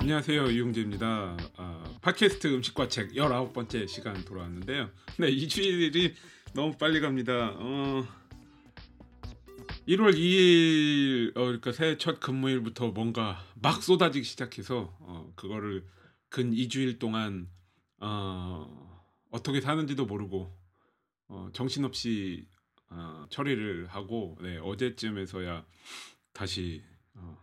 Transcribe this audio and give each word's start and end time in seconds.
안녕하세요 0.00 0.46
이용재입니다. 0.50 1.36
아, 1.56 1.84
팟캐스트 2.02 2.48
음식과 2.48 2.88
책 2.88 3.12
19번째 3.12 3.86
시간 3.86 4.24
돌아왔는데요. 4.24 4.90
네, 5.18 5.28
이 5.28 5.46
주일이 5.46 6.14
너무 6.52 6.76
빨리 6.76 7.00
갑니다. 7.00 7.52
어, 7.54 8.04
1월 9.88 10.14
2일 10.14 11.30
어, 11.30 11.44
그러니까 11.44 11.72
새해 11.72 11.96
첫 11.96 12.20
근무일부터 12.20 12.88
뭔가 12.88 13.42
막 13.54 13.82
쏟아지기 13.82 14.22
시작해서 14.22 14.94
어, 15.00 15.32
그거를 15.34 15.86
근 16.28 16.52
2주일 16.52 16.98
동안 16.98 17.48
어, 17.98 19.02
어떻게 19.30 19.62
사는지도 19.62 20.04
모르고 20.04 20.54
어, 21.28 21.48
정신없이 21.54 22.46
어, 22.90 23.24
처리를 23.30 23.86
하고 23.86 24.36
네, 24.42 24.58
어제쯤에서야 24.58 25.64
다시 26.34 26.82
어, 27.14 27.38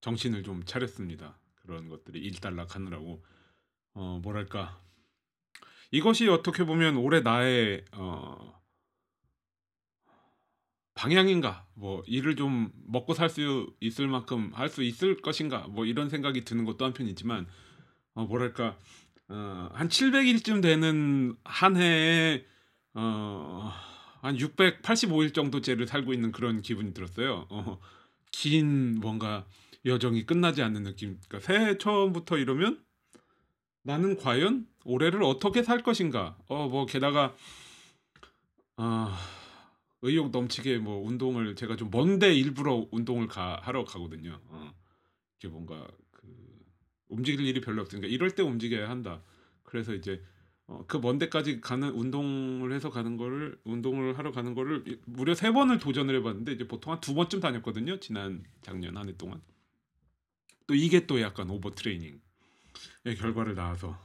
정신을 0.00 0.42
좀 0.42 0.64
차렸습니다. 0.64 1.38
그런 1.54 1.88
것들이 1.88 2.18
일단락하느라고 2.18 3.24
어 3.94 4.20
뭐랄까 4.22 4.82
이것이 5.90 6.28
어떻게 6.28 6.64
보면 6.64 6.96
올해 6.96 7.20
나의 7.20 7.84
어 7.92 8.63
방향인가 10.94 11.66
뭐 11.74 12.02
일을 12.06 12.36
좀 12.36 12.70
먹고 12.86 13.14
살 13.14 13.28
수 13.28 13.72
있을 13.80 14.06
만큼 14.08 14.50
할 14.54 14.68
수 14.68 14.82
있을 14.82 15.20
것인가 15.20 15.66
뭐 15.68 15.84
이런 15.86 16.08
생각이 16.08 16.44
드는 16.44 16.64
것도 16.64 16.84
한편이지만 16.84 17.46
어 18.14 18.24
뭐랄까 18.26 18.76
어 19.28 19.70
한 19.74 19.88
700일쯤 19.88 20.62
되는 20.62 21.36
한 21.44 21.76
해에 21.76 22.44
어 22.94 23.72
한 24.22 24.38
685일 24.38 25.34
정도째를 25.34 25.86
살고 25.86 26.14
있는 26.14 26.32
그런 26.32 26.62
기분이 26.62 26.94
들었어요. 26.94 27.46
어, 27.50 27.78
긴 28.32 28.98
뭔가 28.98 29.44
여정이 29.84 30.24
끝나지 30.24 30.62
않는 30.62 30.82
느낌. 30.82 31.18
그러니까 31.28 31.40
새해 31.46 31.76
처음부터 31.76 32.38
이러면 32.38 32.82
나는 33.82 34.16
과연 34.16 34.66
올해를 34.86 35.22
어떻게 35.22 35.62
살 35.62 35.82
것인가. 35.82 36.38
어 36.48 36.68
뭐 36.68 36.86
게다가 36.86 37.34
아 38.76 39.18
의욕 40.04 40.30
넘치게 40.30 40.78
뭐 40.78 41.06
운동을 41.06 41.56
제가 41.56 41.76
좀 41.76 41.90
먼데 41.90 42.34
일부러 42.34 42.86
운동을 42.90 43.26
가 43.26 43.58
하러 43.62 43.84
가거든요. 43.84 44.38
어. 44.48 44.74
이게 45.38 45.48
뭔가 45.48 45.86
그 46.10 46.28
움직일 47.08 47.46
일이 47.46 47.60
별로 47.60 47.82
없으니까 47.82 48.06
이럴 48.08 48.30
때 48.32 48.42
움직여야 48.42 48.88
한다. 48.90 49.22
그래서 49.62 49.94
이제 49.94 50.22
어, 50.66 50.84
그 50.86 50.96
먼데까지 50.98 51.60
가는 51.60 51.88
운동을 51.90 52.72
해서 52.72 52.90
가는 52.90 53.16
거를 53.16 53.58
운동을 53.64 54.16
하러 54.18 54.30
가는 54.32 54.54
거를 54.54 54.98
무려 55.06 55.34
세 55.34 55.50
번을 55.52 55.78
도전을 55.78 56.14
해봤는데 56.16 56.52
이제 56.52 56.68
보통 56.68 56.92
한 56.92 57.00
두 57.00 57.14
번쯤 57.14 57.40
다녔거든요. 57.40 57.98
지난 58.00 58.44
작년 58.62 58.96
한 58.96 59.08
해 59.08 59.16
동안. 59.16 59.40
또 60.66 60.74
이게 60.74 61.06
또 61.06 61.20
약간 61.20 61.50
오버 61.50 61.70
트레이닝의 61.74 62.20
결과를 63.18 63.54
낳아서 63.54 63.98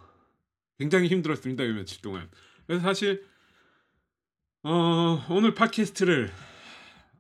굉장히 0.78 1.08
힘들었습니다. 1.10 1.64
이 1.64 1.74
며칠 1.74 2.02
동안. 2.02 2.30
그래서 2.68 2.82
사실 2.84 3.26
어, 4.72 5.26
오늘 5.32 5.56
팟캐스트를 5.56 6.32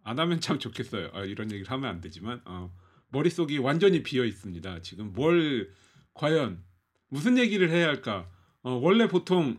안 0.04 0.20
하면 0.20 0.40
참 0.40 0.60
좋겠어요. 0.60 1.10
아, 1.14 1.24
이런 1.24 1.52
얘기를 1.52 1.72
하면 1.72 1.90
안 1.90 2.00
되지만 2.00 2.44
어, 2.46 2.72
머릿속이 3.08 3.58
완전히 3.58 4.04
비어 4.04 4.24
있습니다. 4.24 4.84
지금 4.84 5.14
뭘 5.14 5.72
과연 6.14 6.64
무슨 7.08 7.40
얘기를 7.40 7.72
해야 7.72 7.88
할까? 7.88 8.30
어, 8.62 8.74
원래 8.74 9.08
보통 9.08 9.58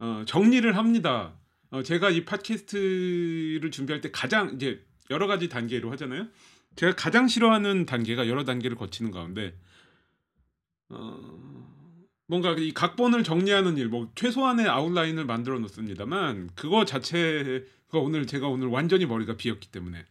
어, 0.00 0.24
정리를 0.26 0.76
합니다. 0.76 1.38
어, 1.70 1.84
제가 1.84 2.10
이 2.10 2.24
팟캐스트를 2.24 3.70
준비할 3.70 4.00
때 4.00 4.10
가장 4.10 4.54
이제 4.56 4.84
여러 5.08 5.28
가지 5.28 5.48
단계로 5.48 5.92
하잖아요. 5.92 6.26
제가 6.74 6.96
가장 6.96 7.28
싫어하는 7.28 7.86
단계가 7.86 8.26
여러 8.26 8.44
단계를 8.44 8.76
거치는 8.76 9.12
가운데 9.12 9.56
어, 10.88 11.57
뭔가 12.28 12.52
이 12.52 12.72
각본을 12.72 13.24
정리하는 13.24 13.78
일, 13.78 13.88
뭐 13.88 14.12
최소한의 14.14 14.68
아웃라인을 14.68 15.24
만들어 15.24 15.58
놓습니다만 15.58 16.50
그거 16.54 16.84
자체가 16.84 17.64
오늘 17.94 18.26
제가 18.26 18.46
오늘 18.48 18.68
완전히 18.68 19.06
머리가 19.06 19.36
비었기 19.36 19.68
때문에 19.68 20.04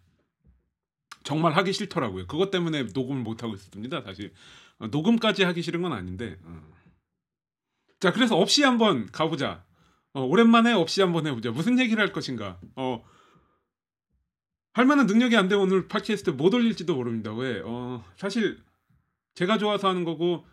정말 1.24 1.54
하기 1.54 1.74
싫더라고요. 1.74 2.26
그것 2.26 2.50
때문에 2.50 2.88
녹음을 2.94 3.22
못 3.22 3.44
하고 3.44 3.54
있었습니다. 3.54 4.02
사실 4.02 4.34
어, 4.80 4.88
녹음까지 4.88 5.44
하기 5.44 5.62
싫은 5.62 5.82
건 5.84 5.94
아닌데. 5.94 6.40
어. 6.44 6.62
자, 8.00 8.12
그래서 8.12 8.36
없이 8.36 8.64
한번 8.64 9.06
가보자. 9.12 9.64
어, 10.14 10.22
오랜만에 10.22 10.74
없이 10.74 11.02
한번 11.02 11.28
해보자. 11.28 11.52
무슨 11.52 11.78
얘기를 11.78 12.02
할 12.02 12.12
것인가. 12.12 12.60
어, 12.76 13.04
할 14.74 14.86
만한 14.86 15.06
능력이 15.06 15.38
안 15.38 15.48
되면 15.50 15.66
오늘 15.66 15.88
팟캐스트 15.88 16.32
못 16.32 16.54
올릴지도 16.54 16.96
모릅니다. 16.96 17.34
왜? 17.34 17.62
어, 17.64 18.04
사실 18.16 18.60
제가 19.36 19.60
좋아서 19.60 19.90
하는 19.90 20.04
거고 20.04 20.46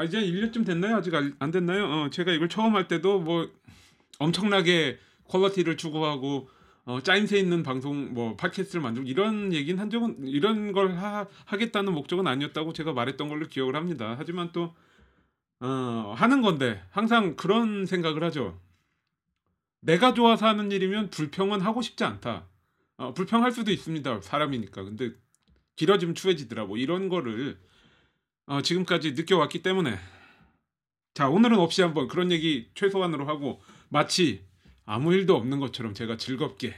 아 0.00 0.04
이제 0.04 0.18
1년쯤 0.18 0.64
됐나요? 0.64 0.96
아직 0.96 1.12
안 1.14 1.50
됐나요? 1.50 1.84
어, 1.84 2.08
제가 2.08 2.32
이걸 2.32 2.48
처음 2.48 2.74
할 2.74 2.88
때도 2.88 3.20
뭐 3.20 3.50
엄청나게 4.18 4.98
퀄러티를 5.24 5.76
추구하고 5.76 6.48
어, 6.86 7.02
짜임새 7.02 7.38
있는 7.38 7.62
방송 7.62 8.14
뭐 8.14 8.34
팟캐스트를 8.34 8.80
만들고 8.80 9.06
이런 9.06 9.52
얘기는 9.52 9.78
한 9.78 9.90
적은 9.90 10.26
이런 10.26 10.72
걸 10.72 10.96
하, 10.96 11.26
하겠다는 11.44 11.92
목적은 11.92 12.26
아니었다고 12.26 12.72
제가 12.72 12.94
말했던 12.94 13.28
걸로 13.28 13.46
기억을 13.46 13.76
합니다. 13.76 14.14
하지만 14.16 14.52
또 14.52 14.74
어, 15.60 16.14
하는 16.16 16.40
건데 16.40 16.82
항상 16.88 17.36
그런 17.36 17.84
생각을 17.84 18.24
하죠. 18.24 18.58
내가 19.80 20.14
좋아서 20.14 20.46
하는 20.46 20.72
일이면 20.72 21.10
불평은 21.10 21.60
하고 21.60 21.82
싶지 21.82 22.04
않다. 22.04 22.46
어, 22.96 23.12
불평할 23.12 23.52
수도 23.52 23.70
있습니다. 23.70 24.22
사람이니까. 24.22 24.82
근데 24.82 25.10
길어지면 25.76 26.14
추해지더라고. 26.14 26.78
이런 26.78 27.10
거를 27.10 27.58
어, 28.50 28.62
지금까지 28.62 29.12
느껴왔기 29.12 29.62
때문에 29.62 29.96
자 31.14 31.28
오늘은 31.28 31.56
없이 31.60 31.82
한번 31.82 32.08
그런 32.08 32.32
얘기 32.32 32.68
최소한으로 32.74 33.28
하고 33.28 33.62
마치 33.90 34.44
아무 34.84 35.14
일도 35.14 35.36
없는 35.36 35.60
것처럼 35.60 35.94
제가 35.94 36.16
즐겁게 36.16 36.74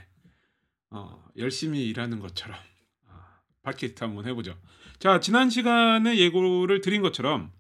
어, 0.91 1.25
열심히 1.39 1.89
일하는 1.89 2.21
것처럼 2.21 2.59
어, 3.07 3.15
팟캐스트 3.63 4.05
한번 4.05 4.27
해보죠. 4.27 4.55
자 4.99 5.19
지난 5.19 5.49
시간에 5.49 6.19
예고를 6.19 6.83
드린 6.83 7.01
것처럼 7.01 7.51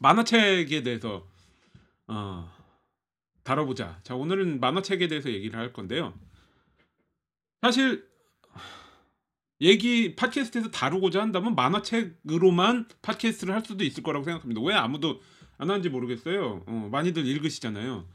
만화책에 0.00 0.82
대해서 0.82 1.26
어, 2.08 2.52
다뤄보자. 3.42 4.00
자 4.02 4.16
오늘은 4.16 4.60
만화책에 4.60 5.08
대해서 5.08 5.30
얘기를 5.30 5.58
할 5.58 5.72
건데요. 5.72 6.12
사실 7.62 8.06
얘기 9.60 10.14
팟캐스트에서 10.14 10.70
다루고자 10.70 11.20
한다면 11.20 11.54
만화책으로만 11.54 12.86
팟캐스트를 13.02 13.54
할 13.54 13.64
수도 13.64 13.84
있을 13.84 14.02
거라고 14.02 14.24
생각합니다. 14.24 14.60
왜 14.62 14.74
아무도 14.74 15.20
안 15.56 15.68
하는지 15.68 15.88
모르겠어요. 15.88 16.62
어, 16.66 16.88
많이들 16.92 17.26
읽으시잖아요. 17.26 18.06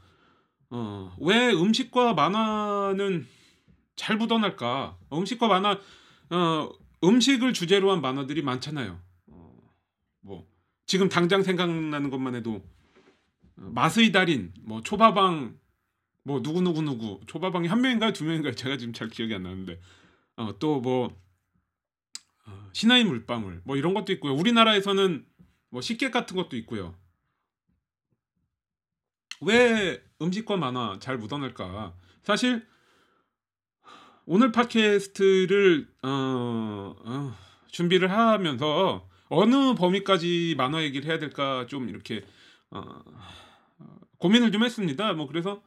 어, 0.70 1.16
왜 1.20 1.52
음식과 1.52 2.14
만화는 2.14 3.26
잘 3.96 4.16
묻어날까? 4.16 4.96
어, 5.10 5.18
음식과 5.18 5.48
만화, 5.48 5.78
어, 6.30 6.70
음식을 7.04 7.52
주제로 7.52 7.92
한 7.92 8.00
만화들이 8.00 8.40
많잖아요. 8.42 8.98
어, 9.26 9.56
뭐 10.20 10.46
지금 10.86 11.08
당장 11.10 11.42
생각나는 11.42 12.08
것만 12.08 12.34
해도 12.34 12.64
어, 13.56 13.70
마스의 13.74 14.12
달인, 14.12 14.52
뭐 14.62 14.80
초밥왕 14.80 15.58
뭐 16.24 16.42
누구 16.42 16.62
누구 16.62 16.80
누구 16.82 17.20
초밥왕이 17.26 17.68
한 17.68 17.82
명인가요 17.82 18.12
두 18.14 18.24
명인가요 18.24 18.54
제가 18.54 18.78
지금 18.78 18.94
잘 18.94 19.08
기억이 19.08 19.34
안 19.34 19.42
나는데 19.42 19.78
어, 20.36 20.58
또뭐 20.58 21.06
어, 21.08 21.16
신화의 22.72 23.04
물방울. 23.04 23.62
뭐 23.64 23.76
이런 23.76 23.94
것도 23.94 24.12
있고요. 24.14 24.34
우리나라에서는 24.34 25.24
뭐 25.70 25.80
식객 25.80 26.10
같은 26.10 26.36
것도 26.36 26.56
있고요. 26.58 26.94
왜 29.40 30.02
음식과 30.20 30.56
만화 30.56 30.98
잘 31.00 31.18
묻어날까? 31.18 31.94
사실 32.22 32.66
오늘 34.26 34.52
팟캐스트를 34.52 35.88
어, 36.02 36.96
어, 37.04 37.36
준비를 37.70 38.10
하면서 38.10 39.08
어느 39.28 39.74
범위까지 39.74 40.54
만화 40.56 40.82
얘기를 40.82 41.08
해야 41.08 41.18
될까 41.18 41.66
좀 41.66 41.88
이렇게 41.88 42.24
어, 42.70 42.80
어 43.78 43.98
고민을 44.18 44.52
좀 44.52 44.64
했습니다. 44.64 45.12
뭐 45.12 45.26
그래서 45.26 45.62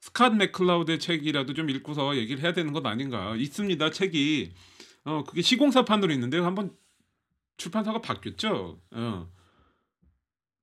스캇 0.00 0.36
맥클라우드의 0.36 0.98
책이라도 0.98 1.54
좀 1.54 1.70
읽고서 1.70 2.16
얘기를 2.16 2.42
해야 2.42 2.52
되는 2.52 2.72
것 2.72 2.84
아닌가. 2.84 3.36
있습니다 3.36 3.90
책이 3.90 4.52
어 5.04 5.24
그게 5.24 5.42
시공사판으로 5.42 6.12
있는데 6.12 6.38
한번 6.38 6.76
출판사가 7.56 8.00
바뀌었죠 8.00 8.80
어 8.90 9.28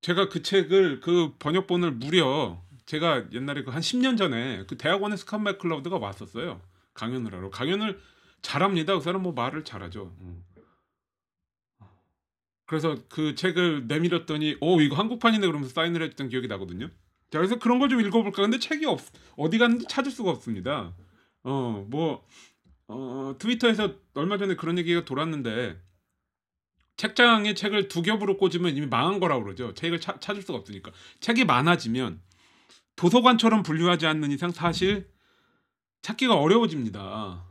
제가 0.01 0.29
그 0.29 0.41
책을 0.41 0.99
그 1.01 1.35
번역본을 1.39 1.91
무려 1.91 2.61
제가 2.85 3.31
옛날에 3.31 3.63
그 3.63 3.71
한 3.71 3.81
10년 3.81 4.17
전에 4.17 4.65
그 4.67 4.77
대학원에 4.77 5.15
스캇 5.15 5.41
맥클라우드가 5.43 5.97
왔었어요 5.97 6.61
강연을 6.93 7.33
하러 7.33 7.49
강연을 7.49 7.99
잘합니다. 8.41 8.95
그 8.95 9.01
사람 9.01 9.21
뭐 9.23 9.33
말을 9.33 9.63
잘하죠. 9.63 10.15
음. 10.21 10.43
그래서 12.65 12.95
그 13.09 13.35
책을 13.35 13.87
내밀었더니 13.87 14.57
오 14.61 14.81
이거 14.81 14.95
한국판이네 14.95 15.45
그러면서 15.45 15.73
사인을 15.73 16.01
해줬던 16.03 16.29
기억이 16.29 16.47
나거든요. 16.47 16.87
자 17.29 17.37
그래서 17.37 17.59
그런 17.59 17.79
걸 17.79 17.89
좀 17.89 18.01
읽어볼까 18.01 18.41
근데 18.41 18.59
책이 18.59 18.85
없 18.85 18.99
어디 19.37 19.57
갔는지 19.57 19.85
찾을 19.89 20.11
수가 20.11 20.31
없습니다. 20.31 20.93
어뭐 21.43 22.25
어, 22.93 23.35
트위터에서 23.39 23.95
얼마 24.13 24.37
전에 24.37 24.55
그런 24.55 24.77
얘기가 24.77 25.05
돌았는데 25.05 25.81
책장에 26.97 27.53
책을 27.53 27.87
두 27.87 28.01
겹으로 28.01 28.37
꽂으면 28.37 28.75
이미 28.75 28.85
망한 28.85 29.19
거라고 29.19 29.43
그러죠. 29.43 29.73
책을 29.73 30.01
차, 30.01 30.19
찾을 30.19 30.41
수가 30.41 30.59
없으니까 30.59 30.91
책이 31.21 31.45
많아지면 31.45 32.21
도서관처럼 32.97 33.63
분류하지 33.63 34.05
않는 34.07 34.31
이상 34.31 34.51
사실 34.51 35.09
찾기가 36.01 36.35
어려워집니다. 36.35 37.45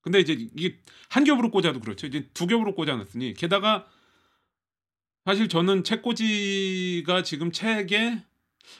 근데 0.00 0.20
이제 0.20 0.32
이게 0.32 0.80
한 1.10 1.24
겹으로 1.24 1.50
꽂아도 1.50 1.78
그렇죠. 1.78 2.06
이제 2.06 2.28
두 2.32 2.46
겹으로 2.46 2.74
꽂아놨으니 2.74 3.34
게다가 3.34 3.86
사실 5.26 5.48
저는 5.48 5.84
책꽂이가 5.84 7.22
지금 7.22 7.52
책에 7.52 8.24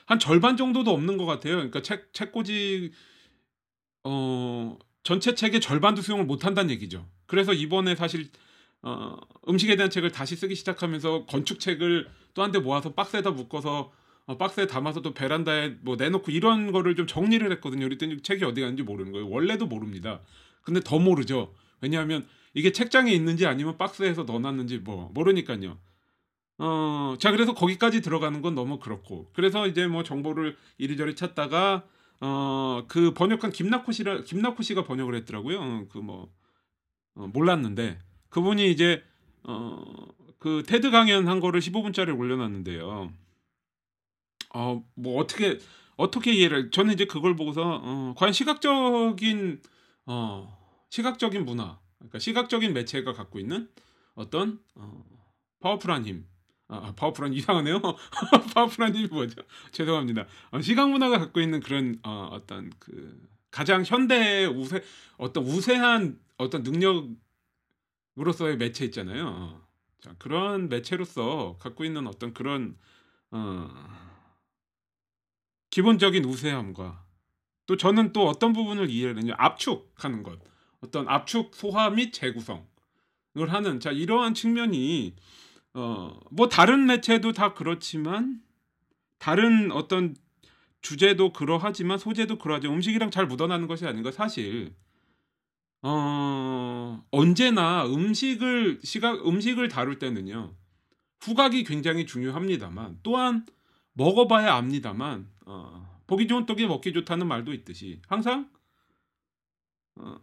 한 0.07 0.19
절반 0.19 0.57
정도도 0.57 0.91
없는 0.91 1.19
것 1.19 1.27
같아요. 1.27 1.57
그러니까 1.57 1.83
책 1.83 2.15
책꽂이 2.15 2.93
어 4.05 4.79
전체 5.02 5.35
책의 5.35 5.61
절반도 5.61 6.02
수용을 6.02 6.25
못 6.26 6.44
한다는 6.44 6.70
얘기죠. 6.70 7.06
그래서 7.26 7.52
이번에 7.52 7.94
사실 7.97 8.29
어, 8.82 9.17
음식에 9.49 9.76
대한 9.76 9.91
책을 9.91 10.11
다시 10.12 10.37
쓰기 10.37 10.55
시작하면서 10.55 11.26
건축 11.26 11.61
책을 11.61 12.08
또 12.35 12.43
한 12.43 12.52
대 12.52 12.58
모아서 12.58 12.94
박스에다 12.94 13.31
묶어서 13.32 13.93
어, 14.26 14.38
박스에 14.38 14.67
담아서 14.67 15.02
또 15.02 15.12
베란다에 15.14 15.76
뭐 15.82 15.97
내놓고 15.97 16.31
이런 16.31 16.70
거를 16.73 16.94
좀 16.97 17.06
정리를 17.06 17.50
했거든요. 17.52 17.85
그랬더니 17.87 18.23
책이 18.23 18.44
어디 18.44 18.61
갔는지 18.61 18.82
모르는 18.82 19.12
거예요. 19.12 19.29
원래도 19.29 19.67
모릅니다. 19.67 20.20
근데 20.62 20.81
더 20.81 20.99
모르죠. 20.99 21.52
왜냐하면 21.81 22.26
이게 22.55 22.73
책장에 22.73 23.11
있는지 23.12 23.47
아니면 23.47 23.76
박스에서 23.79 24.25
넣어놨는지 24.25 24.79
뭐 24.79 25.11
모르니까요. 25.14 25.79
어, 26.58 27.14
자 27.19 27.31
그래서 27.31 27.55
거기까지 27.55 28.02
들어가는 28.02 28.43
건 28.43 28.55
너무 28.55 28.79
그렇고 28.79 29.31
그래서 29.32 29.67
이제 29.67 29.87
뭐 29.87 30.02
정보를 30.02 30.56
이리저리 30.79 31.17
찾다가 31.17 31.85
어, 32.21 32.85
그 32.89 33.13
번역한 33.15 33.51
김낙호 33.51 33.93
씨라 33.93 34.23
김낙호 34.23 34.63
씨가 34.63 34.85
번역을 34.85 35.15
했더라고요. 35.17 35.61
어, 35.61 35.87
그뭐 35.91 36.33
어, 37.15 37.27
몰랐는데 37.33 37.99
그분이 38.29 38.71
이제 38.71 39.03
어, 39.43 39.83
그 40.39 40.63
테드 40.67 40.91
강연 40.91 41.29
한 41.29 41.41
거를 41.41 41.61
15분짜리 41.61 42.17
올려놨는데요. 42.19 43.13
어, 44.55 44.85
뭐 44.95 45.21
어떻게 45.21 45.59
어떻게 45.97 46.33
이해를 46.33 46.71
저는 46.71 46.95
이제 46.95 47.05
그걸 47.07 47.37
보고서 47.37 47.81
어, 47.83 48.15
과연 48.17 48.33
시각적인 48.33 49.63
어, 50.07 50.59
시각적인 50.91 51.45
문화, 51.45 51.79
그러니까 51.99 52.19
시각적인 52.19 52.73
매체가 52.73 53.13
갖고 53.13 53.39
있는 53.39 53.69
어떤 54.15 54.61
어, 54.75 55.05
powerful한 55.61 56.07
힘, 56.07 56.27
아, 56.71 56.77
아 56.77 56.95
powerful한 56.95 57.33
이상하네요. 57.35 57.81
powerful한 58.55 58.95
힘이 58.95 59.09
뭐죠? 59.09 59.43
죄송합니다. 59.73 60.27
어, 60.53 60.61
시각 60.61 60.89
문화가 60.89 61.19
갖고 61.19 61.41
있는 61.41 61.61
그런 61.61 61.99
어, 62.05 62.29
어떤 62.33 62.71
그 62.79 63.29
가장 63.51 63.83
현대 63.85 64.47
우세 64.47 64.83
어떤 65.19 65.45
우세한 65.45 66.19
어떤 66.37 66.63
능력으로서의 66.63 68.57
매체 68.57 68.85
있잖아요. 68.87 69.27
어. 69.27 69.61
자, 70.01 70.15
그런 70.19 70.69
매체로서 70.69 71.57
갖고 71.59 71.85
있는 71.85 72.07
어떤 72.07 72.33
그런 72.33 72.79
어, 73.33 73.69
기본적인 75.71 76.25
우세함과 76.25 77.05
또 77.67 77.77
저는 77.77 78.13
또 78.13 78.27
어떤 78.29 78.53
부분을 78.53 78.91
이해하느냐 78.91 79.35
압축하는 79.37 80.23
것 80.23 80.39
어떤 80.81 81.09
압축 81.09 81.55
소화 81.55 81.91
및 81.91 82.13
재구성을 82.13 82.65
하는 83.49 83.81
자 83.81 83.91
이러한 83.91 84.35
측면이 84.35 85.15
어 85.75 86.11
뭐 86.31 86.49
다른 86.49 86.87
매체도 86.87 87.33
다 87.33 87.55
그렇지만 87.55 88.41
다른 89.19 89.71
어떤 89.73 90.17
주제도 90.81 91.33
그러하지만 91.33 91.99
소재도 91.99 92.39
그러하죠 92.39 92.73
음식이랑 92.73 93.11
잘 93.11 93.27
묻어나는 93.27 93.67
것이 93.67 93.87
아닌가 93.87 94.11
사실. 94.11 94.75
어 95.83 97.03
언제나 97.11 97.87
음식을 97.87 98.81
시각 98.83 99.27
음식을 99.27 99.69
다룰 99.69 99.99
때는요 99.99 100.55
후각이 101.21 101.65
굉장히 101.65 102.05
중요합니다만 102.05 102.99
또한 103.03 103.47
먹어봐야 103.95 104.55
압니다만 104.57 105.27
어, 105.47 106.03
보기 106.07 106.29
좋은 106.29 106.45
떡이 106.45 106.67
먹기 106.67 106.93
좋다는 106.93 107.27
말도 107.27 107.55
있듯이 107.55 108.03
항상 108.09 108.51
어, 109.97 110.17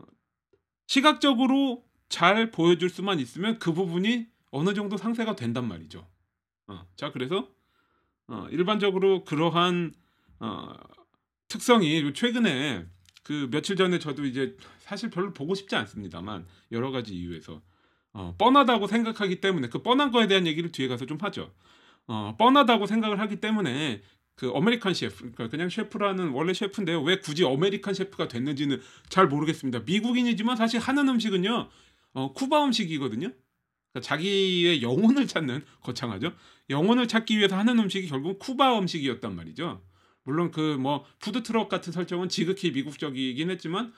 시각적으로 0.85 1.83
잘 2.07 2.51
보여줄 2.51 2.89
수만 2.89 3.19
있으면 3.19 3.57
그 3.57 3.73
부분이 3.73 4.27
어느 4.51 4.73
정도 4.73 4.97
상쇄가 4.97 5.35
된단 5.35 5.67
말이죠. 5.67 6.07
어, 6.67 6.85
자 6.95 7.11
그래서 7.11 7.49
어, 8.27 8.47
일반적으로 8.51 9.23
그러한 9.23 9.93
어, 10.39 10.73
특성이 11.47 12.13
최근에 12.13 12.85
그 13.23 13.49
며칠 13.51 13.75
전에 13.75 13.99
저도 13.99 14.25
이제 14.25 14.55
사실 14.79 15.09
별로 15.09 15.33
보고 15.33 15.55
싶지 15.55 15.75
않습니다만 15.75 16.45
여러 16.71 16.91
가지 16.91 17.13
이유에서 17.13 17.61
어, 18.13 18.35
뻔하다고 18.37 18.87
생각하기 18.87 19.41
때문에 19.41 19.69
그 19.69 19.81
뻔한 19.81 20.11
거에 20.11 20.27
대한 20.27 20.47
얘기를 20.47 20.71
뒤에 20.71 20.87
가서 20.87 21.05
좀 21.05 21.17
하죠. 21.21 21.51
어, 22.07 22.35
뻔하다고 22.37 22.85
생각을 22.87 23.19
하기 23.19 23.37
때문에 23.37 24.01
그 24.35 24.51
아메리칸 24.55 24.93
셰프, 24.93 25.17
그러니까 25.17 25.49
그냥 25.49 25.69
셰프라는 25.69 26.29
원래 26.29 26.53
셰프인데요. 26.53 27.01
왜 27.01 27.19
굳이 27.19 27.45
아메리칸 27.45 27.93
셰프가 27.93 28.27
됐는지는 28.27 28.81
잘 29.09 29.27
모르겠습니다. 29.27 29.79
미국인이지만 29.79 30.55
사실 30.55 30.79
하는 30.79 31.09
음식은요, 31.09 31.69
어, 32.13 32.33
쿠바 32.33 32.65
음식이거든요. 32.65 33.33
그러니까 33.97 34.01
자기의 34.01 34.81
영혼을 34.81 35.27
찾는 35.27 35.63
거창하죠. 35.81 36.33
영혼을 36.69 37.07
찾기 37.07 37.37
위해서 37.37 37.57
하는 37.57 37.79
음식이 37.79 38.07
결국 38.07 38.39
쿠바 38.39 38.77
음식이었단 38.79 39.35
말이죠. 39.35 39.81
물론 40.23 40.51
그 40.51 40.77
뭐 40.77 41.05
푸드 41.19 41.43
트럭 41.43 41.69
같은 41.69 41.91
설정은 41.93 42.29
지극히 42.29 42.71
미국적이긴 42.71 43.49
했지만 43.49 43.93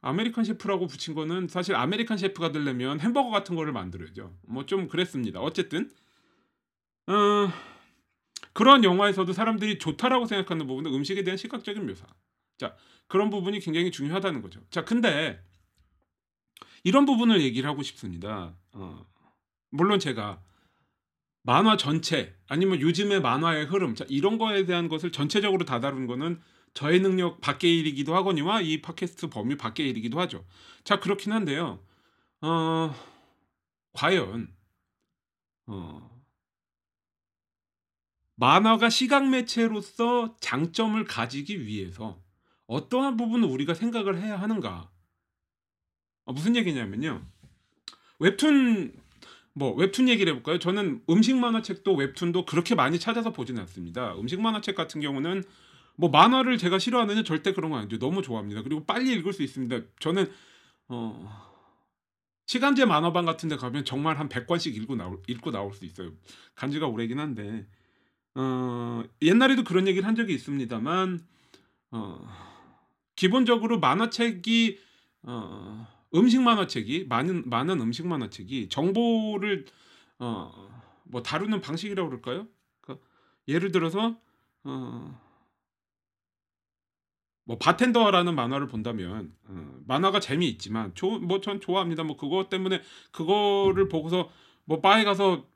아메리칸 0.00 0.44
셰프라고 0.44 0.86
붙인 0.86 1.14
거는 1.14 1.48
사실 1.48 1.74
아메리칸 1.74 2.18
셰프가 2.18 2.52
되려면 2.52 3.00
햄버거 3.00 3.30
같은 3.30 3.54
거를 3.56 3.72
만들어야죠. 3.72 4.34
뭐 4.46 4.64
좀 4.66 4.88
그랬습니다. 4.88 5.40
어쨌든 5.40 5.90
어. 7.06 7.50
그런 8.52 8.82
영화에서도 8.82 9.32
사람들이 9.32 9.78
좋다라고 9.78 10.26
생각하는 10.26 10.66
부분은 10.66 10.92
음식에 10.92 11.22
대한 11.22 11.36
시각적인 11.36 11.86
묘사. 11.86 12.06
자, 12.56 12.74
그런 13.06 13.30
부분이 13.30 13.60
굉장히 13.60 13.90
중요하다는 13.92 14.42
거죠. 14.42 14.60
자, 14.70 14.84
근데 14.84 15.40
이런 16.82 17.04
부분을 17.06 17.40
얘기를 17.42 17.68
하고 17.68 17.82
싶습니다. 17.82 18.54
어, 18.72 19.06
물론 19.70 19.98
제가 19.98 20.42
만화 21.42 21.76
전체 21.76 22.36
아니면 22.46 22.80
요즘의 22.80 23.20
만화의 23.20 23.66
흐름 23.66 23.94
자, 23.94 24.04
이런 24.08 24.38
거에 24.38 24.66
대한 24.66 24.88
것을 24.88 25.12
전체적으로 25.12 25.64
다 25.64 25.80
다룬 25.80 26.06
거는 26.06 26.40
저의 26.74 27.00
능력 27.00 27.40
밖의 27.40 27.78
일이기도 27.78 28.14
하거니와 28.16 28.60
이 28.60 28.82
팟캐스트 28.82 29.30
범위 29.30 29.56
밖의 29.56 29.88
일이기도 29.88 30.20
하죠. 30.20 30.44
자 30.84 31.00
그렇긴 31.00 31.32
한데요. 31.32 31.82
어, 32.40 32.94
과연 33.92 34.54
어, 35.66 36.22
만화가 38.36 38.90
시각 38.90 39.28
매체로서 39.28 40.36
장점을 40.40 41.02
가지기 41.04 41.66
위해서 41.66 42.22
어떠한 42.66 43.16
부분을 43.16 43.48
우리가 43.48 43.74
생각을 43.74 44.20
해야 44.20 44.40
하는가? 44.40 44.90
어, 46.26 46.32
무슨 46.32 46.54
얘기냐면요. 46.54 47.26
웹툰 48.20 48.92
뭐 49.58 49.74
웹툰 49.74 50.08
얘기를 50.08 50.32
해볼까요? 50.32 50.58
저는 50.58 51.02
음식 51.10 51.36
만화책도 51.36 51.94
웹툰도 51.94 52.44
그렇게 52.44 52.74
많이 52.74 52.98
찾아서 52.98 53.32
보지는 53.32 53.60
않습니다. 53.62 54.14
음식 54.16 54.40
만화책 54.40 54.76
같은 54.76 55.00
경우는 55.00 55.42
뭐 55.96 56.10
만화를 56.10 56.58
제가 56.58 56.78
싫어하느냐 56.78 57.24
절대 57.24 57.52
그런 57.52 57.72
거 57.72 57.76
아니죠. 57.76 57.98
너무 57.98 58.22
좋아합니다. 58.22 58.62
그리고 58.62 58.84
빨리 58.84 59.12
읽을 59.14 59.32
수 59.32 59.42
있습니다. 59.42 59.80
저는 59.98 60.30
어 60.88 61.48
시간제 62.46 62.84
만화방 62.84 63.26
같은 63.26 63.48
데 63.48 63.56
가면 63.56 63.84
정말 63.84 64.18
한 64.18 64.28
100권씩 64.28 64.74
읽고 64.76 64.94
나올 64.94 65.20
읽고 65.26 65.50
나올 65.50 65.74
수 65.74 65.84
있어요. 65.84 66.12
간지가 66.54 66.86
오래긴 66.86 67.18
한데 67.18 67.66
어, 68.36 69.02
옛날에도 69.22 69.64
그런 69.64 69.88
얘기를 69.88 70.06
한 70.06 70.14
적이 70.14 70.34
있습니다만 70.34 71.20
어, 71.90 72.28
기본적으로 73.16 73.80
만화책이 73.80 74.78
어, 75.24 75.86
음식 76.14 76.40
만화책이 76.42 77.06
많은 77.08 77.48
많은 77.48 77.80
음식 77.80 78.06
만화책이 78.06 78.68
정보를 78.70 79.66
어, 80.18 80.70
뭐 81.04 81.22
다루는 81.22 81.60
방식이라고 81.60 82.08
그럴까요? 82.08 82.48
그, 82.80 83.00
예를 83.48 83.72
들어서 83.72 84.18
어, 84.64 85.20
뭐 87.44 87.58
바텐더라는 87.58 88.34
만화를 88.34 88.66
본다면 88.66 89.32
어, 89.44 89.80
만화가 89.86 90.20
재미있지만 90.20 90.92
뭐 91.22 91.40
전 91.40 91.60
좋아합니다. 91.60 92.02
뭐 92.04 92.16
그거 92.16 92.48
때문에 92.50 92.82
그거를 93.12 93.88
보고서 93.88 94.30
뭐 94.64 94.80
바에 94.80 95.04
가서 95.04 95.46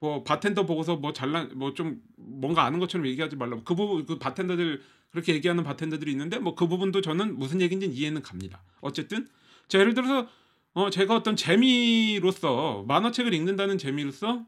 뭐 0.00 0.24
바텐더 0.24 0.66
보고서 0.66 0.96
뭐 0.96 1.12
잘난 1.12 1.50
뭐 1.58 1.74
좀 1.74 2.02
뭔가 2.16 2.64
아는 2.64 2.78
것처럼 2.80 3.06
얘기하지 3.08 3.36
말라고 3.36 3.64
그 3.64 3.74
부분 3.74 4.06
그 4.06 4.18
바텐더들 4.18 4.82
그렇게 5.12 5.34
얘기하는 5.34 5.64
바텐더들이 5.64 6.10
있는데 6.12 6.38
뭐 6.38 6.54
그 6.54 6.68
부분도 6.68 7.00
저는 7.00 7.38
무슨 7.38 7.60
얘기인지 7.60 7.86
이해는 7.88 8.22
갑니다. 8.22 8.62
어쨌든 8.80 9.26
자 9.68 9.78
예를 9.78 9.94
들어서 9.94 10.28
어 10.74 10.90
제가 10.90 11.14
어떤 11.16 11.36
재미로서 11.36 12.84
만화책을 12.88 13.32
읽는다는 13.34 13.78
재미로서 13.78 14.44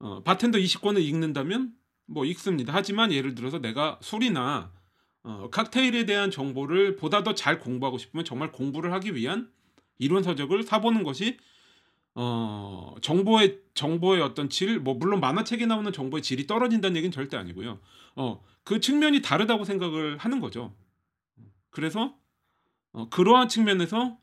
어 0.00 0.22
바텐더 0.22 0.58
20권을 0.58 1.02
읽는다면 1.02 1.72
뭐 2.06 2.24
읽습니다. 2.26 2.72
하지만 2.74 3.12
예를 3.12 3.34
들어서 3.34 3.58
내가 3.60 3.98
술이나 4.02 4.72
어 5.22 5.48
칵테일에 5.50 6.04
대한 6.06 6.30
정보를 6.30 6.96
보다 6.96 7.22
더 7.22 7.34
잘 7.34 7.58
공부하고 7.60 7.98
싶으면 7.98 8.24
정말 8.24 8.52
공부를 8.52 8.92
하기 8.94 9.14
위한 9.14 9.50
이론 9.98 10.22
서적을 10.22 10.62
사 10.64 10.80
보는 10.80 11.02
것이 11.02 11.38
어 12.14 12.94
정보의 13.02 13.60
정보의 13.74 14.22
어떤 14.22 14.48
질 14.50 14.80
뭐 14.80 14.94
물론 14.94 15.20
만화책에 15.20 15.66
나오는 15.66 15.90
정보의 15.92 16.22
질이 16.22 16.46
떨어진다는 16.46 16.96
얘기는 16.96 17.12
절대 17.12 17.36
아니고요. 17.36 17.80
어 18.16 18.40
그 18.64 18.80
측면이 18.80 19.20
다르다고 19.20 19.64
생각을 19.64 20.16
하는 20.16 20.40
거죠. 20.40 20.74
그래서 21.70 22.16
어 22.94 23.10
그러한 23.10 23.48
측면에서 23.50 24.18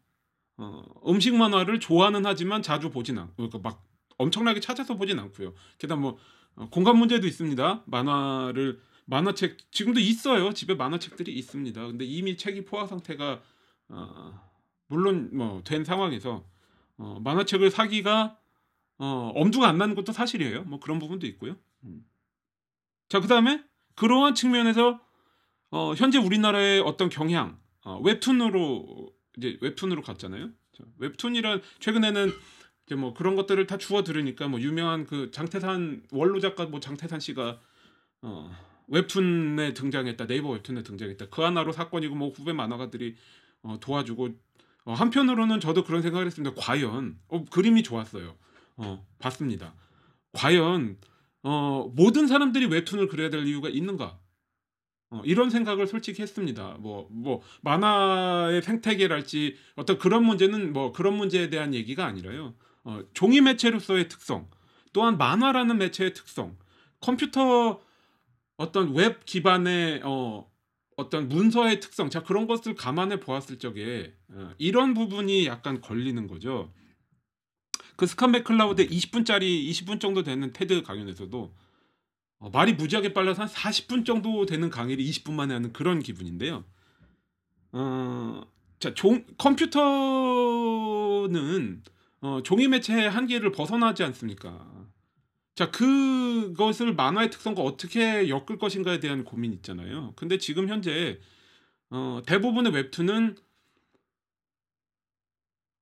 어 0.57 0.83
음식 1.07 1.35
만화를 1.35 1.79
좋아는 1.81 2.25
하지만 2.25 2.63
자주 2.63 2.91
보진 2.91 3.19
않 3.19 3.31
그러니까 3.35 3.59
막 3.59 3.85
엄청나게 4.19 4.61
찾아서 4.61 4.97
보진 4.97 5.19
않고요. 5.19 5.53
게다가 5.79 6.01
뭐 6.01 6.19
어 6.55 6.69
공간 6.69 6.97
문제도 6.97 7.25
있습니다. 7.27 7.83
만화를 7.87 8.81
만화책 9.05 9.71
지금도 9.71 9.99
있어요. 10.01 10.53
집에 10.53 10.75
만화책들이 10.75 11.33
있습니다. 11.33 11.87
근데 11.87 12.05
이미 12.05 12.37
책이 12.37 12.65
포화 12.65 12.87
상태가 12.87 13.41
어 13.89 14.33
물론 14.87 15.29
뭐 15.35 15.63
된 15.63 15.85
상황에서 15.85 16.45
어 16.97 17.19
만화책을 17.23 17.71
사기가 17.71 18.37
어 18.99 19.33
엄두가 19.35 19.67
안 19.69 19.77
나는 19.77 19.95
것도 19.95 20.13
사실이에요. 20.13 20.63
뭐 20.65 20.79
그런 20.79 20.99
부분도 20.99 21.27
있고요. 21.27 21.57
음. 21.85 22.05
자 23.09 23.19
그 23.21 23.27
다음에 23.27 23.63
그러한 23.95 24.35
측면에서 24.35 24.99
어 25.71 25.93
현재 25.95 26.17
우리나라의 26.17 26.81
어떤 26.81 27.09
경향 27.09 27.60
어 27.83 27.99
웹툰으로 28.03 29.11
이제 29.37 29.57
웹툰으로 29.61 30.01
갔잖아요. 30.01 30.49
자 30.77 30.83
웹툰이란 30.99 31.61
최근에는 31.79 32.31
이제 32.85 32.95
뭐 32.95 33.13
그런 33.13 33.35
것들을 33.35 33.65
다 33.67 33.77
주워 33.77 34.03
들으니까 34.03 34.47
뭐 34.47 34.59
유명한 34.59 35.05
그 35.05 35.31
장태산 35.31 36.03
원로 36.11 36.39
작가 36.39 36.65
뭐 36.65 36.79
장태산 36.79 37.19
씨가 37.19 37.59
어 38.21 38.51
웹툰에 38.87 39.73
등장했다. 39.73 40.27
네이버 40.27 40.49
웹툰에 40.49 40.83
등장했다. 40.83 41.29
그 41.29 41.41
하나로 41.41 41.71
사건이고 41.71 42.15
뭐 42.15 42.29
후배 42.29 42.53
만화가들이 42.53 43.15
어 43.63 43.77
도와주고 43.79 44.29
어 44.85 44.93
한편으로는 44.93 45.59
저도 45.59 45.83
그런 45.83 46.01
생각을 46.01 46.25
했습니다. 46.25 46.55
과연 46.59 47.17
어 47.29 47.45
그림이 47.45 47.83
좋았어요. 47.83 48.35
어 48.77 49.05
봤습니다. 49.19 49.73
과연 50.33 50.97
어 51.43 51.91
모든 51.95 52.27
사람들이 52.27 52.65
웹툰을 52.67 53.07
그려야 53.07 53.29
될 53.29 53.45
이유가 53.45 53.69
있는가? 53.69 54.19
어 55.11 55.21
이런 55.25 55.49
생각을 55.49 55.87
솔직히 55.87 56.21
했습니다. 56.21 56.77
뭐 56.79 57.07
뭐 57.11 57.41
만화의 57.61 58.61
생태계랄지 58.61 59.57
어떤 59.75 59.97
그런 59.99 60.23
문제는 60.25 60.73
뭐 60.73 60.91
그런 60.93 61.15
문제에 61.15 61.49
대한 61.49 61.73
얘기가 61.73 62.05
아니라요. 62.05 62.55
어 62.83 63.01
종이 63.13 63.41
매체로서의 63.41 64.07
특성, 64.09 64.49
또한 64.93 65.17
만화라는 65.17 65.77
매체의 65.77 66.13
특성, 66.13 66.57
컴퓨터 67.01 67.81
어떤 68.57 68.93
웹 68.95 69.25
기반의 69.25 70.01
어 70.03 70.49
어떤 70.97 71.27
문서의 71.29 71.79
특성, 71.79 72.09
자 72.09 72.23
그런 72.23 72.47
것을 72.47 72.75
감안해 72.75 73.19
보았을 73.19 73.59
적에 73.59 74.13
어 74.29 74.51
이런 74.57 74.93
부분이 74.93 75.45
약간 75.47 75.81
걸리는 75.81 76.27
거죠. 76.27 76.71
그 77.97 78.05
스캇 78.05 78.31
맥클라우드의 78.31 78.87
20 78.91 79.11
분짜리 79.11 79.69
20분 79.71 79.99
정도 79.99 80.23
되는 80.23 80.51
테드 80.53 80.83
강연에서도 80.83 81.53
어 82.41 82.49
말이 82.49 82.73
무지하게 82.73 83.13
빨라서 83.13 83.43
한 83.43 83.49
40분 83.49 84.05
정도 84.05 84.45
되는 84.45 84.69
강의를 84.69 85.03
20분 85.05 85.31
만에 85.33 85.53
하는 85.53 85.71
그런 85.73 85.99
기분인데요. 86.01 86.65
어 87.73 88.43
자 88.79 88.93
종 88.95 89.23
컴퓨터는 89.37 89.83
어 92.21 92.41
종이 92.43 92.67
매체의 92.67 93.09
한계를 93.09 93.51
벗어나지 93.51 94.03
않습니까? 94.03 94.87
자 95.55 95.69
그것을 95.71 96.95
만화의 96.95 97.29
특성과 97.29 97.61
어떻게 97.61 98.27
엮을 98.29 98.57
것인가에 98.59 98.99
대한 98.99 99.23
고민이 99.23 99.55
있잖아요. 99.57 100.13
근데 100.15 100.37
지금 100.39 100.67
현재 100.69 101.19
어 101.91 102.21
대부분의 102.25 102.73
웹툰은 102.73 103.35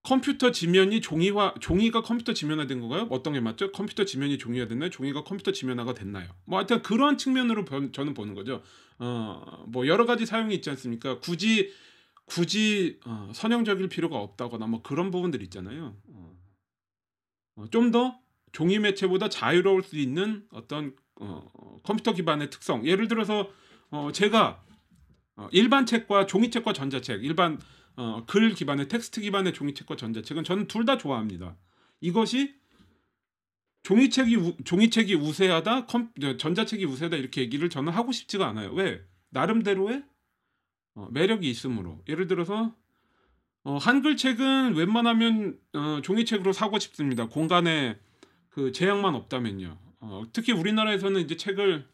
컴퓨터 0.04 0.52
지면이 0.52 1.02
종이화 1.02 1.56
종이가 1.60 2.02
컴퓨터 2.02 2.34
지면화된 2.34 2.80
건가요? 2.80 3.08
어떤 3.10 3.34
게 3.34 3.40
맞죠? 3.42 3.72
컴퓨터 3.72 4.06
지면이 4.06 4.38
종이화 4.38 4.68
됐나요? 4.68 4.90
종이가 4.90 5.24
컴퓨터 5.24 5.52
지면화가 5.52 5.94
됐나요? 5.94 6.30
뭐 6.46 6.58
하여튼 6.58 6.82
그러한 6.82 7.18
측면으로 7.18 7.66
변 7.66 7.92
저는 7.92 8.14
보는 8.14 8.34
거죠. 8.34 8.62
어 9.00 9.66
뭐 9.68 9.88
여러 9.88 10.06
가지 10.06 10.26
사용이 10.26 10.56
있지 10.56 10.70
않습니까? 10.72 11.20
굳이 11.20 11.72
굳이 12.26 13.00
어 13.06 13.32
선형적일 13.34 13.88
필요가 13.90 14.18
없다거나 14.18 14.68
뭐 14.68 14.82
그런 14.82 15.12
부분들 15.12 15.42
있잖아요. 15.44 15.96
어. 16.08 16.36
어 17.56 17.72
좀 17.72 17.96
더 17.96 18.20
종이 18.52 18.80
매체보다 18.80 19.30
자유로울 19.30 19.84
수 19.84 19.98
있는 19.98 20.46
어떤 20.52 20.96
어 21.20 21.80
컴퓨터 21.84 22.14
기반의 22.14 22.50
특성. 22.50 22.86
예를 22.86 23.08
들어서 23.08 23.50
어 23.92 24.12
제가 24.14 24.64
어 25.36 25.50
일반 25.52 25.86
책과 25.86 26.26
종이책과 26.26 26.74
전자책, 26.74 27.24
일반 27.24 27.60
어 27.96 28.24
글 28.28 28.54
기반의 28.54 28.88
텍스트 28.88 29.22
기반의 29.22 29.54
종이책과 29.54 29.96
전자책은 29.96 30.44
저는 30.44 30.68
둘 30.68 30.86
다 30.86 30.98
좋아합니다. 30.98 31.56
이것이 32.02 32.56
종이책이 33.84 34.36
우 34.36 34.56
종이책이 34.64 35.16
우세하다, 35.16 35.86
컴 35.86 36.12
전자책이 36.38 36.86
우세하다 36.86 37.18
이렇게 37.18 37.42
얘기를 37.42 37.70
저는 37.70 37.92
하고 37.94 38.12
싶지가 38.12 38.48
않아요. 38.48 38.72
왜? 38.74 39.02
나름대로의 39.30 40.04
어 40.96 41.08
매력이 41.12 41.50
있으므로. 41.50 42.04
예를 42.10 42.28
들어서 42.28 42.76
어 43.64 43.78
한글책은 43.78 44.76
웬만하면 44.76 45.60
어 45.74 46.02
종이책으로 46.04 46.54
사고 46.54 46.80
싶습니다. 46.80 47.28
공간에 47.28 48.00
그 48.50 48.72
제약만 48.72 49.16
없다면요. 49.16 49.78
어 50.02 50.24
특히 50.34 50.54
우리나라에서는 50.54 51.22
이제 51.22 51.36
책을 51.38 51.88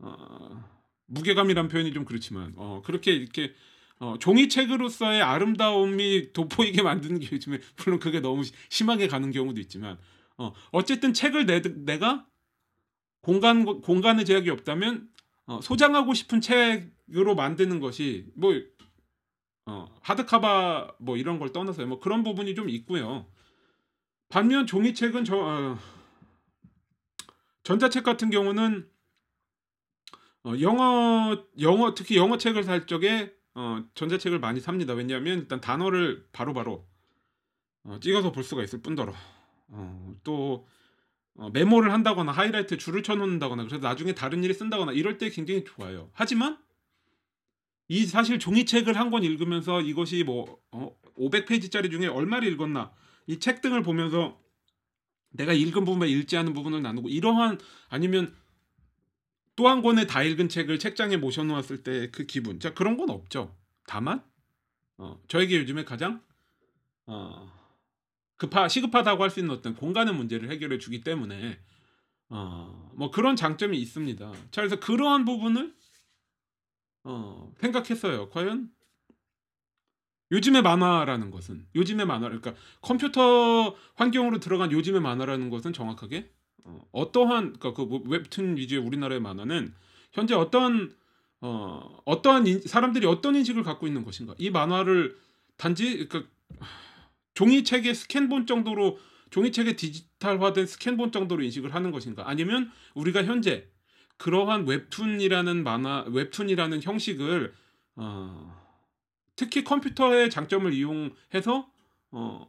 어 0.00 0.64
무게감이란 1.06 1.68
표현이 1.68 1.92
좀 1.92 2.04
그렇지만 2.04 2.52
어 2.56 2.82
그렇게 2.84 3.12
이렇게 3.12 3.52
어 4.00 4.18
종이책으로서의 4.18 5.22
아름다움이 5.22 6.32
돋보이게 6.32 6.82
만드는 6.82 7.20
게 7.20 7.28
요즘에 7.32 7.60
물론 7.76 8.00
그게 8.00 8.20
너무 8.20 8.42
심하게 8.68 9.08
가는 9.08 9.30
경우도 9.30 9.60
있지만 9.60 9.98
어 10.38 10.52
어쨌든 10.72 11.12
책을 11.12 11.46
내 11.46 11.62
내가 11.62 12.26
공간 13.22 13.64
공간의 13.64 14.24
제약이 14.24 14.50
없다면 14.50 15.08
어 15.46 15.60
소장하고 15.62 16.14
싶은 16.14 16.40
책으로 16.40 17.34
만드는 17.36 17.80
것이 17.80 18.26
뭐 18.34 18.52
어 19.66 19.88
하드카바 20.02 20.96
뭐 20.98 21.16
이런 21.16 21.38
걸 21.38 21.52
떠나서요. 21.52 21.86
뭐 21.86 22.00
그런 22.00 22.24
부분이 22.24 22.54
좀 22.54 22.68
있고요. 22.68 23.26
반면 24.28 24.66
종이책은 24.66 25.24
저 25.24 25.38
어 25.38 25.78
전자책 27.62 28.02
같은 28.04 28.30
경우는 28.30 28.90
어 30.44 30.54
영어 30.60 31.46
영어 31.60 31.94
특히 31.94 32.16
영어 32.16 32.38
책을 32.38 32.64
살 32.64 32.86
적에 32.86 33.32
어 33.54 33.84
전자책을 33.94 34.38
많이 34.40 34.60
삽니다. 34.60 34.94
왜냐하면 34.94 35.38
일단 35.40 35.60
단어를 35.60 36.26
바로바로 36.32 36.86
어 37.84 37.98
찍어서 38.00 38.32
볼 38.32 38.44
수가 38.44 38.62
있을 38.62 38.80
뿐더러 38.82 39.14
어또 39.68 40.66
어 41.34 41.50
메모를 41.50 41.92
한다거나 41.92 42.32
하이라이트 42.32 42.76
줄을 42.76 43.02
쳐 43.02 43.14
놓는다거나 43.14 43.64
그래서 43.64 43.78
나중에 43.86 44.14
다른 44.14 44.44
일에 44.44 44.52
쓴다거나 44.52 44.92
이럴 44.92 45.18
때 45.18 45.30
굉장히 45.30 45.64
좋아요. 45.64 46.10
하지만 46.12 46.58
이 47.88 48.06
사실 48.06 48.38
종이책을 48.38 48.96
한 48.96 49.10
권 49.10 49.24
읽으면서 49.24 49.80
이것이 49.80 50.22
뭐어 50.24 50.96
500페이지짜리 51.16 51.90
중에 51.90 52.06
얼마를 52.06 52.48
읽었나 52.52 52.92
이 53.26 53.38
책 53.38 53.60
등을 53.62 53.82
보면서 53.82 54.40
내가 55.30 55.52
읽은 55.52 55.84
부분과 55.84 56.06
읽지 56.06 56.36
않은 56.36 56.52
부분을 56.54 56.82
나누고 56.82 57.08
이러한 57.08 57.58
아니면 57.88 58.34
또 59.60 59.68
한 59.68 59.82
권의 59.82 60.06
다 60.06 60.22
읽은 60.22 60.48
책을 60.48 60.78
책장에 60.78 61.18
모셔 61.18 61.44
놓았을 61.44 61.82
때 61.82 62.10
그 62.10 62.24
기분. 62.24 62.60
자 62.60 62.72
그런 62.72 62.96
건 62.96 63.10
없죠. 63.10 63.54
다만 63.86 64.24
어 64.96 65.20
저에게 65.28 65.58
요즘에 65.58 65.84
가장 65.84 66.22
어 67.06 67.52
급하 68.38 68.68
시급하다고 68.68 69.22
할 69.22 69.30
수 69.30 69.40
있는 69.40 69.54
어떤 69.54 69.74
공간의 69.76 70.14
문제를 70.14 70.50
해결해 70.50 70.78
주기 70.78 71.02
때문에 71.02 71.60
어 72.30 72.90
뭐 72.94 73.10
그런 73.10 73.36
장점이 73.36 73.78
있습니다. 73.78 74.32
자 74.50 74.60
그래서 74.62 74.80
그러한 74.80 75.24
부분을 75.26 75.74
어 77.04 77.52
생각했어요. 77.60 78.30
과연 78.30 78.70
요즘의 80.32 80.62
만화라는 80.62 81.30
것은 81.30 81.66
요즘의 81.74 82.06
만화 82.06 82.28
그러니까 82.28 82.54
컴퓨터 82.82 83.74
환경으로 83.96 84.38
들어간 84.40 84.72
요즘의 84.72 85.00
만화라는 85.02 85.50
것은 85.50 85.72
정확하게 85.74 86.30
어 86.64 86.80
어떠한 86.92 87.58
그러니까 87.58 87.72
그뭐 87.74 88.02
웹툰 88.06 88.56
위주의 88.56 88.80
우리나라의 88.80 89.20
만화는 89.20 89.74
현재 90.12 90.34
어떤 90.34 90.94
어 91.40 92.00
어떠한 92.04 92.46
인 92.46 92.60
사람들이 92.60 93.06
어떤 93.06 93.34
인식을 93.36 93.62
갖고 93.62 93.86
있는 93.86 94.04
것인가? 94.04 94.34
이 94.38 94.50
만화를 94.50 95.16
단지 95.56 96.06
그러니까 96.06 96.30
종이책의 97.34 97.94
스캔본 97.94 98.46
정도로 98.46 98.98
종이책의 99.30 99.76
디지털화된 99.76 100.66
스캔본 100.66 101.12
정도로 101.12 101.42
인식을 101.42 101.74
하는 101.74 101.90
것인가? 101.92 102.28
아니면 102.28 102.70
우리가 102.94 103.24
현재 103.24 103.68
그러한 104.16 104.66
웹툰이라는 104.66 105.62
만화 105.64 106.04
웹툰이라는 106.08 106.82
형식을 106.82 107.54
어 107.96 108.60
특히 109.36 109.64
컴퓨터의 109.64 110.28
장점을 110.28 110.70
이용해서 110.74 111.70
어 112.10 112.46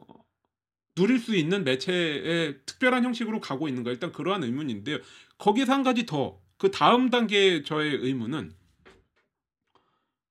누릴 0.96 1.20
수 1.20 1.36
있는 1.36 1.64
매체의 1.64 2.60
특별한 2.66 3.04
형식으로 3.06 3.40
가고 3.40 3.68
있는가 3.68 3.92
일단 3.92 4.12
그러한 4.12 4.44
의문인데요. 4.44 4.98
거기서 5.38 5.74
한 5.74 5.84
가지 5.84 6.06
더 6.06 6.42
그 6.62 6.70
다음 6.70 7.10
단계 7.10 7.64
저의 7.64 7.96
의문은 7.96 8.54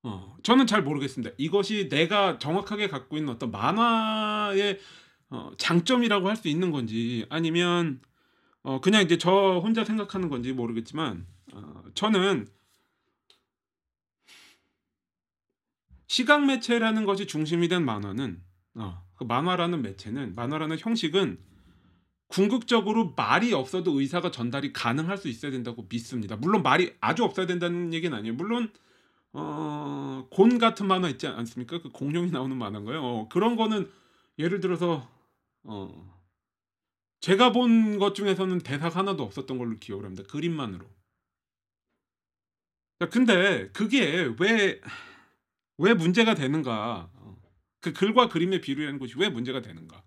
어 0.05 0.37
저는 0.45 0.69
잘 0.69 0.81
모르겠습니다. 0.85 1.35
이것이 1.39 1.89
내가 1.89 2.39
정확하게 2.39 2.87
갖고 2.87 3.17
있는 3.17 3.33
어떤 3.33 3.51
만화의 3.51 4.79
어 5.31 5.51
장점이라고 5.59 6.29
할 6.29 6.37
수 6.37 6.47
있는 6.47 6.71
건지 6.71 7.27
아니면 7.31 8.01
어 8.63 8.81
그냥 8.81 9.03
이제 9.03 9.19
저 9.19 9.59
혼자 9.61 9.85
생각하는 9.85 10.29
건지 10.29 10.53
모르겠지만 10.53 11.27
어 11.53 11.83
저는 11.95 12.47
시각 16.07 16.47
매체라는 16.47 17.05
것이 17.07 17.27
중심이 17.27 17.67
된 17.67 17.85
만화는 17.85 18.41
어 18.77 19.05
그 19.21 19.25
만화라는 19.25 19.83
매체는 19.83 20.35
만화라는 20.35 20.79
형식은 20.79 21.39
궁극적으로 22.29 23.13
말이 23.17 23.53
없어도 23.53 24.01
의사가 24.01 24.31
전달이 24.31 24.73
가능할 24.73 25.19
수 25.19 25.29
있어야 25.29 25.53
된다고 25.53 25.87
믿습니다. 25.91 26.37
물론 26.37 26.63
말이 26.63 26.95
아주 27.03 27.23
없어야 27.25 27.47
된다는 27.47 27.93
얘기는 27.93 28.17
아니에요. 28.17 28.35
물론 28.35 28.73
어, 29.35 30.27
곤 30.31 30.59
같은 30.59 30.87
만화 30.87 31.11
있지 31.11 31.27
않습니까? 31.27 31.83
그 31.83 31.91
공룡이 31.91 32.31
나오는 32.31 32.57
만화인가요? 32.57 33.03
어, 33.03 33.29
그런 33.29 33.57
거는 33.57 33.91
예를 34.39 34.61
들어서 34.61 35.07
어, 35.65 36.19
제가 37.21 37.53
본 37.53 37.99
것 37.99 38.15
중에서는 38.15 38.61
대사가 38.61 39.01
하나도 39.01 39.23
없었던 39.23 39.59
걸로 39.59 39.79
기억을 39.79 40.07
합니다. 40.07 40.25
그림만으로. 40.31 40.87
자, 43.01 43.09
근데 43.11 43.69
그게 43.73 44.33
왜, 44.41 44.81
왜 45.79 45.95
문제가 45.95 46.35
되는가? 46.35 47.11
어, 47.81 47.83
그 47.83 47.93
글과 47.93 48.29
그림의 48.29 48.61
비교라는 48.61 48.99
것이 48.99 49.15
왜 49.17 49.29
문제가 49.29 49.63
되는가? 49.63 50.03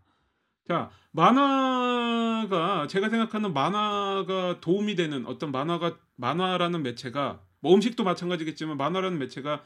자, 0.68 0.92
만화가 1.12 2.88
제가 2.88 3.10
생각하는 3.10 3.54
만화가 3.54 4.62
도움이 4.62 4.96
되는 4.96 5.26
어떤 5.26 5.52
만화가 5.52 5.98
만화라는 6.16 6.84
매체가 6.84 7.42
뭐 7.60 7.74
음식도 7.74 8.04
마찬가지겠지만 8.04 8.78
만화라는 8.78 9.20
매체가 9.20 9.64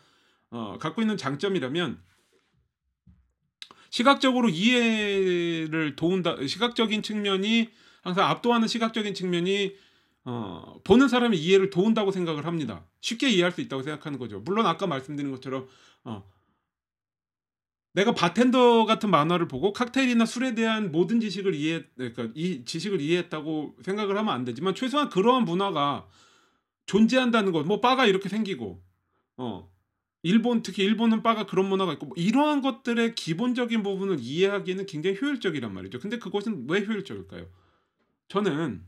어, 0.49 0.77
갖고 0.79 1.01
있는 1.01 1.17
장점이라면 1.17 2.01
시각적으로 3.89 4.49
이해를 4.49 5.95
도운다 5.95 6.45
시각적인 6.45 7.03
측면이 7.03 7.69
항상 8.01 8.29
압도하는 8.29 8.67
시각적인 8.67 9.13
측면이 9.13 9.75
어, 10.25 10.79
보는 10.83 11.07
사람의 11.07 11.39
이해를 11.39 11.69
도운다고 11.69 12.11
생각을 12.11 12.45
합니다. 12.45 12.85
쉽게 13.01 13.29
이해할 13.29 13.51
수 13.51 13.61
있다고 13.61 13.83
생각하는 13.83 14.19
거죠. 14.19 14.39
물론 14.39 14.65
아까 14.65 14.87
말씀드린 14.87 15.31
것처럼 15.31 15.67
어, 16.03 16.23
내가 17.97 18.13
바텐더 18.13 18.85
같은 18.85 19.09
만화를 19.09 19.47
보고 19.47 19.73
칵테일이나 19.73 20.27
술에 20.27 20.53
대한 20.53 20.91
모든 20.91 21.19
지식을 21.19 21.55
이해 21.55 21.83
그러니까 21.95 22.29
이 22.35 22.63
지식을 22.63 23.01
이해했다고 23.01 23.77
생각을 23.81 24.15
하면 24.15 24.31
안 24.31 24.45
되지만 24.45 24.75
최소한 24.75 25.09
그러한 25.09 25.45
문화가 25.45 26.07
존재한다는 26.85 27.51
것, 27.51 27.65
뭐 27.65 27.81
바가 27.81 28.05
이렇게 28.05 28.29
생기고, 28.29 28.83
어 29.37 29.69
일본 30.21 30.61
특히 30.61 30.83
일본은 30.83 31.23
바가 31.23 31.47
그런 31.47 31.67
문화가 31.67 31.91
있고 31.93 32.05
뭐 32.05 32.15
이러한 32.17 32.61
것들의 32.61 33.15
기본적인 33.15 33.81
부분을 33.81 34.17
이해하기에는 34.19 34.85
굉장히 34.85 35.17
효율적이란 35.19 35.73
말이죠. 35.73 35.99
근데 35.99 36.19
그것은 36.19 36.67
왜 36.69 36.85
효율적일까요? 36.85 37.47
저는 38.27 38.85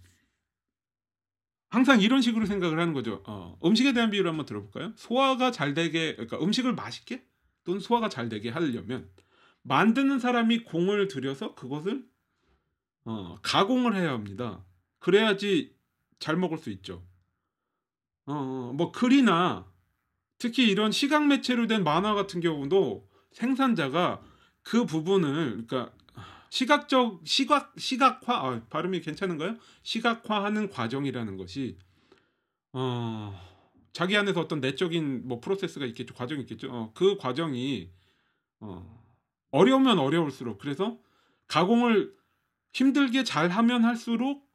항상 1.72 2.00
이런 2.00 2.22
식으로 2.22 2.46
생각을 2.46 2.80
하는 2.80 2.94
거죠. 2.94 3.24
어, 3.26 3.58
음식에 3.66 3.92
대한 3.92 4.12
비유를 4.12 4.30
한번 4.30 4.46
들어볼까요? 4.46 4.94
소화가 4.98 5.50
잘 5.50 5.74
되게, 5.74 6.14
그러니까 6.14 6.40
음식을 6.40 6.74
맛있게 6.74 7.24
또는 7.70 7.80
소화가 7.80 8.10
잘 8.10 8.30
되게 8.30 8.50
하려면 8.50 9.08
만드는 9.62 10.18
사람이 10.18 10.64
공을 10.64 11.08
들여서 11.08 11.54
그것을 11.54 12.04
어, 13.06 13.38
가공을 13.44 13.96
해야 13.96 14.12
합니다. 14.12 14.66
그래야지 14.98 15.76
잘 16.18 16.36
먹을 16.36 16.58
수 16.58 16.72
있죠. 16.72 17.04
어, 18.26 18.74
뭐 18.76 18.92
글이나 18.92 19.68
특히 20.40 20.68
이런 20.68 20.92
시각 20.92 21.28
매체로 21.28 21.68
된 21.68 21.84
만화 21.84 22.16
같은 22.16 22.40
경우도 22.40 23.08
생산자가 23.34 24.24
그 24.64 24.88
부분을 24.88 25.68
그러니까 25.68 25.94
시각적 26.50 27.22
시각 27.26 27.76
시각화 27.78 28.48
아, 28.48 28.62
발음이 28.72 29.02
괜찮은가요? 29.02 29.58
시각화하는 29.84 30.72
과정이라는 30.72 31.38
것이 31.38 31.78
어 32.74 33.40
자기 33.92 34.16
안에서 34.18 34.40
어떤 34.42 34.60
내적인 34.60 35.28
뭐 35.28 35.40
프로세스가 35.40 35.86
있겠죠 35.88 36.14
과정이 36.14 36.42
있겠죠 36.42 36.72
어, 36.72 36.92
그 36.94 37.18
과정이 37.18 37.92
어, 38.60 39.00
어려우면 39.52 40.00
어려울수록 40.00 40.60
그래서 40.60 41.00
가공을 41.48 42.16
힘들게 42.74 43.24
잘 43.24 43.50
하면 43.50 43.84
할수록 43.84 44.48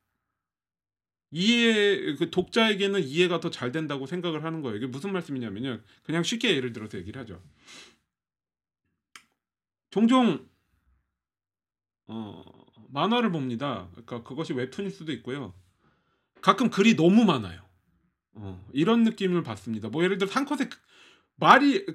이해 1.35 2.15
그 2.15 2.31
독자에게는 2.31 3.03
이해가 3.03 3.41
더 3.41 3.51
잘 3.51 3.73
된다고 3.73 4.07
생각을 4.07 4.45
하는 4.45 4.63
거예요. 4.63 4.77
이게 4.77 4.87
무슨 4.87 5.13
말씀이냐면요. 5.13 5.81
그냥 6.05 6.23
쉽게 6.23 6.55
예를 6.55 6.73
들어서 6.73 6.97
얘기를 6.97 7.21
하죠. 7.21 7.43
종종 9.91 10.49
어, 12.07 12.45
만화를 12.89 13.33
봅니다. 13.33 13.89
그러니까 13.93 14.23
그것이 14.23 14.53
웹툰일 14.53 14.93
수도 14.93 15.13
있고요. 15.13 15.55
가끔 16.41 16.71
글이 16.71 16.95
너무 16.95 17.25
많아요. 17.25 17.64
어, 18.35 18.65
이런 18.73 19.05
느낌을 19.05 19.43
받습니다. 19.43 19.89
뭐 19.89 20.03
예를 20.05 20.19
들어 20.19 20.31
한 20.31 20.45
컷에 20.45 20.69
그 20.69 20.79
말이 21.37 21.85
그 21.87 21.95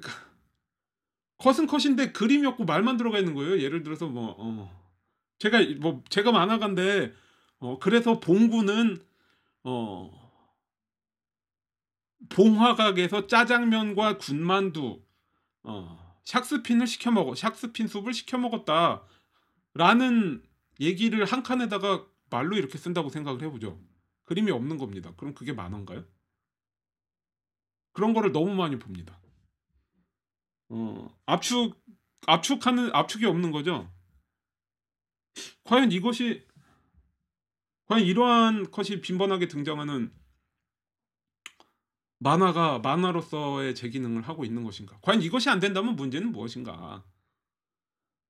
컷은 1.38 1.66
컷인데 1.66 2.12
그림이 2.12 2.46
없고 2.46 2.64
말만 2.64 2.96
들어가 2.96 3.18
있는 3.18 3.34
거예요. 3.34 3.60
예를 3.60 3.82
들어서 3.82 4.06
뭐 4.06 4.34
어, 4.38 4.90
제가 5.38 5.58
뭐 5.80 6.02
제가 6.08 6.32
만화가인데 6.32 7.12
어, 7.58 7.78
그래서 7.78 8.20
봉구는 8.20 9.02
어 9.64 10.10
봉화각에서 12.28 13.26
짜장면과 13.26 14.18
군만두 14.18 15.02
어 15.62 16.16
샥스핀을 16.24 16.86
시켜 16.86 17.10
먹어 17.10 17.32
샥스핀 17.32 17.88
숲을 17.88 18.14
시켜 18.14 18.38
먹었다라는 18.38 20.42
얘기를 20.80 21.24
한 21.24 21.42
칸에다가 21.42 22.06
말로 22.30 22.56
이렇게 22.56 22.78
쓴다고 22.78 23.10
생각을 23.10 23.42
해보죠. 23.42 23.78
그림이 24.24 24.50
없는 24.50 24.78
겁니다. 24.78 25.12
그럼 25.16 25.34
그게 25.34 25.52
만화인가요? 25.52 26.04
그런 27.92 28.12
거를 28.14 28.32
너무 28.32 28.54
많이 28.54 28.78
봅니다. 28.78 29.18
어, 30.68 31.08
압축 31.26 31.80
압축하는 32.26 32.94
압축이 32.94 33.24
없는 33.26 33.50
거죠. 33.50 33.90
과연 35.64 35.90
이것이 35.92 36.46
과연 37.86 38.04
이러한 38.04 38.70
컷이 38.70 39.00
빈번하게 39.00 39.48
등장하는 39.48 40.12
만화가 42.18 42.80
만화로서의 42.80 43.74
제 43.74 43.88
기능을 43.88 44.22
하고 44.22 44.44
있는 44.44 44.62
것인가? 44.62 44.98
과연 45.02 45.22
이것이 45.22 45.48
안 45.48 45.58
된다면 45.58 45.96
문제는 45.96 46.32
무엇인가? 46.32 47.02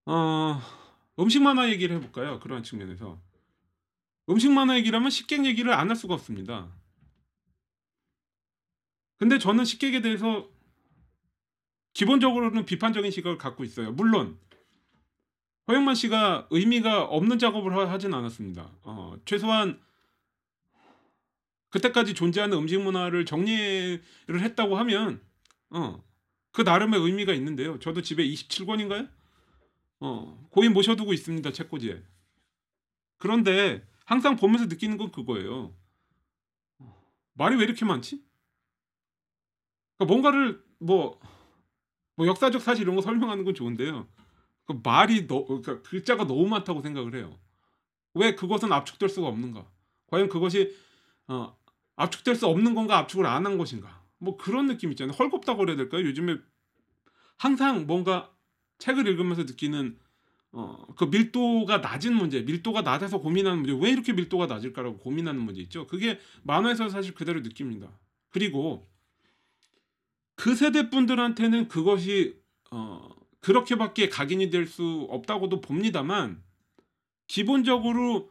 어, 0.06 0.60
음식 1.18 1.42
만화 1.42 1.68
얘기를 1.70 1.96
해볼까요? 1.96 2.40
그러한 2.40 2.62
측면에서 2.62 3.20
음식 4.28 4.50
만화 4.52 4.76
얘기라면 4.78 5.10
식객 5.10 5.44
얘기를 5.44 5.72
안 5.72 5.88
할 5.88 5.96
수가 5.96 6.14
없습니다. 6.14 6.72
근데 9.20 9.38
저는 9.38 9.66
식객에 9.66 10.00
대해서 10.00 10.48
기본적으로는 11.92 12.64
비판적인 12.64 13.10
시각을 13.10 13.36
갖고 13.36 13.64
있어요. 13.64 13.92
물론 13.92 14.38
허영만 15.68 15.94
씨가 15.94 16.48
의미가 16.50 17.04
없는 17.04 17.38
작업을 17.38 17.76
하, 17.76 17.98
진 17.98 18.14
않았습니다. 18.14 18.72
어, 18.82 19.16
최소한 19.26 19.78
그때까지 21.68 22.14
존재하는 22.14 22.56
음식 22.56 22.80
문화를 22.80 23.26
정리를 23.26 24.02
했다고 24.26 24.78
하면 24.78 25.20
어, 25.68 26.02
그 26.52 26.62
나름의 26.62 26.98
의미가 26.98 27.34
있는데요. 27.34 27.78
저도 27.78 28.00
집에 28.00 28.26
27권인가요? 28.26 29.10
어, 30.00 30.48
고인 30.48 30.72
모셔두고 30.72 31.12
있습니다. 31.12 31.52
책꽂이에. 31.52 32.02
그런데 33.18 33.86
항상 34.06 34.36
보면서 34.36 34.64
느끼는 34.64 34.96
건 34.96 35.12
그거예요. 35.12 35.76
말이 37.34 37.56
왜 37.56 37.64
이렇게 37.64 37.84
많지? 37.84 38.29
그러니까 40.00 40.04
뭔가를 40.06 40.62
뭐, 40.78 41.20
뭐 42.16 42.26
역사적 42.26 42.62
사실 42.62 42.82
이런 42.84 42.96
거 42.96 43.02
설명하는 43.02 43.44
건 43.44 43.54
좋은데요. 43.54 44.08
그 44.64 44.80
말이 44.82 45.26
너, 45.26 45.44
그러니까 45.44 45.82
글자가 45.82 46.26
너무 46.26 46.48
많다고 46.48 46.80
생각을 46.80 47.14
해요. 47.14 47.38
왜 48.14 48.34
그것은 48.34 48.72
압축될 48.72 49.10
수가 49.10 49.28
없는가? 49.28 49.66
과연 50.06 50.28
그것이 50.28 50.74
어, 51.28 51.54
압축될 51.96 52.34
수 52.34 52.46
없는 52.46 52.74
건가? 52.74 52.98
압축을 52.98 53.26
안 53.26 53.44
한 53.44 53.58
것인가? 53.58 54.02
뭐 54.18 54.36
그런 54.38 54.66
느낌 54.66 54.90
있잖아요. 54.90 55.14
헐겁다고 55.16 55.58
그래야 55.58 55.76
될까요? 55.76 56.02
요즘에 56.06 56.38
항상 57.36 57.86
뭔가 57.86 58.30
책을 58.78 59.06
읽으면서 59.06 59.42
느끼는 59.42 59.98
어, 60.52 60.86
그 60.96 61.04
밀도가 61.04 61.78
낮은 61.78 62.14
문제, 62.14 62.40
밀도가 62.40 62.82
낮아서 62.82 63.20
고민하는 63.20 63.62
문제, 63.62 63.72
왜 63.86 63.92
이렇게 63.92 64.12
밀도가 64.12 64.46
낮을까라고 64.46 64.96
고민하는 64.98 65.40
문제 65.42 65.60
있죠. 65.62 65.86
그게 65.86 66.18
만화에서 66.42 66.88
사실 66.88 67.14
그대로 67.14 67.40
느낍니다. 67.40 67.88
그리고 68.30 68.89
그 70.40 70.54
세대 70.54 70.88
분들한테는 70.88 71.68
그것이 71.68 72.40
어, 72.70 73.10
그렇게밖에 73.40 74.08
각인이 74.08 74.48
될 74.48 74.66
수 74.66 75.06
없다고도 75.10 75.60
봅니다만 75.60 76.42
기본적으로 77.26 78.30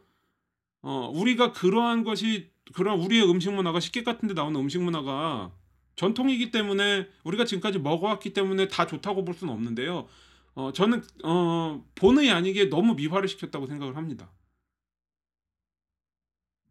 어, 0.82 1.08
우리가 1.14 1.52
그러한 1.52 2.02
것이 2.02 2.50
그런 2.74 2.98
우리의 2.98 3.30
음식 3.30 3.52
문화가 3.52 3.78
식객 3.78 4.04
같은 4.04 4.26
데 4.26 4.34
나오는 4.34 4.58
음식 4.58 4.82
문화가 4.82 5.52
전통이기 5.94 6.50
때문에 6.50 7.08
우리가 7.22 7.44
지금까지 7.44 7.78
먹어왔기 7.78 8.32
때문에 8.32 8.66
다 8.66 8.88
좋다고 8.88 9.24
볼 9.24 9.32
수는 9.32 9.54
없는데요. 9.54 10.08
어, 10.54 10.72
저는 10.72 11.04
어, 11.22 11.86
본의 11.94 12.32
아니게 12.32 12.70
너무 12.70 12.94
미화를 12.94 13.28
시켰다고 13.28 13.68
생각을 13.68 13.96
합니다. 13.96 14.32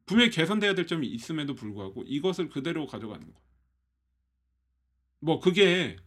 분명히 0.05 0.31
개선돼야 0.31 0.75
될 0.75 0.85
점이 0.85 1.07
있음에도 1.07 1.55
불구하고 1.55 2.03
이것을 2.05 2.49
그대로 2.49 2.87
가져가는 2.87 3.25
거. 3.25 3.48
뭐 5.19 5.39
그게 5.39 5.97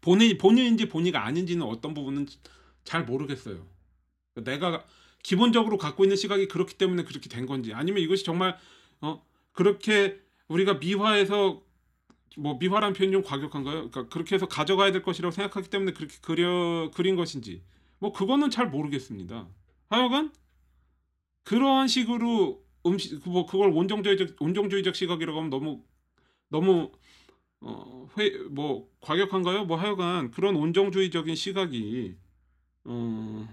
본인 0.00 0.38
본인인지 0.38 0.88
본의가 0.88 1.24
아닌지는 1.24 1.66
어떤 1.66 1.94
부분은 1.94 2.26
잘 2.84 3.04
모르겠어요. 3.04 3.66
내가 4.36 4.84
기본적으로 5.22 5.78
갖고 5.78 6.04
있는 6.04 6.16
시각이 6.16 6.46
그렇기 6.48 6.78
때문에 6.78 7.02
그렇게 7.04 7.28
된 7.28 7.46
건지 7.46 7.72
아니면 7.74 8.02
이것이 8.02 8.24
정말 8.24 8.56
어 9.00 9.24
그렇게 9.52 10.20
우리가 10.48 10.74
미화해서 10.74 11.62
뭐 12.36 12.58
미화란 12.58 12.92
표현 12.92 13.12
좀 13.12 13.22
과격한가요? 13.22 13.90
그러니까 13.90 14.08
그렇게 14.08 14.34
해서 14.34 14.46
가져가야 14.46 14.92
될 14.92 15.02
것이라고 15.02 15.32
생각하기 15.32 15.70
때문에 15.70 15.92
그렇게 15.92 16.16
그려 16.20 16.90
그린 16.94 17.16
것인지 17.16 17.62
뭐 17.98 18.12
그거는 18.12 18.50
잘 18.50 18.68
모르겠습니다. 18.68 19.48
하여간 19.88 20.32
그러한 21.44 21.88
식으로 21.88 22.62
음식 22.86 23.20
뭐 23.28 23.46
그걸 23.46 23.70
온정주의적 23.70 24.36
온정주의적 24.40 24.94
시각이라고 24.94 25.38
하면 25.38 25.50
너무 25.50 25.82
너무 26.48 26.92
어 27.60 28.06
회 28.16 28.30
뭐 28.50 28.88
과격한가요? 29.00 29.64
뭐 29.66 29.76
하여간 29.76 30.30
그런 30.30 30.56
온정주의적인 30.56 31.34
시각이 31.34 32.16
어 32.84 33.48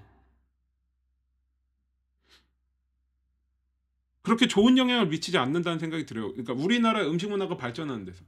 그렇게 4.21 4.47
좋은 4.47 4.77
영향을 4.77 5.07
미치지 5.07 5.37
않는다는 5.37 5.79
생각이 5.79 6.05
들어요. 6.05 6.31
그러니까 6.31 6.53
우리나라 6.53 7.05
음식 7.05 7.29
문화가 7.29 7.57
발전하는 7.57 8.05
데서. 8.05 8.23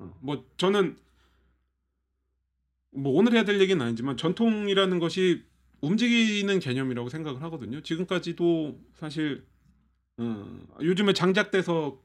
어, 0.00 0.14
뭐 0.20 0.46
저는 0.56 0.98
뭐 2.90 3.12
오늘 3.12 3.32
해야 3.32 3.44
될 3.44 3.60
얘기는 3.60 3.80
아니지만 3.84 4.16
전통이라는 4.16 4.98
것이 4.98 5.42
움직이는 5.80 6.60
개념이라고 6.60 7.08
생각을 7.08 7.42
하거든요. 7.42 7.82
지금까지도 7.82 8.80
사실 8.94 9.44
어, 10.18 10.66
요즘에 10.82 11.12
장작돼서 11.12 12.00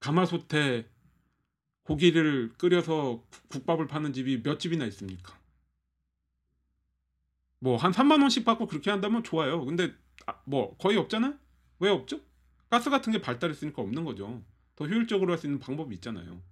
가마솥에 0.00 0.86
고기를 1.84 2.52
끓여서 2.58 3.22
국밥을 3.48 3.86
파는 3.86 4.12
집이 4.12 4.42
몇 4.42 4.58
집이나 4.60 4.84
있습니까? 4.86 5.38
뭐 7.60 7.76
한 7.76 7.92
3만 7.92 8.20
원씩 8.22 8.44
받고 8.44 8.66
그렇게 8.66 8.90
한다면 8.90 9.22
좋아요. 9.24 9.64
근데 9.64 9.94
아, 10.26 10.34
뭐 10.44 10.76
거의 10.78 10.96
없잖아? 10.98 11.38
왜 11.80 11.90
없죠? 11.90 12.20
가스 12.70 12.90
같은 12.90 13.12
게 13.12 13.20
발달했으니까 13.20 13.80
없는 13.82 14.04
거죠. 14.04 14.42
더 14.76 14.86
효율적으로 14.86 15.32
할 15.32 15.38
수 15.38 15.46
있는 15.46 15.60
방법이 15.60 15.94
있잖아요. 15.96 16.42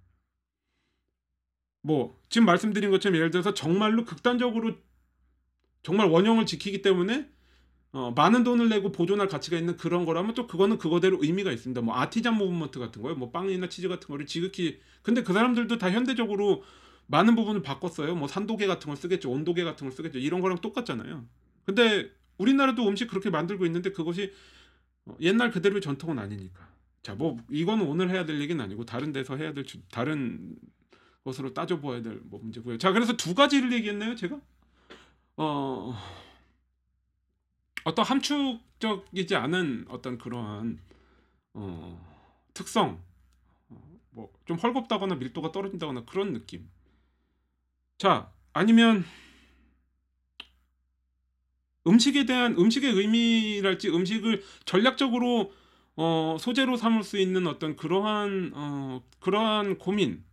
뭐 1.81 2.19
지금 2.29 2.45
말씀드린 2.45 2.91
것처럼 2.91 3.17
예를 3.17 3.29
들어서 3.31 3.53
정말로 3.53 4.05
극단적으로 4.05 4.77
정말 5.83 6.07
원형을 6.07 6.45
지키기 6.45 6.81
때문에 6.81 7.29
어, 7.93 8.11
많은 8.11 8.43
돈을 8.43 8.69
내고 8.69 8.91
보존할 8.91 9.27
가치가 9.27 9.57
있는 9.57 9.77
그런 9.77 10.05
거라면 10.05 10.33
또 10.33 10.47
그거는 10.47 10.77
그거대로 10.79 11.19
의미가 11.21 11.51
있습니다. 11.51 11.79
뭐 11.81 11.95
아티잔 11.95 12.35
무브먼트 12.37 12.79
같은 12.79 13.01
거요, 13.03 13.15
뭐 13.15 13.29
빵이나 13.31 13.69
치즈 13.69 13.87
같은 13.87 14.07
거를 14.07 14.25
지극히 14.25 14.79
근데 15.03 15.21
그 15.23 15.31
사람들도 15.33 15.77
다 15.77 15.91
현대적으로 15.91 16.63
많은 17.07 17.35
부분을 17.35 17.61
바꿨어요. 17.61 18.15
뭐 18.15 18.27
산도계 18.27 18.65
같은 18.67 18.87
걸 18.87 18.97
쓰겠죠, 18.97 19.29
온도계 19.31 19.63
같은 19.63 19.85
걸 19.87 19.95
쓰겠죠. 19.95 20.17
이런 20.19 20.41
거랑 20.41 20.59
똑같잖아요. 20.59 21.25
근데 21.65 22.09
우리나라도 22.39 22.87
음식 22.87 23.07
그렇게 23.07 23.29
만들고 23.29 23.65
있는데 23.67 23.91
그것이 23.91 24.31
어, 25.05 25.15
옛날 25.21 25.51
그대로의 25.51 25.81
전통은 25.81 26.17
아니니까. 26.17 26.67
자, 27.03 27.13
뭐 27.15 27.37
이거는 27.51 27.85
오늘 27.85 28.09
해야 28.09 28.25
될 28.25 28.39
얘기는 28.41 28.63
아니고 28.63 28.85
다른 28.85 29.11
데서 29.11 29.35
해야 29.37 29.53
될 29.53 29.65
주- 29.65 29.81
다른 29.91 30.55
것으로 31.25 31.53
따져 31.53 31.79
보아야 31.79 32.01
될 32.01 32.21
뭐 32.23 32.39
문제고요. 32.41 32.77
자, 32.79 32.91
그래서 32.91 33.13
두 33.17 33.35
가지를 33.35 33.71
얘기했나요, 33.73 34.15
제가? 34.15 34.39
어, 35.37 35.93
어떤 37.83 38.05
함축적이지 38.05 39.35
않은 39.35 39.85
어떤 39.89 40.17
그러한 40.17 40.79
어, 41.53 42.13
특성, 42.53 43.01
어, 43.69 43.99
뭐좀 44.11 44.57
헐겁다거나 44.57 45.15
밀도가 45.15 45.51
떨어진다거나 45.51 46.05
그런 46.05 46.33
느낌. 46.33 46.69
자, 47.97 48.31
아니면 48.53 49.05
음식에 51.85 52.25
대한 52.25 52.55
음식의 52.57 52.91
의미랄지 52.91 53.89
음식을 53.89 54.43
전략적으로 54.65 55.53
어, 55.95 56.37
소재로 56.39 56.77
삼을 56.77 57.03
수 57.03 57.17
있는 57.19 57.45
어떤 57.47 57.75
그러한 57.75 58.51
어, 58.55 59.03
그러한 59.19 59.77
고민. 59.77 60.23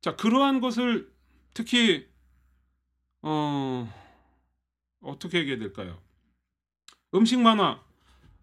자, 0.00 0.16
그러한 0.16 0.60
것을 0.60 1.12
특히 1.52 2.08
어, 3.22 3.88
어떻게 5.00 5.38
얘기해야 5.38 5.58
될까요? 5.58 6.00
음식 7.14 7.40
만화. 7.40 7.80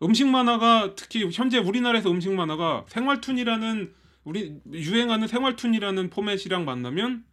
음식 0.03 0.27
만화가 0.27 0.95
특히 0.95 1.29
현재 1.31 1.57
우리나라에서 1.59 2.09
음식 2.11 2.31
만화가 2.31 2.85
생활툰이라는 2.87 3.93
우리 4.23 4.59
유행하는 4.71 5.27
생활툰이라는 5.27 6.09
포맷이랑 6.09 6.65
만나면 6.65 7.23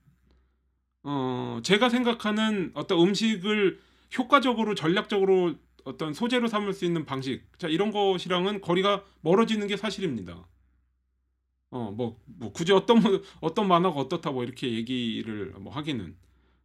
어, 1.02 1.60
제가 1.62 1.88
생각하는 1.88 2.70
어떤 2.74 3.00
음식을 3.00 3.80
효과적으로 4.18 4.74
전략적으로 4.74 5.54
어떤 5.84 6.12
소재로 6.12 6.48
삼을 6.48 6.72
수 6.74 6.84
있는 6.84 7.04
방식 7.06 7.42
자 7.58 7.68
이런 7.68 7.90
것이랑은 7.92 8.60
거리가 8.60 9.04
멀어지는 9.22 9.66
게 9.66 9.76
사실입니다. 9.76 10.46
어뭐 11.70 12.18
뭐 12.26 12.52
굳이 12.52 12.72
어떤 12.72 13.00
뭐- 13.02 13.22
어떤 13.40 13.68
만화가 13.68 13.98
어떻다 14.00 14.30
뭐 14.30 14.42
이렇게 14.44 14.72
얘기를 14.72 15.52
뭐 15.58 15.72
하기는 15.72 16.16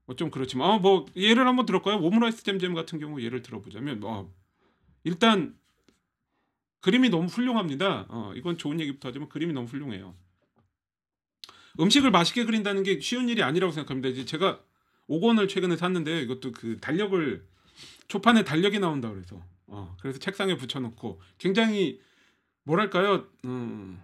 뭐 0.05 0.15
좀 0.17 0.29
그렇지만 0.31 0.69
아뭐 0.71 1.05
예를 1.15 1.47
한번 1.47 1.65
들을까요? 1.65 1.97
오므라이스 1.97 2.43
잼잼 2.43 2.73
같은 2.73 2.99
경우 2.99 3.21
예를 3.21 3.41
들어보자면 3.41 3.99
뭐 4.01 4.33
일단 5.03 5.57
그림이 6.81 7.09
너무 7.09 7.27
훌륭합니다. 7.27 8.05
어 8.09 8.33
이건 8.35 8.57
좋은 8.57 8.79
얘기부터 8.79 9.09
하지만 9.09 9.29
그림이 9.29 9.53
너무 9.53 9.67
훌륭해요. 9.67 10.15
음식을 11.79 12.11
맛있게 12.11 12.45
그린다는 12.45 12.83
게 12.83 12.99
쉬운 12.99 13.29
일이 13.29 13.41
아니라고 13.41 13.71
생각합니다. 13.71 14.09
이제 14.09 14.25
제가 14.25 14.61
5권을 15.09 15.49
최근에 15.49 15.75
샀는데 15.77 16.21
이것도 16.21 16.51
그 16.51 16.77
달력을 16.79 17.45
초판에 18.07 18.43
달력이 18.43 18.79
나온다 18.79 19.09
그래서 19.09 19.41
어, 19.67 19.95
그래서 19.99 20.19
책상에 20.19 20.55
붙여놓고 20.55 21.21
굉장히 21.37 21.99
뭐랄까요 22.63 23.27
음, 23.45 23.99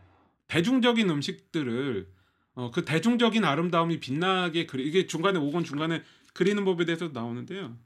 대중적인 0.48 1.10
음식들을 1.10 2.08
어, 2.56 2.72
그 2.72 2.84
대중적인 2.84 3.46
아름다움이 3.46 4.00
빛나게 4.00 4.66
그리 4.66 4.88
이게 4.88 5.06
중간에 5.06 5.40
5권 5.40 5.64
중간에 5.64 6.04
그리는 6.34 6.64
법에 6.66 6.86
대해서 6.86 7.10
나오는데요. 7.10 7.78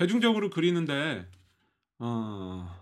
음, 0.00 0.06
대중적으로 0.06 0.48
그리는데 0.50 1.26
어, 1.98 2.74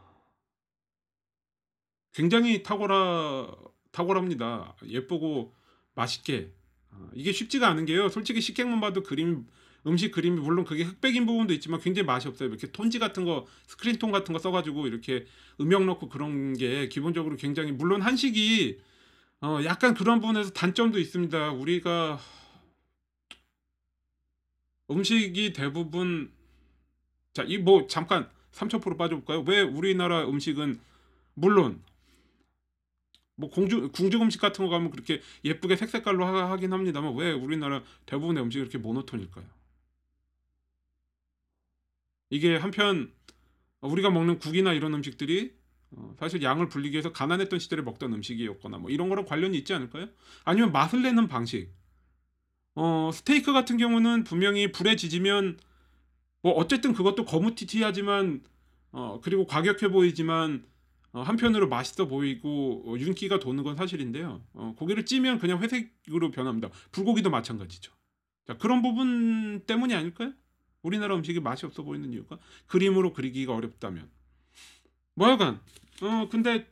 굉장히 2.13 2.63
탁월하 2.63 3.55
탁월합니다. 3.91 4.77
예쁘고 4.87 5.53
맛있게 5.95 6.53
어, 6.91 7.11
이게 7.15 7.33
쉽지가 7.33 7.69
않은 7.69 7.87
게요. 7.87 8.09
솔직히 8.09 8.41
식객만 8.41 8.81
봐도 8.81 9.03
그림 9.03 9.47
음식 9.87 10.13
그림이 10.13 10.41
물론 10.41 10.65
그게 10.65 10.85
흑백인 10.85 11.27
부분도 11.27 11.55
있지만 11.55 11.81
굉장히 11.81 12.07
맛이 12.07 12.29
없어요. 12.29 12.49
이렇게 12.49 12.71
톤지 12.71 12.99
같은 12.99 13.25
거 13.25 13.47
스크린톤 13.67 14.13
같은 14.13 14.33
거 14.33 14.39
써가지고 14.39 14.87
이렇게 14.87 15.27
음영 15.61 15.87
넣고 15.87 16.09
그런 16.09 16.55
게 16.55 16.89
기본적으로 16.89 17.37
굉장히 17.37 17.73
물론 17.73 18.03
한식이 18.03 18.79
어 19.41 19.61
약간 19.65 19.95
그런 19.95 20.21
부분에서 20.21 20.51
단점도 20.51 20.99
있습니다. 20.99 21.53
우리가 21.53 22.19
음식이 24.91 25.53
대부분 25.53 26.38
자 27.35 27.45
이 27.45 27.59
뭐 27.59 27.87
잠깐 27.87 28.29
3,000% 28.53 28.97
빠져볼까요? 28.99 29.43
왜 29.47 29.61
우리나라 29.63 30.29
음식은 30.29 30.81
물론 31.35 31.83
뭐 33.37 33.49
공주 33.51 33.91
궁중 33.93 34.21
음식 34.23 34.39
같은 34.41 34.65
거 34.65 34.71
가면 34.71 34.91
그렇게 34.91 35.23
예쁘게 35.45 35.77
색색깔로 35.77 36.25
하, 36.27 36.51
하긴 36.51 36.73
합니다만 36.75 37.15
왜 37.17 37.33
우리나라 37.33 37.83
대부분의 38.07 38.43
음식이 38.43 38.61
이렇게 38.61 38.77
모노톤일까요? 38.79 39.47
이게 42.31 42.57
한편 42.57 43.13
우리가 43.81 44.11
먹는 44.11 44.39
국이나 44.39 44.73
이런 44.73 44.95
음식들이 44.95 45.55
어, 45.93 46.15
사실 46.19 46.43
양을 46.43 46.69
불리기 46.69 46.95
위해서 46.95 47.13
가난했던 47.13 47.59
시절에 47.61 47.83
먹던 47.83 48.13
음식이었거나 48.15 48.79
뭐 48.79 48.91
이런 48.91 49.09
거랑 49.09 49.27
관련이 49.27 49.57
있지 49.59 49.75
않을까요? 49.75 50.09
아니면 50.45 50.73
맛을 50.73 51.03
내는 51.03 51.29
방식. 51.29 51.73
어, 52.75 53.11
스테이크 53.13 53.53
같은 53.53 53.77
경우는 53.77 54.25
분명히 54.25 54.71
불에 54.73 54.97
지지면 54.97 55.59
뭐 56.43 56.53
어쨌든 56.53 56.93
그것도 56.93 57.25
거무튀튀하지만 57.25 58.43
어, 58.93 59.21
그리고 59.23 59.47
과격해 59.47 59.89
보이지만 59.91 60.65
어, 61.13 61.23
한편으로 61.23 61.69
맛있어 61.69 62.07
보이고 62.07 62.85
어, 62.87 62.99
윤기가 62.99 63.39
도는 63.41 63.65
건 63.65 63.77
사실인데요. 63.77 64.43
어, 64.55 64.75
고기를 64.79 65.05
찌면 65.05 65.39
그냥 65.39 65.61
회색으로 65.63 66.31
변합니다. 66.31 66.69
불고기도 66.93 67.31
마찬가지죠. 67.31 67.93
자 68.47 68.57
그런 68.57 68.83
부분 68.83 69.61
때문이 69.67 69.95
아닐까요? 69.95 70.33
우리나라 70.83 71.17
음식이 71.17 71.41
맛이 71.41 71.67
없어 71.67 71.83
보이는 71.83 72.13
이유가 72.13 72.39
그림으로 72.67 73.13
그리기가 73.13 73.55
어렵다면. 73.55 74.09
뭐 75.15 75.29
여간 75.31 75.61
어 76.01 76.29
근데 76.31 76.67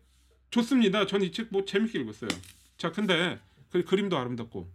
좋습니다. 0.51 1.07
전 1.07 1.23
이 1.23 1.33
책 1.33 1.49
뭐 1.51 1.65
재밌게 1.65 1.99
읽었어요. 2.01 2.31
자 2.79 2.93
근데 2.93 3.41
그 3.71 3.85
그림도 3.85 4.17
아름답고 4.17 4.71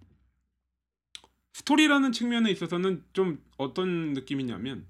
스토리라는 1.53 2.11
측면에 2.11 2.49
있어서는 2.51 3.03
좀 3.13 3.43
어떤 3.57 4.13
느낌이냐면 4.13 4.85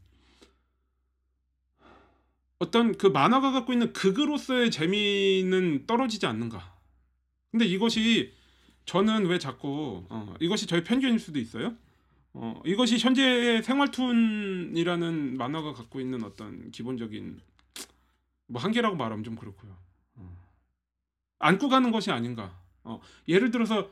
어떤 2.59 2.95
그 2.95 3.07
만화가 3.07 3.51
갖고 3.51 3.73
있는 3.73 3.91
극으로서의 3.91 4.69
재미는 4.69 5.87
떨어지지 5.87 6.27
않는가. 6.27 6.77
근데 7.49 7.65
이것이 7.65 8.33
저는 8.85 9.25
왜 9.25 9.39
자꾸 9.39 10.05
어, 10.09 10.35
이것이 10.39 10.67
저의 10.67 10.83
편견일 10.83 11.19
수도 11.19 11.39
있어요. 11.39 11.75
어, 12.33 12.61
이것이 12.65 12.97
현재 12.97 13.61
생활툰이라는 13.63 15.37
만화가 15.37 15.73
갖고 15.73 15.99
있는 15.99 16.23
어떤 16.23 16.71
기본적인 16.71 17.41
뭐 18.47 18.61
한계라고 18.61 18.95
말하면 18.95 19.23
좀 19.23 19.35
그렇고요. 19.35 19.75
어. 20.15 20.37
안고 21.39 21.67
가는 21.67 21.91
것이 21.91 22.11
아닌가. 22.11 22.55
어, 22.83 23.01
예를 23.27 23.51
들어서 23.51 23.89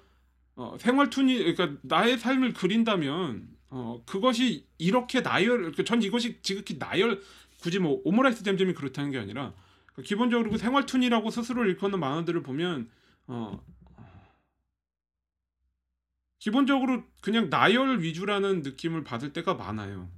어, 0.60 0.76
생활툰이 0.78 1.38
그러니까 1.38 1.80
나의 1.84 2.18
삶을 2.18 2.52
그린다면 2.52 3.48
어, 3.70 4.04
그것이 4.06 4.68
이렇게 4.78 5.22
나열 5.22 5.72
그전 5.72 6.04
이것이 6.04 6.42
지극히 6.42 6.78
나열 6.78 7.22
굳이 7.62 7.80
뭐 7.80 8.02
오므라이스 8.04 8.44
잼잼이 8.44 8.74
그렇다는 8.74 9.10
게 9.10 9.20
아니라 9.20 9.54
그 9.96 10.02
기본적으로 10.02 10.50
그 10.50 10.58
생활툰이라고 10.58 11.30
스스로 11.32 11.64
일컫는 11.64 11.98
만화들을 12.02 12.44
보면 12.44 12.90
어, 13.28 13.64
기본적으로 16.40 17.04
그냥 17.22 17.50
나열 17.50 18.02
위주라는 18.02 18.62
느낌을 18.62 19.06
받을 19.06 19.32
때가 19.32 19.54
많아요. 19.54 20.10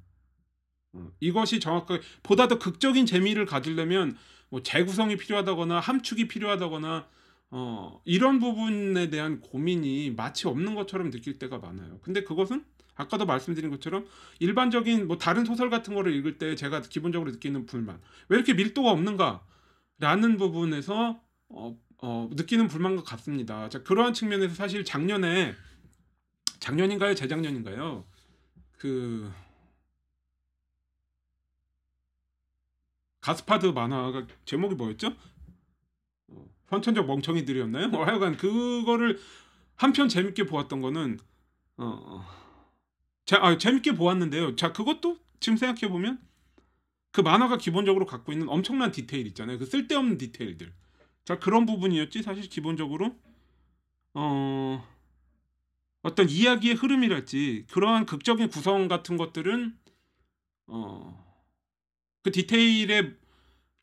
어, 0.94 1.12
이것이 1.20 1.60
정확하게 1.60 2.02
보다 2.24 2.48
더 2.48 2.58
극적인 2.58 3.06
재미를 3.06 3.46
가지려면 3.46 4.18
뭐 4.50 4.64
재구성이 4.64 5.18
필요하다거나 5.18 5.80
함축이 5.80 6.28
필요하다거나 6.28 7.08
어, 7.52 8.02
이런 8.06 8.40
부분에 8.40 9.10
대한 9.10 9.42
고민이 9.42 10.12
마치 10.12 10.48
없는 10.48 10.74
것처럼 10.74 11.12
느낄 11.12 11.38
때가 11.38 11.60
많아요. 11.60 12.00
근데 12.02 12.24
그것은 12.24 12.64
아까도 12.96 13.26
말씀드린 13.26 13.70
것처럼 13.70 14.06
일반적인 14.40 15.08
뭐 15.08 15.18
다른 15.18 15.44
소설 15.44 15.70
같은 15.70 15.94
거를 15.94 16.16
읽을 16.16 16.38
때 16.38 16.56
제가 16.56 16.82
기본적으로 16.82 17.32
느끼는 17.32 17.66
불만 17.66 18.00
왜 18.30 18.38
이렇게 18.38 18.54
밀도가 18.54 18.92
없는가라는 18.92 20.38
부분에서 20.38 21.22
어, 21.50 21.78
어, 21.98 22.30
느끼는 22.32 22.68
불만과 22.68 23.04
같습니다. 23.04 23.68
자 23.70 23.84
그러한 23.84 24.14
측면에서 24.14 24.56
사실 24.56 24.86
작년에 24.86 25.54
작년인가요 26.60 27.16
재작년인가요 27.16 28.06
그 28.78 29.32
가스파드 33.20 33.68
만화가 33.68 34.28
제목이 34.46 34.76
뭐였죠? 34.76 35.16
어, 36.72 36.76
선천적 36.76 37.06
멍청이들이었나요? 37.06 37.88
어, 37.94 38.04
하여간 38.04 38.38
그거를 38.38 39.20
한편 39.76 40.08
재밌게 40.10 40.46
보았던 40.46 40.82
거는 40.82 41.20
어, 41.78 41.86
어. 41.86 42.26
자, 43.26 43.40
아, 43.42 43.58
재밌게 43.58 43.94
보았는데요. 43.94 44.56
자, 44.56 44.72
그것도 44.72 45.18
지금 45.40 45.58
생각해 45.58 45.92
보면 45.92 46.20
그 47.12 47.22
만화가 47.22 47.58
기본적으로 47.58 48.06
갖고 48.06 48.32
있는 48.32 48.48
엄청난 48.50 48.92
디테일 48.92 49.28
있잖아요. 49.28 49.58
그 49.60 49.66
쓸데없는 49.66 50.18
디테일들. 50.18 50.74
자, 51.26 51.40
그런 51.40 51.66
부분이었지. 51.66 52.24
사실 52.24 52.50
기본적으로 52.50 53.16
어 54.14 54.86
어떤 56.04 56.30
이야기의 56.30 56.76
흐름이랄지 56.76 57.68
그러한 57.72 58.06
극적인 58.06 58.50
구성 58.50 58.88
같은 58.88 59.18
것들은 59.18 59.78
어 60.68 61.22
그 62.24 62.32
디테일에 62.32 63.14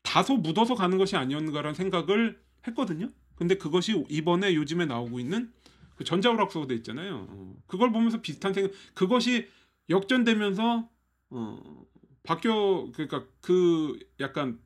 다소 0.01 0.37
묻어서 0.37 0.75
가는 0.75 0.97
것이 0.97 1.15
아니었는가라는 1.15 1.75
생각을 1.75 2.41
했거든요. 2.67 3.09
근데 3.35 3.55
그것이 3.57 4.05
이번에 4.09 4.53
요즘에 4.55 4.85
나오고 4.85 5.19
있는 5.19 5.51
그 5.95 6.03
전자오락서도 6.03 6.73
있잖아요. 6.75 7.27
어, 7.29 7.55
그걸 7.67 7.91
보면서 7.91 8.21
비슷한 8.21 8.53
생각. 8.53 8.71
그것이 8.93 9.49
역전되면서 9.89 10.89
어, 11.31 11.85
바뀌어 12.23 12.91
그러니까 12.93 13.25
그 13.41 13.97
약간 14.19 14.59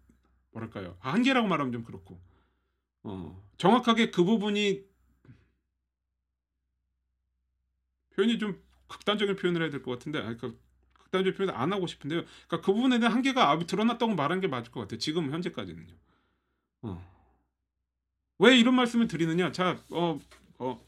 뭐랄까요 0.51 0.97
아, 1.01 1.11
한계라고 1.13 1.47
말하면 1.47 1.71
좀 1.71 1.83
그렇고 1.83 2.19
어, 3.03 3.41
정확하게 3.57 4.11
그 4.11 4.23
부분이 4.23 4.85
표현이 8.15 8.37
좀 8.39 8.61
극단적인 8.87 9.35
표현을 9.35 9.61
해야 9.63 9.69
될 9.71 9.81
것 9.81 9.91
같은데 9.91 10.19
아니, 10.19 10.37
그 10.37 10.59
극단적인 10.93 11.35
표현을 11.37 11.55
안 11.55 11.73
하고 11.73 11.87
싶은데요. 11.87 12.21
그러니까 12.47 12.61
그 12.61 12.73
부분에 12.73 12.99
대한 12.99 13.13
한계가 13.13 13.49
아, 13.51 13.59
드러났다고 13.59 14.13
말하는 14.15 14.41
게 14.41 14.47
맞을 14.47 14.71
것 14.71 14.81
같아요. 14.81 14.99
지금 14.99 15.31
현재까지는요. 15.31 15.93
어. 16.83 17.12
왜 18.39 18.57
이런 18.57 18.75
말씀을 18.75 19.07
드리느냐? 19.07 19.51
자, 19.51 19.77
어, 19.89 20.19
어, 20.59 20.81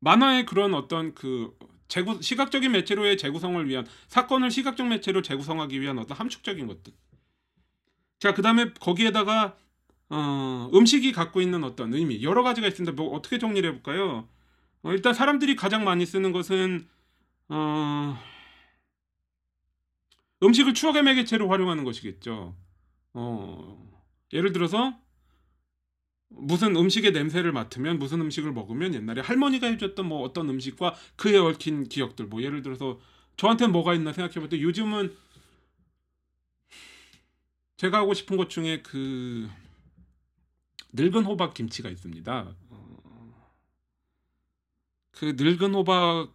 만화의 0.00 0.46
그런 0.46 0.74
어떤 0.74 1.14
그 1.14 1.56
재구 1.88 2.20
시각적인 2.20 2.72
매체로의 2.72 3.16
재구성을 3.18 3.68
위한 3.68 3.86
사건을 4.08 4.50
시각적 4.50 4.86
매체로 4.88 5.22
재구성하기 5.22 5.80
위한 5.80 5.98
어떤 5.98 6.16
함축적인 6.16 6.66
것들. 6.66 6.92
자, 8.18 8.34
그다음에 8.34 8.72
거기에다가 8.74 9.56
어, 10.08 10.70
음식이 10.72 11.12
갖고 11.12 11.40
있는 11.40 11.64
어떤 11.64 11.92
의미 11.92 12.22
여러 12.22 12.42
가지가 12.42 12.66
있습니다. 12.68 13.00
뭐 13.00 13.14
어떻게 13.14 13.38
정리를 13.38 13.68
해볼까요? 13.68 14.28
어, 14.82 14.92
일단 14.92 15.14
사람들이 15.14 15.56
가장 15.56 15.84
많이 15.84 16.06
쓰는 16.06 16.32
것은 16.32 16.88
어, 17.48 18.18
음식을 20.42 20.74
추억의 20.74 21.02
매개체로 21.02 21.48
활용하는 21.48 21.84
것이겠죠. 21.84 22.54
어, 23.18 23.78
예를 24.34 24.52
들어서 24.52 24.94
무슨 26.28 26.76
음식의 26.76 27.12
냄새를 27.12 27.50
맡으면 27.50 27.98
무슨 27.98 28.20
음식을 28.20 28.52
먹으면 28.52 28.92
옛날에 28.92 29.22
할머니가 29.22 29.68
해줬던 29.68 30.06
뭐 30.06 30.20
어떤 30.20 30.50
음식과 30.50 30.94
그에 31.16 31.38
얽힌 31.38 31.84
기억들 31.84 32.26
뭐 32.26 32.42
예를 32.42 32.60
들어서 32.60 33.00
저한테는 33.38 33.72
뭐가 33.72 33.94
있나 33.94 34.12
생각해볼 34.12 34.50
때 34.50 34.60
요즘은 34.60 35.16
제가 37.78 37.98
하고 37.98 38.12
싶은 38.12 38.36
것 38.36 38.50
중에 38.50 38.82
그 38.82 39.48
늙은 40.92 41.24
호박 41.24 41.54
김치가 41.54 41.88
있습니다. 41.88 42.54
어, 42.68 43.48
그 45.12 45.36
늙은 45.38 45.74
호박을 45.74 46.28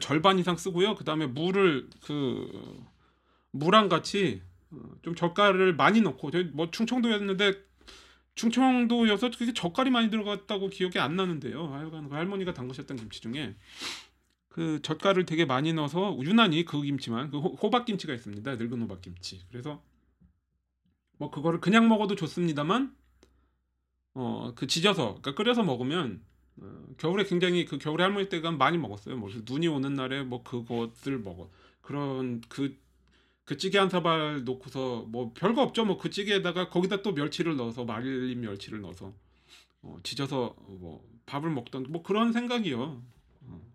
절반 0.00 0.38
이상 0.38 0.56
쓰고요. 0.56 0.94
그 0.94 1.02
다음에 1.02 1.26
물을 1.26 1.90
그 2.04 2.84
무랑 3.50 3.88
같이 3.88 4.42
어, 4.42 4.49
좀 5.02 5.14
젓갈을 5.14 5.74
많이 5.74 6.00
넣고 6.00 6.30
뭐 6.52 6.70
충청도였는데 6.70 7.54
충청도여서 8.34 9.30
그게 9.32 9.52
젓갈이 9.52 9.90
많이 9.90 10.10
들어갔다고 10.10 10.68
기억이 10.68 10.98
안 10.98 11.16
나는데요. 11.16 11.66
하여간 11.72 12.08
그 12.08 12.14
할머니가 12.14 12.54
담그셨던 12.54 12.96
김치 12.96 13.20
중에 13.20 13.56
그 14.48 14.80
젓갈을 14.82 15.26
되게 15.26 15.44
많이 15.44 15.72
넣어서 15.72 16.18
유난히 16.22 16.64
그 16.64 16.80
김치만 16.82 17.30
그 17.30 17.38
호- 17.38 17.54
호박 17.54 17.84
김치가 17.84 18.14
있습니다. 18.14 18.56
늙은 18.56 18.82
호박 18.82 19.02
김치. 19.02 19.40
그래서 19.50 19.82
뭐 21.18 21.30
그거를 21.30 21.60
그냥 21.60 21.88
먹어도 21.88 22.14
좋습니다만 22.16 22.94
어 24.14 24.52
그 24.56 24.66
지져서 24.66 25.06
그러니까 25.20 25.34
끓여서 25.34 25.62
먹으면 25.62 26.22
어, 26.60 26.84
겨울에 26.98 27.24
굉장히 27.24 27.64
그 27.64 27.78
겨울에 27.78 28.02
할머니 28.04 28.28
때가 28.28 28.50
많이 28.52 28.76
먹었어요. 28.78 29.16
뭐 29.16 29.30
눈이 29.44 29.68
오는 29.68 29.94
날에 29.94 30.22
뭐 30.22 30.42
그것들 30.42 31.18
먹어 31.20 31.50
그런 31.80 32.40
그 32.48 32.76
그 33.50 33.56
찌개 33.56 33.78
한 33.78 33.88
사발 33.90 34.44
놓고서 34.44 35.06
뭐 35.08 35.32
별거 35.34 35.60
없죠. 35.60 35.84
뭐 35.84 35.98
그 35.98 36.08
찌개에다가 36.08 36.68
거기다 36.68 37.02
또 37.02 37.10
멸치를 37.10 37.56
넣어서 37.56 37.84
말린 37.84 38.42
멸치를 38.42 38.80
넣어서 38.80 39.12
어, 39.82 39.98
지져서 40.04 40.54
뭐 40.78 41.04
밥을 41.26 41.50
먹던 41.50 41.86
뭐 41.88 42.04
그런 42.04 42.32
생각이요. 42.32 43.02
어. 43.40 43.72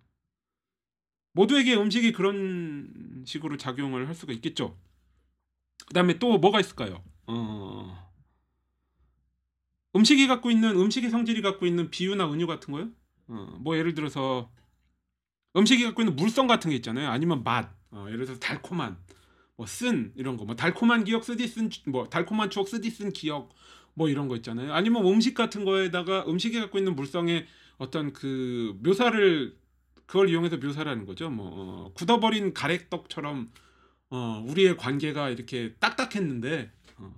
모두에게 1.34 1.76
음식이 1.76 2.14
그런 2.14 3.24
식으로 3.28 3.58
작용을 3.58 4.08
할 4.08 4.16
수가 4.16 4.32
있겠죠. 4.32 4.78
그다음에 5.88 6.20
또 6.20 6.38
뭐가 6.38 6.62
있을까요? 6.62 7.04
어... 7.28 8.14
음식이 9.94 10.26
갖고 10.28 10.52
있는 10.52 10.70
음식의 10.80 11.10
성질이 11.10 11.42
갖고 11.42 11.66
있는 11.66 11.90
비유나 11.90 12.32
은유 12.32 12.48
같은 12.48 12.72
거요? 12.72 12.92
어, 13.28 13.58
뭐 13.60 13.76
예를 13.76 13.94
들어서 13.94 14.50
음식이 15.58 15.84
갖고 15.84 16.02
있는 16.02 16.16
물성 16.16 16.48
같은 16.48 16.70
게 16.70 16.78
있잖아요. 16.78 17.10
아니면 17.10 17.44
맛. 17.44 17.76
어, 17.92 18.06
예를 18.08 18.24
들어서 18.26 18.40
달콤한 18.40 19.04
뭐 19.58 19.66
쓴 19.68 20.12
이런 20.16 20.38
거. 20.38 20.46
뭐 20.46 20.56
달콤한 20.56 21.04
기억 21.06 21.24
쓰디 21.24 21.48
쓴 21.48 21.70
뭐 21.88 22.06
달콤한 22.10 22.50
추억 22.50 22.68
쓰디 22.68 22.90
쓴 22.90 23.12
기억 23.12 23.50
뭐 23.94 24.10
이런 24.10 24.28
거 24.28 24.36
있잖아요. 24.38 24.74
아니면 24.74 25.06
음식 25.06 25.34
같은 25.34 25.64
거에다가 25.66 26.26
음식이 26.28 26.60
갖고 26.60 26.78
있는 26.78 26.96
물성의 26.96 27.46
어떤 27.78 28.14
그 28.14 28.78
묘사를 28.84 29.56
그걸 30.06 30.30
이용해서 30.30 30.58
묘사를 30.58 30.90
하는 30.92 31.06
거죠. 31.06 31.30
뭐 31.30 31.50
어, 31.54 31.92
굳어버린 31.94 32.54
가래떡처럼 32.54 33.52
어, 34.10 34.44
우리의 34.48 34.78
관계가 34.78 35.30
이렇게 35.30 35.74
딱딱했는데 35.80 36.72
어, 36.98 37.14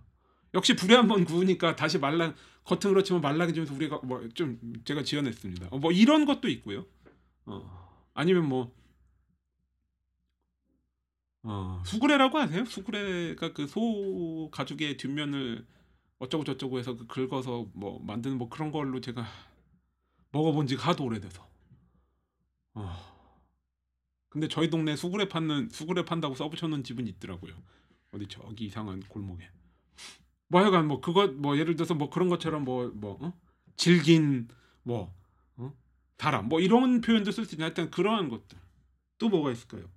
역시 0.54 0.76
불에 0.76 0.96
한번 0.96 1.26
구우니까 1.26 1.76
다시 1.76 1.98
말랑 2.00 2.36
겉은 2.64 2.94
그렇지만 2.94 3.22
말랑해지면서 3.22 3.74
우리가 3.74 4.00
뭐 4.04 4.22
좀 4.36 4.60
제가 4.86 5.04
지어냈습니다. 5.04 5.68
어, 5.72 5.80
뭐 5.80 5.92
이런 5.92 6.26
것도 6.26 6.48
있고요. 6.50 6.86
어, 7.46 7.88
아니면 8.14 8.48
뭐 8.48 8.72
어, 11.50 11.82
수구레라고 11.86 12.38
아세요? 12.40 12.66
수구레가 12.66 13.54
그 13.54 13.68
소 13.68 14.50
가죽의 14.52 14.98
뒷면을 14.98 15.66
어쩌고 16.20 16.44
저쩌고 16.44 16.80
해서 16.80 16.96
그 16.98 17.08
긁어서 17.08 17.68
뭐 17.74 18.00
만드는 18.04 18.38
뭐 18.38 18.50
그런 18.50 18.72
걸로 18.72 19.00
제가 19.02 19.26
먹어본 20.32 20.68
지가 20.68 20.90
하도 20.90 21.06
오래돼서. 21.06 21.48
어. 22.76 22.96
근데 24.30 24.48
저희 24.48 24.70
동네 24.70 24.96
수구레 24.96 25.30
파는 25.30 25.70
수구레 25.70 26.06
판다고 26.06 26.36
써붙여놓은 26.36 26.84
집은 26.84 27.08
있더라고요. 27.08 27.54
어디 28.12 28.28
저기 28.28 28.66
이상한 28.66 29.02
골목에. 29.08 29.50
뭐 30.50 30.62
하여간 30.62 30.88
뭐 30.88 31.02
그것 31.02 31.34
뭐 31.36 31.58
예를 31.58 31.76
들어서 31.76 31.94
뭐 31.96 32.10
그런 32.10 32.30
것처럼 32.30 32.64
뭐뭐 32.66 33.18
어? 33.22 33.34
질긴 33.78 34.48
뭐 34.84 35.14
어? 35.58 35.74
사람 36.18 36.50
뭐 36.50 36.60
이런 36.62 37.02
표현도 37.02 37.32
쓸 37.32 37.46
수 37.46 37.56
있는 37.56 37.66
하여튼 37.66 37.90
그러한 37.92 38.30
것들 38.30 38.58
또 39.18 39.30
뭐가 39.30 39.52
있을까요? 39.52 39.90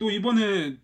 또 0.00 0.10
이번에 0.10 0.78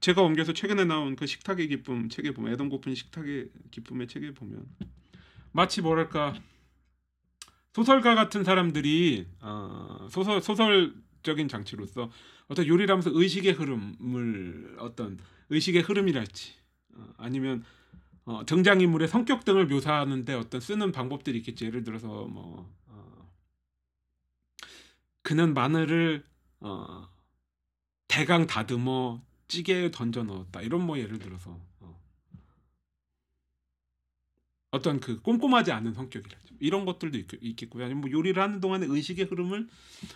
제가 0.00 0.20
옮겨서 0.20 0.52
최근에 0.52 0.84
나온 0.84 1.16
그 1.16 1.26
식탁의 1.26 1.66
기쁨 1.68 2.10
책에 2.10 2.32
보면 2.32 2.52
애덤 2.52 2.68
고픈 2.68 2.94
식탁의 2.94 3.48
기쁨의 3.70 4.06
책에 4.06 4.34
보면 4.34 4.66
마치 5.50 5.80
뭐랄까 5.80 6.34
소설가 7.72 8.14
같은 8.14 8.44
사람들이 8.44 9.26
어, 9.40 10.06
소설 10.10 10.42
소설적인 10.42 11.48
장치로서 11.48 12.10
어떤 12.48 12.66
요리를 12.66 12.90
하면서 12.90 13.10
의식의 13.12 13.52
흐름을 13.52 14.76
어떤 14.78 15.18
의식의 15.48 15.80
흐름이랄지 15.80 16.52
어, 16.96 17.14
아니면 17.16 17.64
어, 18.26 18.44
등장인물의 18.44 19.08
성격 19.08 19.46
등을 19.46 19.68
묘사하는데 19.68 20.34
어떤 20.34 20.60
쓰는 20.60 20.92
방법들이 20.92 21.38
있겠지. 21.38 21.64
예를 21.64 21.82
들어서 21.82 22.06
뭐 22.26 22.70
어, 22.88 23.32
그는 25.22 25.54
마늘을 25.54 26.24
어, 26.60 27.08
대강 28.10 28.48
다듬어 28.48 29.22
찌개에 29.46 29.92
던져 29.92 30.24
넣었다. 30.24 30.60
이런 30.62 30.84
뭐 30.84 30.98
예를 30.98 31.20
들어서 31.20 31.56
어. 31.78 31.96
어떤 34.72 34.98
그 34.98 35.20
꼼꼼하지 35.22 35.70
않은 35.70 35.94
성격이라죠 35.94 36.54
이런 36.58 36.84
것들도 36.84 37.16
있, 37.18 37.26
있겠고요. 37.40 37.84
아니면 37.84 38.00
뭐 38.00 38.10
요리를 38.10 38.40
하는 38.42 38.60
동안의 38.60 38.88
의식의 38.88 39.26
흐름을 39.26 39.68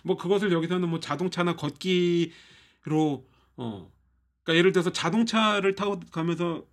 뭐 0.03 0.17
그것을 0.17 0.51
여기서는 0.51 0.89
뭐 0.89 0.99
자동차나 0.99 1.55
걷기로 1.55 2.31
어. 3.55 3.91
그러니까 4.43 4.59
예를 4.59 4.73
들어서 4.73 4.91
자동차를 4.91 5.75
타고 5.75 6.01
가면서 6.11 6.65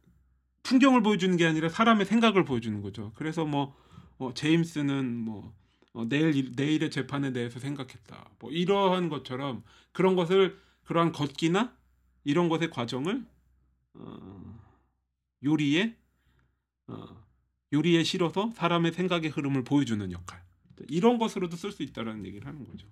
풍경을 0.64 1.02
보여주는 1.04 1.37
게 1.37 1.46
아니라 1.46 1.68
사람의 1.68 2.04
생각을 2.06 2.44
보여주는 2.44 2.82
거죠. 2.82 3.12
그래서 3.14 3.44
뭐 3.44 3.76
어, 4.18 4.35
제임스는 4.35 5.16
뭐 5.18 5.54
어, 5.92 6.04
내일 6.08 6.35
일- 6.35 6.52
내일의 6.56 6.90
재판에 6.90 7.32
대해서 7.32 7.61
생각했다. 7.61 8.28
뭐 8.40 8.50
이러한 8.50 9.08
것처럼 9.08 9.62
그런 9.92 10.16
것을 10.16 10.58
그러한 10.92 11.12
걷기나 11.12 11.74
이런 12.24 12.50
것의 12.50 12.68
과정을 12.68 13.24
어, 13.94 14.61
요리에 15.42 15.96
어, 16.88 17.24
요리에 17.72 18.05
실어서 18.05 18.50
사람의 18.50 18.92
생각의 18.92 19.31
흐름을 19.31 19.64
보여주는 19.64 20.12
역할 20.12 20.44
이런 20.88 21.16
것으로도 21.16 21.57
쓸 21.57 21.72
수 21.72 21.83
있다라는 21.83 22.26
얘기를 22.26 22.46
하는 22.46 22.66
거죠. 22.66 22.87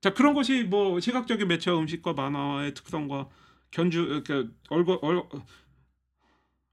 자 0.00 0.12
그런 0.12 0.34
것이 0.34 0.64
뭐 0.64 0.98
시각적인 0.98 1.46
매체와 1.46 1.78
음식과 1.78 2.14
만화의 2.14 2.74
특성과 2.74 3.28
견주 3.70 4.24
그러니까 4.24 4.52
얼거 4.70 4.98
얼, 5.02 5.22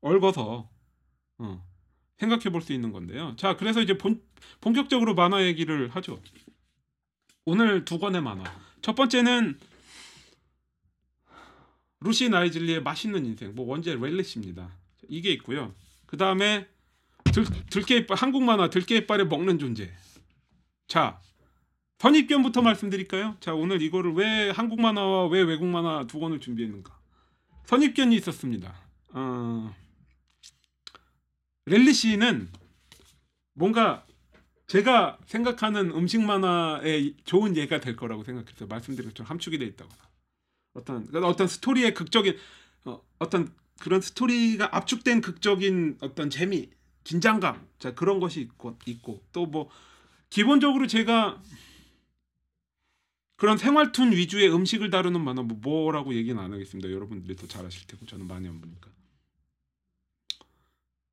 얽어서 0.01 0.67
어, 1.37 1.67
생각해 2.17 2.49
볼 2.49 2.61
수 2.61 2.73
있는 2.73 2.91
건데요. 2.91 3.35
자 3.35 3.57
그래서 3.57 3.79
이제 3.79 3.95
본, 3.95 4.23
본격적으로 4.59 5.13
만화 5.13 5.43
얘기를 5.43 5.87
하죠. 5.89 6.19
오늘 7.45 7.85
두 7.85 7.99
권의 7.99 8.23
만화. 8.23 8.66
첫 8.81 8.95
번째는 8.95 9.59
루시 11.99 12.29
나이즐리의 12.29 12.83
맛있는 12.83 13.25
인생, 13.25 13.55
뭐 13.55 13.67
원제 13.67 13.95
렐리시입니다. 13.95 14.71
이게 15.09 15.31
있고요. 15.33 15.73
그 16.05 16.17
다음에 16.17 16.67
들, 17.33 17.45
들깨 17.69 17.97
이빨 17.97 18.17
한국 18.17 18.43
만화 18.43 18.69
들깨 18.69 18.97
이빨에 18.97 19.25
먹는 19.25 19.59
존재. 19.59 19.91
자 20.87 21.19
선입견부터 21.99 22.61
말씀드릴까요? 22.61 23.37
자 23.39 23.53
오늘 23.53 23.81
이거를 23.81 24.13
왜 24.13 24.49
한국 24.51 24.79
만화와 24.79 25.27
왜 25.27 25.41
외국 25.41 25.65
만화 25.65 26.05
두 26.07 26.19
권을 26.19 26.39
준비했는가? 26.39 26.97
선입견이 27.65 28.15
있었습니다. 28.15 28.73
어, 29.09 29.75
렐리시는 31.65 32.49
뭔가 33.53 34.06
제가 34.67 35.17
생각하는 35.25 35.91
음식 35.91 36.21
만화의 36.21 37.15
좋은 37.23 37.55
예가 37.55 37.79
될 37.79 37.95
거라고 37.95 38.23
생각했어요. 38.23 38.67
말씀드린 38.67 39.09
것처럼 39.09 39.29
함축이 39.29 39.57
돼 39.57 39.65
있다거나 39.65 39.95
어떤 40.73 41.07
그러니까 41.07 41.27
어떤 41.29 41.47
스토리의 41.47 41.93
극적인 41.93 42.37
어, 42.85 43.01
어떤 43.19 43.53
그런 43.79 44.01
스토리가 44.01 44.75
압축된 44.75 45.21
극적인 45.21 45.97
어떤 46.01 46.29
재미, 46.29 46.69
긴장감, 47.03 47.65
자 47.79 47.93
그런 47.95 48.19
것이 48.19 48.41
있고 48.41 48.77
있고 48.85 49.23
또 49.31 49.45
뭐 49.45 49.69
기본적으로 50.29 50.87
제가 50.87 51.41
그런 53.37 53.57
생활툰 53.57 54.11
위주의 54.11 54.51
음식을 54.53 54.89
다루는 54.89 55.23
만화 55.23 55.43
뭐 55.43 55.57
뭐라고 55.61 56.13
얘기는 56.15 56.41
안 56.41 56.51
하겠습니다. 56.51 56.91
여러분들이 56.91 57.35
더 57.35 57.47
잘 57.47 57.65
아실 57.65 57.85
테고 57.87 58.05
저는 58.05 58.27
많이 58.27 58.47
안 58.47 58.59
보니까. 58.59 58.89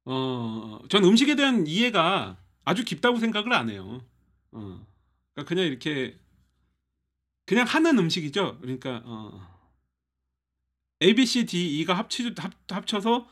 어, 0.06 0.80
전 0.88 1.04
음식에 1.04 1.36
대한 1.36 1.66
이해가 1.66 2.38
아주 2.64 2.84
깊다고 2.84 3.18
생각을 3.18 3.52
안 3.52 3.70
해요. 3.70 4.04
어, 4.52 4.86
그러니까 5.34 5.48
그냥 5.48 5.66
이렇게 5.66 6.18
그냥 7.46 7.66
하는 7.66 7.98
음식이죠. 7.98 8.58
그러니까 8.60 9.02
어, 9.04 9.54
A, 11.02 11.14
B, 11.14 11.26
C, 11.26 11.44
D, 11.44 11.80
E가 11.80 11.94
합치, 11.94 12.32
합, 12.38 12.52
합쳐서 12.68 13.28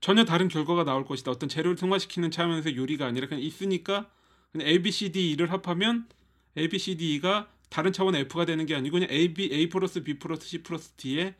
전혀 0.00 0.24
다른 0.24 0.48
결과가 0.48 0.84
나올 0.84 1.04
것이다. 1.04 1.30
어떤 1.30 1.48
재료를 1.48 1.76
승화시키는 1.76 2.30
차원에서 2.30 2.76
요리가 2.76 3.06
아니라 3.06 3.26
그냥 3.26 3.42
있으니까 3.42 4.10
그냥 4.52 4.68
A, 4.68 4.82
B, 4.82 4.92
C, 4.92 5.10
D, 5.10 5.30
E를 5.32 5.50
합하면 5.50 6.08
A, 6.56 6.68
B, 6.68 6.78
C, 6.78 6.96
D, 6.96 7.14
E가 7.14 7.50
다른 7.70 7.92
차원의 7.92 8.22
F가 8.22 8.44
되는 8.44 8.64
게 8.66 8.76
아니고 8.76 8.94
그냥 8.94 9.10
A, 9.10 9.34
B, 9.34 9.50
A 9.52 9.68
플러스 9.68 10.02
B 10.02 10.18
플러스 10.18 10.46
C 10.46 10.62
플러스 10.62 10.92
D의 10.92 11.34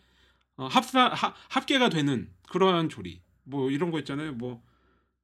어, 0.56 0.66
합사 0.66 1.08
하, 1.08 1.34
합계가 1.48 1.88
되는 1.88 2.28
그러한 2.48 2.88
조리. 2.88 3.20
뭐 3.44 3.70
이런 3.70 3.90
거 3.90 3.98
있잖아요. 4.00 4.32
뭐 4.32 4.62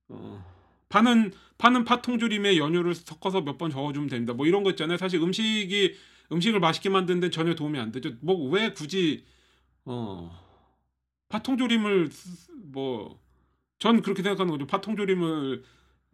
어, 0.09 0.54
파는 0.95 1.33
파는 1.59 1.85
파통조림에 1.85 2.57
연유를 2.57 2.95
섞어서 2.95 3.41
몇 3.43 3.59
번 3.59 3.71
저어주면 3.71 4.09
됩니다. 4.09 4.33
뭐 4.33 4.47
이런 4.47 4.63
거 4.63 4.71
있잖아요. 4.71 4.97
사실 4.99 5.21
음식이 5.21 5.95
음식을 6.33 6.61
맛있게 6.61 6.89
만드는데 6.89 7.31
전혀 7.31 7.55
도움이 7.55 7.79
안 7.79 7.91
되죠. 7.93 8.13
뭐 8.21 8.49
왜 8.51 8.73
굳이 8.73 9.25
어 9.85 10.31
파통조림을 11.29 12.11
뭐 12.73 13.19
전 13.81 14.01
그렇게 14.03 14.23
생각하는 14.23 14.53
거죠. 14.53 14.67
파통조림을 14.67 15.65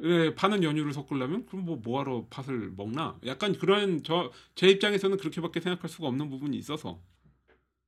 에 0.03 0.35
파는 0.35 0.65
연유를 0.65 0.93
섞으려면 0.95 1.47
그럼 1.47 1.67
뭐 1.67 1.77
뭐하러 1.77 2.27
팥을 2.31 2.73
먹나? 2.77 3.19
약간 3.27 3.53
그런 3.59 4.03
저 4.03 4.33
제 4.55 4.69
입장에서는 4.69 5.19
그렇게밖에 5.19 5.61
생각할 5.61 5.91
수가 5.91 6.09
없는 6.09 6.31
부분이 6.31 6.57
있어서 6.59 7.01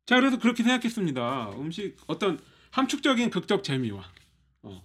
자 0.07 0.17
그래서 0.21 0.39
그렇게 0.39 0.63
생각했습니다. 0.63 1.53
음식 1.59 1.97
어떤 2.07 2.39
함축적인 2.73 3.31
극적 3.31 3.65
재미와 3.65 4.05
어, 4.63 4.83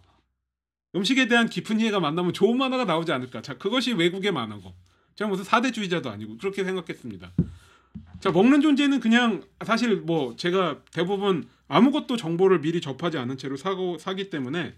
음식에 0.95 1.27
대한 1.27 1.49
깊은 1.49 1.79
이해가 1.79 1.99
만나면 1.99 2.33
좋은 2.33 2.57
만화가 2.57 2.85
나오지 2.85 3.11
않을까. 3.11 3.41
자 3.41 3.57
그것이 3.57 3.93
외국의 3.93 4.31
만화고 4.31 4.73
제가 5.15 5.29
무슨 5.29 5.43
사대주의자도 5.43 6.09
아니고 6.09 6.37
그렇게 6.37 6.63
생각했습니다. 6.63 7.31
자 8.19 8.31
먹는 8.31 8.61
존재는 8.61 8.99
그냥 8.99 9.43
사실 9.65 9.97
뭐 9.97 10.35
제가 10.35 10.83
대부분 10.91 11.47
아무것도 11.67 12.17
정보를 12.17 12.61
미리 12.61 12.81
접하지 12.81 13.17
않은 13.17 13.37
채로 13.37 13.57
사고 13.57 13.97
사기 13.97 14.29
때문에 14.29 14.75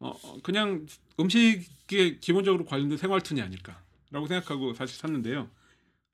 어 0.00 0.10
어, 0.10 0.38
그냥 0.42 0.86
음식에 1.18 2.18
기본적으로 2.20 2.64
관련된 2.64 2.98
생활툰이 2.98 3.40
아닐까라고 3.42 4.26
생각하고 4.28 4.74
사실 4.74 4.96
샀는데요. 4.98 5.48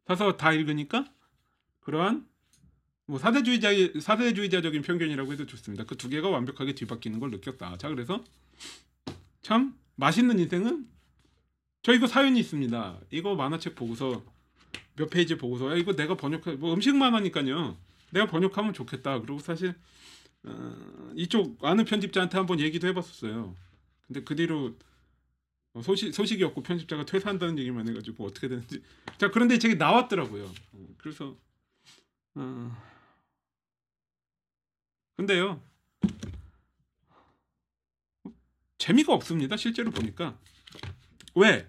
사서 0.06 0.36
다 0.36 0.52
읽으니까 0.52 1.06
그러한 1.80 2.26
뭐 3.06 3.18
사대주의자 3.18 4.00
사대주의자적인 4.00 4.82
편견이라고 4.82 5.32
해도 5.32 5.46
좋습니다. 5.46 5.84
그 5.84 5.94
두 5.96 6.08
개가 6.08 6.28
완벽하게 6.28 6.74
뒤바뀌는 6.74 7.20
걸 7.20 7.30
느꼈다. 7.30 7.76
자 7.76 7.88
그래서 7.88 8.24
참 9.42 9.74
맛있는 9.96 10.38
인생은 10.38 10.88
저 11.82 11.92
이거 11.92 12.06
사연이 12.06 12.40
있습니다. 12.40 13.00
이거 13.10 13.34
만화책 13.34 13.74
보고서 13.74 14.24
몇 14.96 15.10
페이지 15.10 15.36
보고서 15.36 15.70
야, 15.72 15.76
이거 15.76 15.94
내가 15.94 16.16
번역해 16.16 16.52
뭐 16.56 16.72
음식 16.72 16.94
만화니까요. 16.96 17.76
내가 18.10 18.26
번역하면 18.26 18.72
좋겠다. 18.72 19.20
그리고 19.20 19.38
사실 19.38 19.74
어, 20.44 21.10
이쪽 21.14 21.62
아는 21.64 21.84
편집자한테 21.84 22.38
한번 22.38 22.60
얘기도 22.60 22.86
해봤었어요. 22.88 23.54
근데 24.06 24.22
그 24.22 24.34
뒤로 24.36 24.74
어, 25.74 25.82
소식 25.82 26.14
소식이 26.14 26.42
없고 26.44 26.62
편집자가 26.62 27.04
퇴사한다는 27.04 27.58
얘기만 27.58 27.86
해가지고 27.88 28.24
어떻게 28.26 28.48
되는지 28.48 28.82
자 29.18 29.30
그런데 29.30 29.56
이 29.56 29.58
책이 29.58 29.74
나왔더라고요. 29.76 30.44
어, 30.72 30.86
그래서 30.96 31.36
어. 32.36 32.93
근데요. 35.16 35.62
재미가 38.78 39.12
없습니다. 39.14 39.56
실제로 39.56 39.90
보니까. 39.90 40.38
왜? 41.34 41.68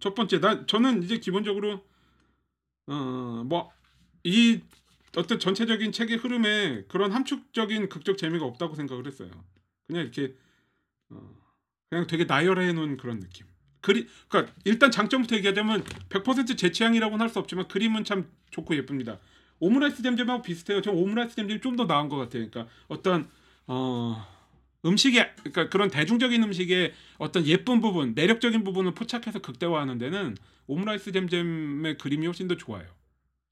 첫 0.00 0.14
번째, 0.14 0.40
나 0.40 0.66
저는 0.66 1.02
이제 1.02 1.18
기본적으로 1.18 1.84
어뭐 2.86 3.72
이 4.24 4.60
어떤 5.16 5.38
전체적인 5.38 5.92
책의 5.92 6.18
흐름에 6.18 6.84
그런 6.88 7.12
함축적인 7.12 7.88
극적 7.88 8.18
재미가 8.18 8.44
없다고 8.44 8.74
생각을 8.74 9.06
했어요. 9.06 9.30
그냥 9.86 10.02
이렇게 10.02 10.34
어, 11.10 11.34
그냥 11.90 12.06
되게 12.06 12.24
나열해 12.24 12.72
놓은 12.72 12.96
그런 12.96 13.20
느낌. 13.20 13.46
그리 13.80 14.06
그러니까 14.28 14.52
일단 14.64 14.90
장점부터 14.90 15.36
얘기하자면 15.36 15.84
100%제 16.08 16.72
취향이라고는 16.72 17.22
할 17.22 17.30
수 17.30 17.38
없지만 17.38 17.68
그림은 17.68 18.04
참 18.04 18.30
좋고 18.50 18.76
예쁩니다. 18.76 19.18
오므라이스 19.60 20.02
잼잼하고 20.02 20.42
비슷해요. 20.42 20.82
저 20.82 20.90
오므라이스 20.92 21.36
잼잼이 21.36 21.60
좀 21.60 21.76
더 21.76 21.84
나은 21.84 22.08
것 22.08 22.16
같아요. 22.16 22.48
그러니까 22.48 22.72
어떤 22.88 23.28
어 23.66 24.24
음식의 24.84 25.34
그러니까 25.36 25.68
그런 25.68 25.90
대중적인 25.90 26.42
음식의 26.42 26.92
어떤 27.18 27.44
예쁜 27.46 27.80
부분, 27.80 28.14
매력적인 28.14 28.64
부분을 28.64 28.92
포착해서 28.94 29.40
극대화하는 29.40 29.98
데는 29.98 30.36
오므라이스 30.66 31.12
잼잼의 31.12 31.98
그림이 31.98 32.26
훨씬 32.26 32.48
더 32.48 32.56
좋아요. 32.56 32.86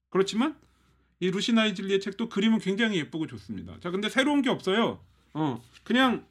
그렇지만 0.09 0.55
이 1.19 1.31
루시 1.31 1.53
나이즐리의 1.53 1.99
책도 2.01 2.29
그림은 2.29 2.59
굉장히 2.59 2.97
예쁘고 2.97 3.27
좋습니다. 3.27 3.77
자, 3.81 3.89
근데 3.91 4.09
새로운 4.09 4.41
게 4.41 4.49
없어요. 4.49 4.99
어, 5.33 5.61
그냥 5.83 6.25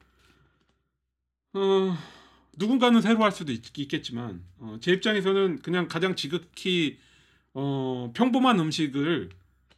어, 1.54 1.96
누군가는 2.56 3.00
새로 3.00 3.22
할 3.24 3.32
수도 3.32 3.52
있, 3.52 3.62
겠지만어, 3.72 4.38
제 4.80 4.92
입장에서는 4.92 5.60
그냥 5.62 5.88
가장 5.88 6.16
지극히 6.16 6.98
어, 7.54 8.12
평범한 8.14 8.58
음식을 8.60 9.30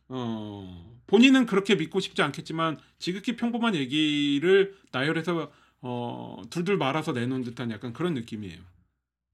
어, 0.08 1.00
본인은 1.06 1.46
그렇게 1.46 1.74
믿고 1.74 2.00
싶지 2.00 2.22
않겠지만 2.22 2.78
지극히 2.98 3.36
평범한 3.36 3.74
얘기를 3.74 4.76
나열해서 4.92 5.52
어, 5.82 6.42
둘둘 6.50 6.76
말아서 6.78 7.12
내놓은 7.12 7.42
듯한 7.42 7.70
약간 7.70 7.92
그런 7.92 8.14
느낌이에요. 8.14 8.60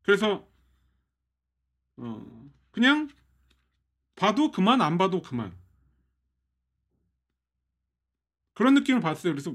그래서 0.03 0.47
어, 1.97 2.51
그냥 2.71 3.09
봐도 4.17 4.51
그만 4.51 4.81
안 4.81 4.99
봐도 4.99 5.23
그만 5.23 5.53
그런 8.55 8.75
느낌을 8.75 9.01
받았어요. 9.01 9.33
그래서 9.33 9.55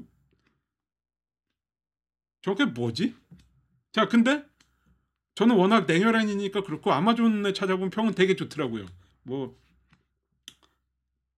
저게 2.41 2.65
뭐지? 2.65 3.15
자, 3.91 4.07
근데 4.07 4.45
저는 5.35 5.55
워낙 5.55 5.85
냉혈한이니까 5.85 6.63
그렇고 6.63 6.91
아마존에 6.91 7.53
찾아본 7.53 7.89
평은 7.89 8.15
되게 8.15 8.35
좋더라고요. 8.35 8.85
뭐 9.23 9.55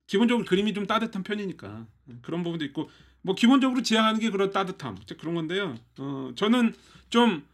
기본적으로 0.10 0.44
그림이 0.46 0.74
좀 0.74 0.88
따뜻한 0.88 1.22
편이니까 1.24 1.86
그런 2.24 2.42
부분도 2.44 2.66
있고 2.66 2.90
뭐 3.22 3.36
기본적으로 3.36 3.84
지향하는 3.84 4.20
게 4.20 4.32
그런 4.32 4.52
따뜻함 4.52 4.98
그런 5.20 5.36
건데요. 5.36 5.76
어 6.00 6.32
저는 6.36 6.74
좀 7.12 7.46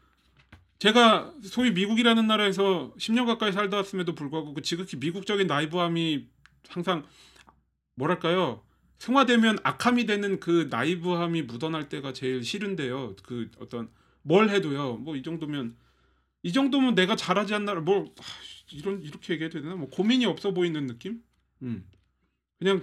제가 0.80 1.34
소위 1.44 1.72
미국이라는 1.72 2.28
나라에서 2.28 2.94
10년 2.98 3.26
가까이 3.26 3.52
살다 3.52 3.78
왔음에도 3.78 4.16
불구하고 4.16 4.54
그 4.54 4.62
지극히 4.62 4.98
미국적인 4.98 5.48
나이브함이 5.48 6.28
항상 6.70 7.04
뭐랄까요 7.96 8.64
승화되면 9.00 9.60
악함이 9.64 10.06
되는 10.06 10.40
그 10.40 10.68
나이브함이 10.72 11.44
묻어날 11.44 11.90
때가 11.90 12.14
제일 12.14 12.44
싫은데요. 12.44 13.16
그 13.24 13.52
어떤 13.60 13.90
뭘 14.24 14.50
해도요. 14.50 14.98
뭐 14.98 15.16
이 15.18 15.24
정도면 15.24 15.76
이 16.44 16.54
정도면 16.54 16.96
내가 16.96 17.16
잘하지 17.18 17.54
않나 17.56 17.76
뭘 17.76 18.02
하, 18.02 18.06
이런 18.72 19.02
이렇게 19.04 19.34
얘기해도 19.34 19.62
되나? 19.62 19.76
뭐 19.76 19.90
고민이 19.90 20.26
없어 20.26 20.54
보이는 20.54 20.88
느낌? 20.88 21.22
음. 21.64 21.86
그냥 22.60 22.82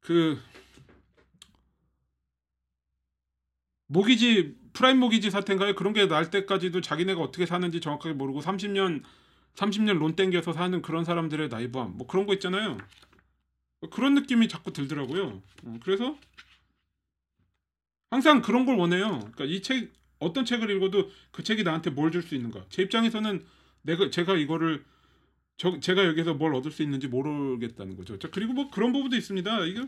그 0.00 0.38
모기지 3.86 4.56
프라임 4.72 4.98
모기지 4.98 5.30
사태인가요? 5.30 5.74
그런 5.74 5.92
게 5.92 6.06
날 6.08 6.30
때까지도 6.30 6.80
자기네가 6.80 7.20
어떻게 7.20 7.46
사는지 7.46 7.80
정확하게 7.80 8.14
모르고 8.14 8.40
30년 8.40 9.02
30년 9.54 9.98
론 9.98 10.14
땡겨서 10.14 10.52
사는 10.52 10.80
그런 10.82 11.04
사람들의 11.04 11.48
나이브함 11.48 11.96
뭐 11.96 12.06
그런 12.06 12.26
거 12.26 12.34
있잖아요. 12.34 12.78
그런 13.90 14.14
느낌이 14.14 14.48
자꾸 14.48 14.72
들더라고요. 14.72 15.42
어, 15.64 15.78
그래서 15.82 16.16
항상 18.10 18.42
그런 18.42 18.66
걸 18.66 18.76
원해요. 18.76 19.18
그러니까 19.34 19.44
이 19.44 19.62
책 19.62 19.92
어떤 20.20 20.44
책을 20.44 20.68
읽어도 20.70 21.10
그 21.30 21.44
책이 21.44 21.62
나한테 21.62 21.90
뭘 21.90 22.10
줄 22.10 22.22
수 22.22 22.34
있는가. 22.34 22.64
제 22.70 22.82
입장에서는 22.82 23.44
내가 23.82 24.10
제가 24.10 24.36
이거를 24.36 24.84
저 25.58 25.78
제가 25.80 26.06
여기서 26.06 26.34
뭘 26.34 26.54
얻을 26.54 26.70
수 26.70 26.82
있는지 26.82 27.08
모르겠다는 27.08 27.96
거죠. 27.96 28.18
자, 28.18 28.30
그리고 28.30 28.52
뭐 28.54 28.70
그런 28.70 28.92
부분도 28.92 29.16
있습니다. 29.16 29.66
이거 29.66 29.86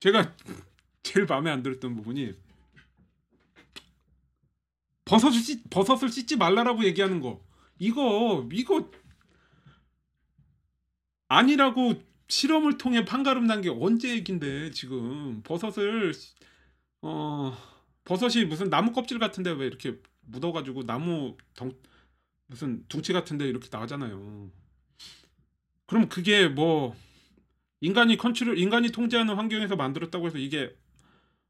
제가 0.00 0.34
제일 1.02 1.26
마음에 1.26 1.50
안 1.50 1.62
들었던 1.62 1.96
부분이 1.96 2.34
버섯을 5.04 5.32
씻, 5.32 5.68
버섯을 5.70 6.08
씻지 6.10 6.36
말라라고 6.36 6.84
얘기하는 6.84 7.20
거. 7.20 7.44
이거 7.78 8.46
이거 8.52 8.90
아니라고 11.28 11.94
실험을 12.28 12.78
통해 12.78 13.04
판가름 13.04 13.46
난 13.46 13.60
게 13.62 13.70
언제 13.70 14.10
얘긴데 14.10 14.70
지금 14.72 15.42
버섯을 15.42 16.12
어 17.02 17.56
버섯이 18.04 18.44
무슨 18.44 18.70
나무 18.70 18.92
껍질 18.92 19.18
같은데 19.18 19.50
왜 19.50 19.66
이렇게 19.66 19.98
묻어가지고 20.22 20.84
나무 20.84 21.36
덩 21.54 21.72
무슨 22.48 22.84
둥치 22.88 23.12
같은데 23.12 23.46
이렇게 23.46 23.68
나가잖아요. 23.70 24.50
그럼 25.86 26.08
그게 26.08 26.48
뭐 26.48 26.96
인간이 27.80 28.16
컨트롤 28.16 28.58
인간이 28.58 28.90
통제하는 28.90 29.34
환경에서 29.36 29.76
만들었다고 29.76 30.26
해서 30.26 30.38
이게 30.38 30.74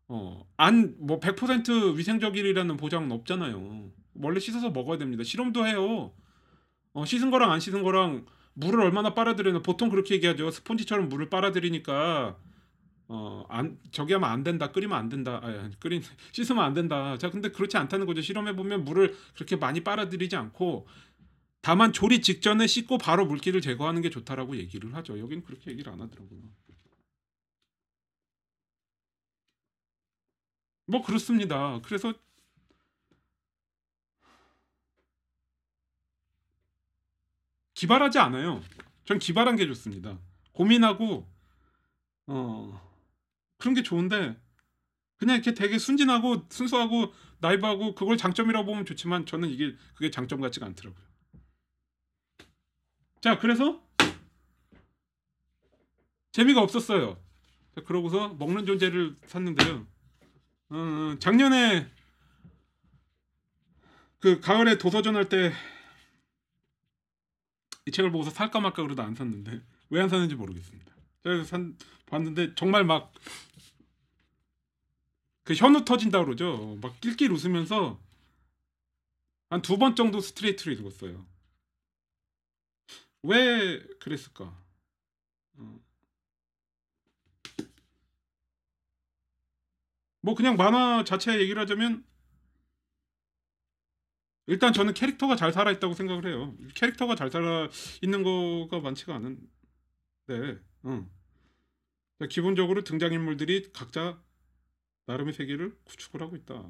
어안 0.09 0.96
뭐 0.99 1.20
100% 1.20 1.96
위생적이라는 1.96 2.76
보장은 2.76 3.12
없잖아요. 3.12 3.90
원래 4.14 4.40
씻어서 4.40 4.70
먹어야 4.70 4.99
됩니다. 4.99 5.22
실험도 5.22 5.66
해요. 5.66 6.12
어, 6.92 7.05
씻은 7.05 7.30
거랑 7.30 7.53
안 7.53 7.61
씻은 7.61 7.82
거랑 7.82 8.26
물을 8.55 8.80
얼마나 8.80 9.14
빨아들이나 9.14 9.62
보통 9.62 9.88
그렇게 9.88 10.14
얘기하죠. 10.16 10.51
스폰지처럼 10.51 11.09
물을 11.09 11.30
빨아들이니까 11.30 12.36
어안 13.09 13.78
저기 13.90 14.12
하면 14.12 14.30
안 14.30 14.44
된다. 14.44 14.70
끓이면 14.70 14.96
안 14.96 15.09
된다. 15.09 15.40
아, 15.42 15.70
끓인 15.80 16.02
씻으면 16.32 16.62
안 16.64 16.74
된다. 16.74 17.16
자, 17.18 17.30
근데 17.30 17.50
그렇지 17.50 17.76
않다는 17.78 18.06
거죠. 18.06 18.20
실험해 18.20 18.54
보면 18.54 18.84
물을 18.84 19.16
그렇게 19.34 19.56
많이 19.56 19.82
빨아들이지 19.82 20.36
않고 20.36 20.86
다만 21.62 21.92
조리 21.92 22.20
직전에 22.22 22.66
씻고 22.66 22.98
바로 22.98 23.26
물기를 23.26 23.61
제거하는 23.61 24.02
게 24.02 24.11
좋다라고 24.11 24.56
얘기를 24.56 24.94
하죠. 24.94 25.18
여긴 25.18 25.42
그렇게 25.42 25.70
얘기를 25.70 25.92
안 25.92 26.00
하더라고요. 26.00 26.40
뭐 30.86 31.02
그렇습니다. 31.02 31.80
그래서 31.84 32.14
기발하지 37.74 38.18
않아요. 38.18 38.62
전 39.04 39.18
기발한 39.18 39.56
게 39.56 39.66
좋습니다. 39.66 40.18
고민하고 40.52 41.26
어 42.26 42.88
그런 43.59 43.74
게 43.74 43.82
좋은데 43.82 44.36
그냥 45.16 45.34
이렇게 45.36 45.52
되게 45.54 45.78
순진하고 45.78 46.46
순수하고 46.48 47.12
나이브하고 47.40 47.94
그걸 47.94 48.16
장점이라고 48.16 48.64
보면 48.66 48.86
좋지만 48.86 49.26
저는 49.26 49.50
이게 49.50 49.74
그게 49.94 50.11
장점 50.11 50.40
같지가 50.40 50.66
않더라고요. 50.66 51.04
자 53.20 53.38
그래서 53.38 53.82
재미가 56.32 56.61
없었어요. 56.62 57.20
자, 57.74 57.82
그러고서 57.84 58.28
먹는 58.34 58.64
존재를 58.64 59.16
샀는데요. 59.26 59.86
어, 60.70 61.16
작년에 61.18 61.90
그 64.20 64.40
가을에 64.40 64.78
도서전 64.78 65.16
할 65.16 65.28
때 65.28 65.52
이 67.86 67.90
책을 67.90 68.12
보고서 68.12 68.28
살까 68.30 68.61
말까 68.61 68.82
그러다 68.82 69.02
안 69.02 69.14
샀는데 69.14 69.62
왜 69.88 70.02
안 70.02 70.11
샀는지 70.11 70.34
모르겠습니다. 70.34 70.92
그래서 71.22 71.44
산 71.44 71.74
봤는데 72.04 72.54
정말 72.54 72.84
막 72.84 73.12
그 75.49 75.55
현우 75.55 75.82
터진다 75.82 76.22
그러죠. 76.24 76.76
막 76.82 77.01
낄낄 77.01 77.32
웃으면서 77.32 77.99
한 79.49 79.62
두 79.62 79.78
번 79.78 79.96
정도 79.96 80.20
스트레이트로 80.20 80.72
읽었어요. 80.74 81.26
왜 83.22 83.80
그랬을까? 83.99 84.55
어. 85.57 85.80
뭐 90.20 90.34
그냥 90.34 90.57
만화 90.57 91.03
자체 91.05 91.40
얘기를 91.40 91.61
하자면 91.62 92.05
일단 94.49 94.72
저는 94.74 94.92
캐릭터가 94.94 95.36
잘 95.36 95.53
살아 95.53 95.70
있다고 95.70 95.94
생각을 95.94 96.26
해요. 96.26 96.55
캐릭터가 96.74 97.14
잘 97.16 97.30
살아 97.30 97.68
있는 98.03 98.22
거가 98.22 98.80
많지가 98.80 99.14
않은데, 99.14 99.46
응. 100.86 101.11
자, 102.18 102.26
기본적으로 102.28 102.82
등장인물들이 102.82 103.72
각자 103.72 104.22
나름의 105.09 105.32
세계를 105.32 105.74
구축을 105.84 106.20
하고 106.20 106.36
있다. 106.36 106.54
자, 106.54 106.68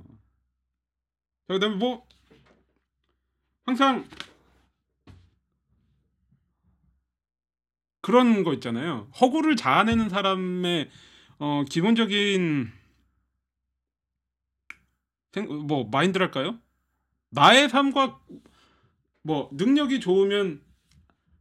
그 1.48 1.58
다음에 1.58 1.74
뭐 1.74 2.06
항상 3.66 4.08
그런 8.00 8.44
거 8.44 8.54
있잖아요. 8.54 9.10
허구를 9.20 9.56
자아내는 9.56 10.08
사람의 10.08 10.88
어, 11.40 11.64
기본적인 11.68 12.72
생, 15.32 15.66
뭐 15.66 15.88
마인드랄까요? 15.90 16.58
나의 17.30 17.68
삶과 17.68 18.20
뭐 19.22 19.50
능력이 19.52 19.98
좋으면 19.98 20.62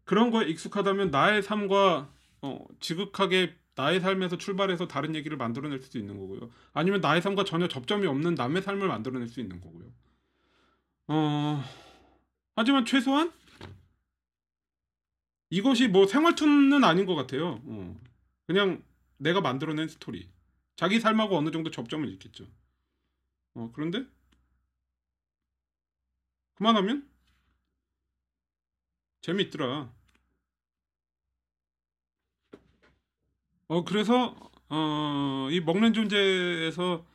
그런 0.04 0.32
거에 0.32 0.48
익숙하다면 0.50 1.12
나의 1.12 1.44
삶과 1.44 2.12
어, 2.42 2.66
지극하게 2.80 3.56
나의 3.78 4.00
삶에서 4.02 4.38
출발해서 4.38 4.88
다른 4.88 5.14
얘기를 5.14 5.38
만들어낼 5.38 5.80
수도 5.80 6.00
있는 6.00 6.18
거고요. 6.18 6.52
아니면 6.74 7.00
나의 7.00 7.22
삶과 7.22 7.44
전혀 7.44 7.68
접점이 7.68 8.08
없는 8.08 8.34
남의 8.34 8.64
삶을 8.64 8.88
만들어낼 8.88 9.28
수 9.28 9.40
있는 9.40 9.62
거고요. 9.62 9.86
어, 11.10 11.64
하지만 12.56 12.86
최소한 12.86 13.32
이것이 15.52 15.88
뭐 15.88 16.08
생활툰은 16.08 16.84
아닌 16.84 17.06
것 17.06 17.14
같아요. 17.14 17.62
어, 17.66 18.02
그냥 18.48 18.84
내가 19.18 19.42
만들어낸 19.42 19.88
스토리. 19.88 20.28
자기 20.76 21.00
삶하고 21.00 21.38
어느 21.38 21.52
정도 21.52 21.70
접점은 21.70 22.10
있겠죠. 22.10 22.48
어, 23.54 23.72
그런데 23.74 24.06
그만하면 26.56 27.08
재미있더라. 29.22 29.97
어 33.68 33.84
그래서 33.84 34.36
어, 34.70 35.48
이 35.52 35.60
먹는 35.60 35.94
존재에서 35.94 37.06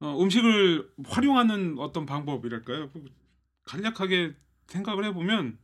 어, 0.00 0.18
음식을 0.20 0.90
활용하는 1.06 1.78
어떤 1.78 2.06
방법이랄까요? 2.06 2.90
간략하게 3.64 4.34
생각을 4.66 5.04
해보면 5.06 5.58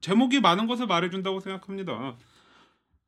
제목이 0.00 0.40
많은 0.40 0.66
것을 0.66 0.86
말해준다고 0.86 1.40
생각합니다. 1.40 2.16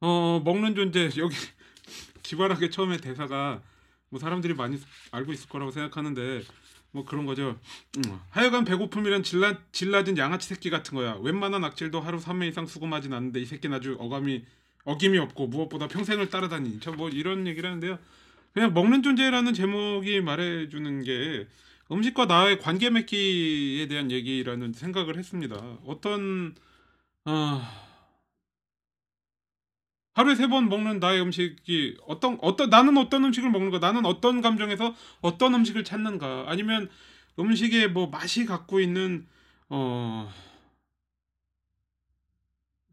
어, 0.01 0.43
먹는 0.45 0.75
존재 0.75 1.09
여기 1.19 1.35
기발하게 2.23 2.71
처음에 2.71 2.99
대사가 2.99 3.63
뭐 4.11 4.21
사람들이 4.21 4.55
많이 4.55 4.79
알고 5.13 5.33
있을 5.33 5.49
거라고 5.49 5.71
생각하는데 5.71 6.43
뭐 6.91 7.05
그런 7.05 7.27
거죠. 7.27 7.59
음, 7.97 8.21
하여간 8.31 8.65
배고픔이란 8.65 9.23
질라, 9.23 9.59
질라진 9.73 10.17
양아치 10.19 10.49
새끼 10.49 10.71
같은 10.71 10.95
거야. 10.95 11.15
웬만한 11.15 11.65
악질도 11.65 12.01
하루 12.01 12.19
3회 12.19 12.49
이상 12.49 12.67
수금하진 12.67 13.13
않는데 13.13 13.41
이 13.41 13.47
새끼는 13.47 13.77
아주 13.77 13.97
어감이 13.99 14.45
어김이 14.85 15.19
없고 15.19 15.49
무엇보다 15.49 15.89
평생을 15.89 16.31
따라다니. 16.31 16.81
저뭐 16.81 17.11
이런 17.11 17.47
얘기를 17.47 17.69
하는데요. 17.69 17.99
그냥 18.53 18.75
먹는 18.75 19.03
존재라는 19.03 19.55
제목이 19.55 20.21
말해주는 20.21 21.03
게 21.05 21.47
음식과 21.91 22.27
나의 22.27 22.61
관계 22.61 22.91
맺기에 22.91 23.89
대한 23.89 24.11
얘기라는 24.11 24.73
생각을 24.73 25.17
했습니다. 25.19 25.57
어떤 25.87 26.55
어, 27.25 27.63
하루에 30.15 30.35
세 30.37 30.47
번 30.49 30.69
먹는 30.69 31.01
나의 31.01 31.21
음식이 31.23 31.99
어떤 32.07 32.39
어떤 32.41 32.71
나는 32.71 32.97
어떤 32.97 33.25
음식을 33.25 33.51
먹는가 33.51 33.79
나는 33.81 34.05
어떤 34.07 34.41
감정에서 34.41 34.95
어떤 35.21 35.55
음식을 35.55 35.85
찾는가 35.85 36.45
아니면 36.49 36.89
음식의 37.39 37.91
뭐 37.91 38.07
맛이 38.09 38.45
갖고 38.47 38.79
있는 38.81 39.27
어 39.69 40.33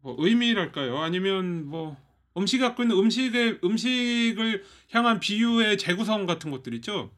뭐 0.02 0.16
의미랄까요? 0.18 0.98
아니면 0.98 1.66
뭐 1.66 1.96
음식이 2.36 2.62
갖고 2.62 2.82
있는 2.82 2.96
음식의 2.98 3.60
음식을 3.64 4.64
향한 4.92 5.20
비유의 5.20 5.78
재구성 5.78 6.26
같은 6.26 6.50
것들 6.50 6.74
있죠? 6.76 7.10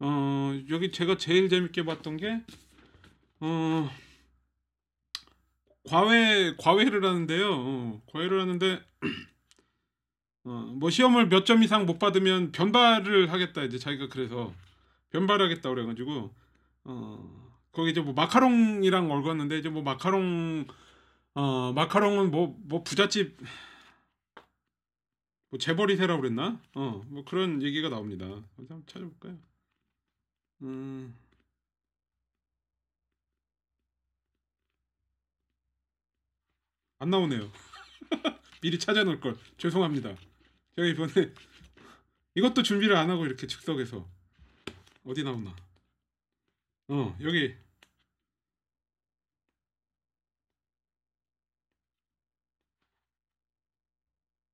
어 0.00 0.52
여기 0.70 0.92
제가 0.92 1.16
제일 1.18 1.48
재밌게 1.48 1.84
봤던 1.84 2.16
게 2.18 2.42
어 3.40 3.90
과외 5.88 6.54
과외를 6.58 7.04
하는데요. 7.04 7.48
어, 7.52 8.02
과외를 8.12 8.40
하는데 8.40 8.80
어, 10.44 10.50
뭐 10.78 10.90
시험을 10.90 11.28
몇 11.28 11.44
점 11.44 11.62
이상 11.62 11.86
못 11.86 11.98
받으면 11.98 12.52
변발을 12.52 13.32
하겠다 13.32 13.62
이제 13.64 13.78
자기가 13.78 14.08
그래서 14.08 14.52
변발하겠다 15.10 15.68
그래가지고 15.68 16.34
어 16.84 17.52
거기 17.72 17.90
이제 17.90 18.00
뭐 18.00 18.12
마카롱이랑 18.14 19.10
얽었는데 19.10 19.58
이제 19.58 19.68
뭐 19.68 19.82
마카롱 19.82 20.66
어 21.34 21.72
마카롱은 21.72 22.30
뭐 22.30 22.56
뭐 22.64 22.82
부잣집 22.82 23.36
뭐 25.50 25.58
재벌이세라고 25.58 26.20
그랬나 26.22 26.60
어 26.74 27.02
뭐 27.08 27.24
그런 27.24 27.62
얘기가 27.62 27.88
나옵니다 27.88 28.26
한번 28.56 28.84
찾아볼까요 28.86 29.38
음 30.62 31.14
안 37.02 37.10
나오네요. 37.10 37.50
미리 38.62 38.78
찾아놓을 38.78 39.18
걸. 39.18 39.36
죄송합니다. 39.58 40.14
제가 40.76 40.86
이번에 40.86 41.12
이것도 42.36 42.62
준비를 42.62 42.94
안 42.96 43.10
하고 43.10 43.26
이렇게 43.26 43.48
즉석에서 43.48 44.08
어디 45.04 45.24
나오나? 45.24 45.54
어 46.88 47.16
여기 47.22 47.56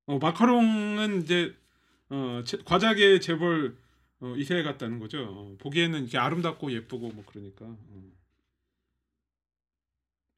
어 0.09 0.17
마카롱은 0.17 1.21
이제 1.21 1.55
어 2.09 2.41
제- 2.45 2.57
과자계 2.65 3.19
재벌 3.19 3.77
어, 4.21 4.33
이세 4.37 4.63
같다는 4.63 4.99
거죠. 4.99 5.19
어, 5.23 5.55
보기에는 5.59 6.05
이게 6.05 6.17
아름답고 6.17 6.71
예쁘고 6.73 7.09
뭐 7.11 7.23
그러니까. 7.27 7.65
어. 7.65 8.11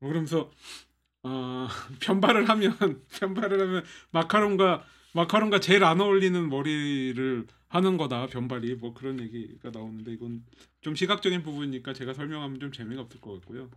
어, 0.02 0.08
그러면서 0.08 0.52
어, 1.24 1.68
변발을 2.02 2.50
하면 2.50 2.78
변발을 3.20 3.62
하면 3.62 3.84
마카롱과 4.12 4.86
마카롱과 5.14 5.60
제일 5.60 5.84
안 5.84 6.02
어울리는 6.02 6.50
머리를 6.50 7.48
하는 7.70 7.98
거다 7.98 8.28
변발이 8.28 8.76
뭐 8.76 8.94
그런 8.94 9.20
얘기가 9.20 9.72
나오는데 9.72 10.14
이건 10.14 10.44
좀 10.82 10.96
시각적인 10.96 11.44
부분이니까 11.44 11.94
제가 11.94 12.14
설명하면 12.14 12.60
좀 12.60 12.72
재미가 12.72 13.02
없을 13.04 13.22
것 13.22 13.34
같고요. 13.42 13.70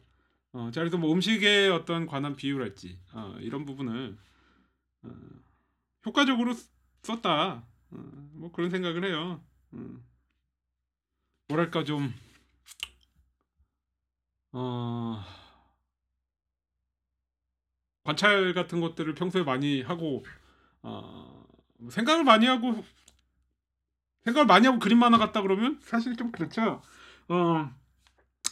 어, 0.53 0.71
자 0.73 0.81
그래서 0.81 0.97
뭐 0.99 1.13
음식에 1.13 1.69
어떤 1.69 2.07
관한 2.07 2.37
비유랄지 2.37 2.99
어, 3.13 3.37
이런 3.41 3.65
부분을 3.65 4.17
어, 5.05 5.11
효과적으로 6.07 6.53
쓰- 6.55 6.71
썼다. 7.03 7.65
어, 7.91 7.97
뭐 8.33 8.51
그런 8.53 8.71
생각을 8.71 9.05
해요. 9.05 9.43
음. 9.75 10.05
뭐랄까 11.49 11.85
좀 11.85 12.13
어, 14.53 15.23
관찰 18.05 18.53
같은 18.55 18.81
것들을 18.81 19.15
평소에 19.15 19.43
많이 19.43 19.83
하고 19.83 20.25
어, 20.83 21.47
뭐 21.79 21.91
생각을 21.91 22.25
많이 22.25 22.47
하고 22.47 22.85
생각을 24.25 24.47
많이 24.47 24.67
하고 24.67 24.79
그림 24.79 24.99
만화 24.99 25.19
같다 25.19 25.43
그러면 25.43 25.79
사실 25.83 26.17
좀 26.17 26.33
그렇죠. 26.33 26.83
어, 27.29 27.71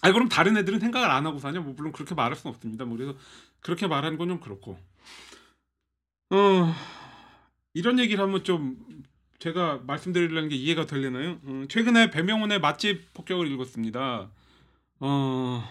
아 0.03 0.13
그럼 0.13 0.29
다른 0.29 0.57
애들은 0.57 0.81
생각을 0.81 1.11
안 1.11 1.27
하고 1.27 1.39
사냐? 1.39 1.61
뭐 1.61 1.75
물론 1.75 1.93
그렇게 1.93 2.15
말할 2.15 2.37
수는 2.37 2.55
없습니다. 2.55 2.85
뭐 2.85 2.97
그래서 2.97 3.19
그렇게 3.61 3.87
말하는 3.87 4.19
건 4.19 4.29
좀 4.29 4.41
그렇고 4.41 4.79
어, 6.31 6.75
이런 7.75 7.99
얘기를 7.99 8.23
하면 8.23 8.45
좀 8.45 8.77
제가 9.39 9.81
말씀드리려는 9.87 10.49
게 10.49 10.57
이해가 10.57 10.87
되려나요? 10.87 11.41
어, 11.45 11.65
최근에 11.69 12.11
배명훈의 12.11 12.61
맛집 12.61 13.13
폭격을 13.15 13.51
읽었습니다. 13.53 14.31
어, 15.01 15.65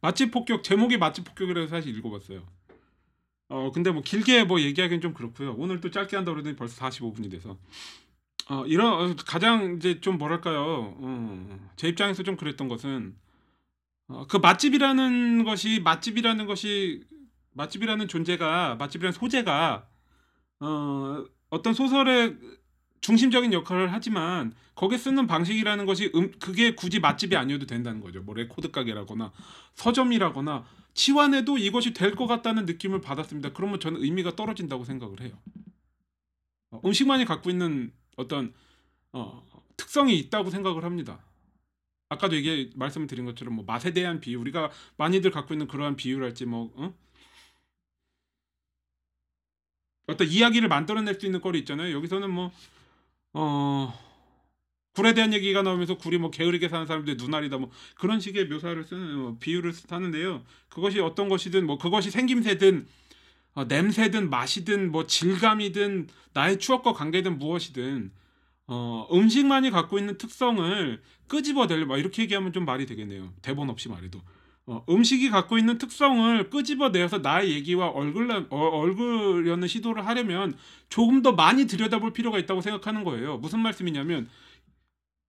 맛집 0.00 0.30
폭격 0.30 0.62
제목이 0.62 0.96
맛집 0.98 1.24
폭격이라서 1.24 1.68
사실 1.68 1.96
읽어봤어요. 1.96 2.46
어 3.50 3.72
근데 3.72 3.90
뭐 3.90 4.00
길게 4.00 4.44
뭐 4.44 4.60
얘기하기는 4.60 5.00
좀 5.00 5.12
그렇고요. 5.12 5.54
오늘 5.58 5.80
또 5.80 5.90
짧게 5.90 6.16
한다 6.16 6.30
그러더니 6.30 6.54
벌써 6.54 6.80
45분이 6.86 7.30
돼서 7.30 7.58
어 8.48 8.64
이런 8.64 9.10
어, 9.10 9.16
가장 9.26 9.76
이제 9.76 10.00
좀 10.00 10.18
뭐랄까요? 10.18 10.94
어, 10.96 11.70
제 11.76 11.88
입장에서 11.88 12.22
좀 12.22 12.36
그랬던 12.36 12.68
것은 12.68 13.16
어, 14.06 14.26
그 14.28 14.36
맛집이라는 14.36 15.44
것이 15.44 15.80
맛집이라는 15.80 16.46
것이 16.46 17.02
맛집이라는 17.54 18.06
존재가 18.06 18.76
맛집이라는 18.76 19.12
소재가 19.12 19.88
어 20.60 21.24
어떤 21.50 21.74
소설의 21.74 22.36
중심적인 23.00 23.52
역할을 23.52 23.92
하지만 23.92 24.54
거기에 24.74 24.98
쓰는 24.98 25.26
방식이라는 25.26 25.86
것이 25.86 26.10
음, 26.14 26.32
그게 26.38 26.74
굳이 26.74 27.00
맛집이 27.00 27.34
아니어도 27.36 27.66
된다는 27.66 28.00
거죠. 28.00 28.22
뭐 28.22 28.34
레코드 28.34 28.70
가게라거나 28.70 29.32
서점이라거나 29.74 30.64
치환해도 30.94 31.58
이것이 31.58 31.94
될 31.94 32.14
것 32.14 32.26
같다는 32.26 32.66
느낌을 32.66 33.00
받았습니다. 33.00 33.52
그러면 33.52 33.80
저는 33.80 34.02
의미가 34.02 34.36
떨어진다고 34.36 34.84
생각을 34.84 35.20
해요. 35.22 35.32
어, 36.70 36.80
음식만이 36.84 37.24
갖고 37.24 37.50
있는 37.50 37.92
어떤 38.16 38.52
어, 39.12 39.42
특성이 39.76 40.18
있다고 40.18 40.50
생각을 40.50 40.84
합니다. 40.84 41.20
아까도 42.08 42.36
얘기 42.36 42.70
말씀을 42.74 43.06
드린 43.06 43.24
것처럼 43.24 43.54
뭐 43.54 43.64
맛에 43.64 43.92
대한 43.92 44.20
비유 44.20 44.38
우리가 44.40 44.70
많이들 44.96 45.30
갖고 45.30 45.54
있는 45.54 45.68
그러한 45.68 45.96
비유랄지 45.96 46.44
뭐 46.46 46.72
어? 46.76 46.94
어떤 50.06 50.26
이야기를 50.26 50.68
만들어낼 50.68 51.18
수 51.18 51.26
있는 51.26 51.40
거리 51.40 51.58
있잖아요. 51.60 51.94
여기서는 51.94 52.30
뭐 52.30 52.52
어, 53.32 53.92
굴에 54.94 55.14
대한 55.14 55.32
얘기가 55.32 55.62
나오면서 55.62 55.96
굴이 55.96 56.18
뭐 56.18 56.30
게으르게 56.30 56.68
사는 56.68 56.86
사람들 56.86 57.16
눈알이다 57.16 57.58
뭐 57.58 57.70
그런 57.94 58.20
식의 58.20 58.46
묘사를 58.46 58.82
쓰는 58.84 59.16
뭐 59.16 59.36
비유를 59.38 59.72
하는데요. 59.88 60.44
그것이 60.68 61.00
어떤 61.00 61.28
것이든 61.28 61.66
뭐 61.66 61.78
그것이 61.78 62.10
생김새든 62.10 62.86
어, 63.54 63.64
냄새든 63.64 64.30
맛이든 64.30 64.92
뭐 64.92 65.06
질감이든 65.06 66.08
나의 66.32 66.58
추억과 66.58 66.92
관계든 66.92 67.38
무엇이든 67.38 68.12
어, 68.66 69.08
음식만이 69.12 69.70
갖고 69.70 69.98
있는 69.98 70.16
특성을 70.18 71.02
끄집어낼 71.26 71.86
막 71.86 71.98
이렇게 71.98 72.22
얘기하면 72.22 72.52
좀 72.52 72.64
말이 72.64 72.86
되겠네요. 72.86 73.32
대본 73.42 73.70
없이 73.70 73.88
말해도 73.88 74.20
어, 74.70 74.84
음식이 74.88 75.30
갖고 75.30 75.58
있는 75.58 75.78
특성을 75.78 76.48
끄집어내서 76.48 77.18
나의 77.18 77.50
얘기와 77.54 77.88
얼굴 77.88 78.30
어, 78.30 78.56
얼굴려는 78.56 79.66
시도를 79.66 80.06
하려면 80.06 80.56
조금 80.88 81.22
더 81.22 81.32
많이 81.32 81.66
들여다볼 81.66 82.12
필요가 82.12 82.38
있다고 82.38 82.60
생각하는 82.60 83.02
거예요. 83.02 83.38
무슨 83.38 83.58
말씀이냐면 83.58 84.28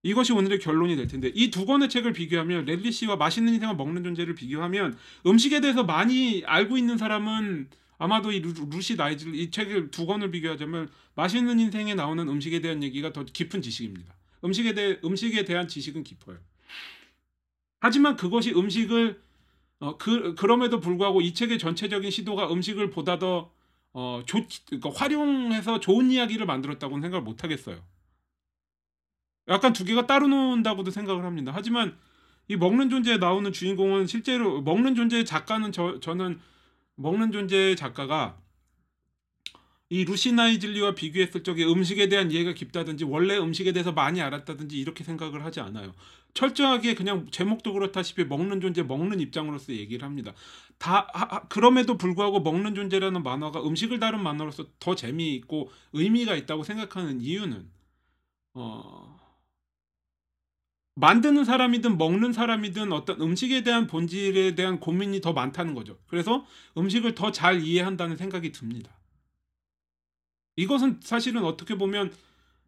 이것이 0.04 0.32
오늘의 0.34 0.60
결론이 0.60 0.96
될 0.96 1.08
텐데 1.08 1.32
이 1.34 1.50
두 1.50 1.66
권의 1.66 1.90
책을 1.90 2.14
비교하면 2.14 2.66
렐리 2.66 2.92
씨와 2.92 3.16
맛있는 3.16 3.56
인생을 3.56 3.76
먹는 3.78 4.04
존재를 4.04 4.36
비교하면 4.36 4.96
음식에 5.26 5.60
대해서 5.60 5.84
많이 5.84 6.44
알고 6.46 6.78
있는 6.78 7.00
사람은 7.00 7.68
아마도 7.98 8.32
이 8.32 8.42
루, 8.42 8.54
루시 8.70 8.96
나이즐 8.96 9.34
이 9.34 9.50
책을 9.50 9.90
두 9.90 10.06
권을 10.06 10.30
비교하자면 10.30 10.88
맛있는 11.16 11.60
인생에 11.60 11.96
나오는 11.96 12.30
음식에 12.30 12.60
대한 12.62 12.84
얘기가 12.84 13.12
더 13.12 13.24
깊은 13.24 13.64
지식입니다. 13.64 14.14
음식에 14.44 14.76
대해 14.76 15.00
음식에 15.04 15.46
대한 15.46 15.68
지식은 15.68 16.04
깊어요. 16.04 16.38
하지만 17.80 18.16
그것이 18.16 18.52
음식을 18.52 19.20
어, 19.82 19.98
그 19.98 20.36
그럼에도 20.36 20.80
불구하고 20.80 21.22
이 21.22 21.34
책의 21.34 21.58
전체적인 21.60 22.12
시도가 22.12 22.52
음식을 22.54 22.92
보다 22.92 23.18
더 23.18 23.52
어, 23.94 24.22
좋, 24.26 24.46
그러니까 24.68 24.92
활용해서 24.94 25.80
좋은 25.80 26.12
이야기를 26.12 26.46
만들었다고는 26.46 27.02
생각을 27.02 27.24
못 27.24 27.44
하겠어요. 27.44 27.82
약간 29.48 29.74
두 29.74 29.84
개가 29.84 30.06
따로 30.06 30.28
논다고도 30.28 30.92
생각을 30.92 31.26
합니다. 31.26 31.52
하지만 31.54 31.98
이 32.48 32.56
먹는 32.56 32.92
존재에 32.92 33.18
나오는 33.18 33.52
주인공은 33.52 34.06
실제로 34.06 34.62
먹는 34.62 34.94
존재의 34.94 35.26
작가는 35.26 35.72
저 35.72 36.00
저는 36.00 36.40
먹는 36.96 37.32
존재의 37.32 37.76
작가가 37.76 38.38
이 39.92 40.06
루시 40.06 40.32
나이즐리와 40.34 40.96
비교했을 40.96 41.44
적에 41.44 41.66
음식에 41.66 42.08
대한 42.10 42.32
이해가 42.32 42.54
깊다든지 42.54 43.04
원래 43.04 43.38
음식에 43.38 43.74
대해서 43.74 43.92
많이 43.92 44.22
알았다든지 44.22 44.80
이렇게 44.80 45.04
생각을 45.04 45.44
하지 45.46 45.60
않아요. 45.60 45.94
철저하게 46.34 46.96
그냥 46.96 47.28
제목도 47.30 47.74
그렇다시피 47.74 48.24
먹는 48.24 48.62
존재 48.62 48.84
먹는 48.84 49.20
입장으로서 49.20 49.74
얘기를 49.74 50.06
합니다. 50.06 50.34
다 50.78 51.08
하, 51.14 51.42
그럼에도 51.50 51.98
불구하고 51.98 52.40
먹는 52.40 52.74
존재라는 52.74 53.22
만화가 53.24 53.66
음식을 53.68 54.00
다룬 54.00 54.24
만화로서 54.24 54.66
더 54.80 54.96
재미있고 54.96 55.70
의미가 55.94 56.36
있다고 56.36 56.64
생각하는 56.64 57.20
이유는 57.22 57.70
어 58.56 59.20
만드는 60.96 61.44
사람이든 61.46 61.98
먹는 61.98 62.32
사람이든 62.34 62.92
어떤 62.94 63.22
음식에 63.22 63.64
대한 63.64 63.88
본질에 63.88 64.56
대한 64.56 64.80
고민이 64.80 65.20
더 65.22 65.34
많다는 65.34 65.74
거죠. 65.74 65.98
그래서 66.08 66.46
음식을 66.78 67.14
더 67.16 67.32
잘 67.34 67.62
이해한다는 67.62 68.16
생각이 68.18 68.52
듭니다. 68.54 69.01
이것은 70.56 71.00
사실은 71.02 71.44
어떻게 71.44 71.76
보면 71.76 72.14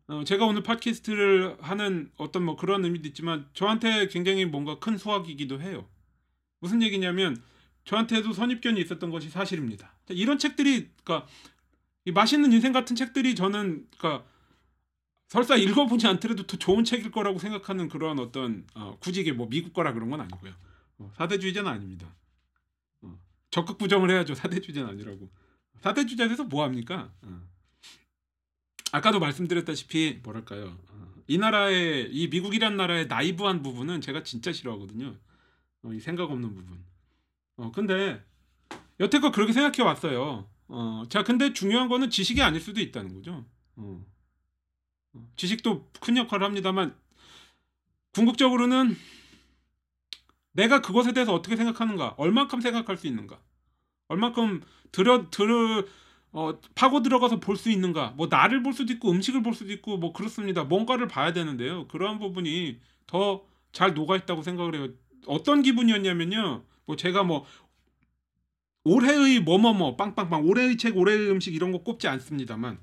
어, 0.08 0.24
제가 0.24 0.46
오늘 0.46 0.64
팟캐스트를 0.64 1.58
하는 1.62 2.12
어떤 2.18 2.44
뭐 2.44 2.56
그런 2.56 2.84
의미도 2.84 3.08
있지만 3.10 3.48
저한테 3.54 4.08
굉장히 4.08 4.46
뭔가 4.46 4.80
큰 4.80 4.98
수확이기도 4.98 5.62
해요. 5.62 5.88
무슨 6.60 6.82
얘기냐면 6.82 7.42
저한테도 7.86 8.34
선입견이 8.34 8.80
있었던 8.82 9.10
것이 9.10 9.30
사실입니다. 9.30 9.94
이런 10.10 10.38
책들이 10.38 10.90
그러니까 11.04 11.28
이 12.06 12.12
맛있는 12.12 12.52
인생 12.52 12.74
같은 12.74 12.96
책들이 12.96 13.36
저는 13.36 13.88
그러니까 13.98 14.26
설사 15.28 15.56
읽어보지 15.56 16.06
않더라도 16.08 16.46
더 16.46 16.58
좋은 16.58 16.84
책일 16.84 17.12
거라고 17.12 17.40
생각하는 17.40 17.90
그런 17.90 18.20
어떤 18.20 18.68
어, 18.76 18.98
굳이 19.00 19.22
이게 19.22 19.32
뭐 19.32 19.48
미국 19.50 19.74
거라 19.74 19.94
그런 19.94 20.10
건 20.10 20.22
아니고요. 20.22 20.54
어, 21.00 21.12
사대주의자는 21.16 21.72
아닙니다. 21.72 22.14
어, 23.02 23.18
적극 23.50 23.78
부정을 23.78 24.12
해야죠. 24.12 24.36
사대주의자는 24.36 24.90
아니라고. 24.90 25.30
사대주의자에서 25.82 26.44
뭐 26.46 26.64
합니까? 26.64 27.12
어. 27.22 27.53
아까도 28.94 29.20
말씀드렸다시피 29.20 30.20
뭐랄까요? 30.24 30.78
어, 30.90 31.14
이 31.28 31.40
나라의 31.40 32.14
이 32.14 32.28
미국이란 32.28 32.78
나라의 32.78 33.08
나이브한 33.08 33.64
부분은 33.64 34.02
제가 34.02 34.22
진짜 34.22 34.54
싫어하거든요. 34.54 35.18
어, 35.82 35.94
이 35.94 36.00
생각 36.00 36.30
없는 36.30 36.54
부분. 36.54 36.86
어 37.58 37.72
근데 37.72 38.24
여태껏 39.00 39.34
그렇게 39.34 39.52
생각해 39.52 39.82
왔어요. 39.82 40.48
어, 40.68 41.04
자 41.10 41.24
근데 41.24 41.54
중요한 41.54 41.90
거는 41.90 42.12
지식이 42.12 42.44
아닐 42.44 42.62
수도 42.62 42.82
있다는 42.82 43.16
거죠. 43.16 43.44
어. 43.78 44.06
지식도 45.38 45.90
큰 46.00 46.16
역할을 46.18 46.46
합니다만 46.46 46.96
궁극적으로는 48.14 48.96
내가 50.52 50.82
그것에 50.82 51.14
대해서 51.14 51.34
어떻게 51.34 51.56
생각하는가, 51.56 52.14
얼만큼 52.18 52.62
생각할 52.62 52.98
수 52.98 53.08
있는가, 53.08 53.40
얼만큼 54.08 54.62
들어 54.92 55.32
들어 55.32 55.84
어, 56.34 56.60
파고 56.76 57.02
들어가서 57.04 57.40
볼 57.40 57.56
수 57.58 57.70
있는가, 57.72 58.14
뭐 58.18 58.28
나를 58.30 58.64
볼 58.64 58.74
수도 58.74 58.92
있고 58.94 59.12
음식을 59.12 59.44
볼 59.44 59.54
수도 59.54 59.72
있고 59.72 59.98
뭐 59.98 60.12
그렇습니다. 60.14 60.64
뭔가를 60.66 61.08
봐야 61.08 61.32
되는데요. 61.34 61.88
그러한 61.88 62.20
부분이 62.20 62.80
더 63.08 63.46
잘 63.74 63.94
녹아 63.94 64.16
있다고 64.16 64.44
생각을 64.44 64.76
해요. 64.76 64.88
어떤 65.26 65.62
기분이었냐면요. 65.64 66.64
뭐 66.86 66.96
제가 66.96 67.24
뭐 67.24 67.46
올해의 68.86 69.40
뭐뭐뭐 69.42 69.96
빵빵빵 69.98 70.46
올해의 70.48 70.78
책, 70.78 70.96
올해의 70.98 71.30
음식 71.32 71.56
이런 71.56 71.72
거 71.72 71.80
꼽지 71.84 72.08
않습니다만 72.08 72.80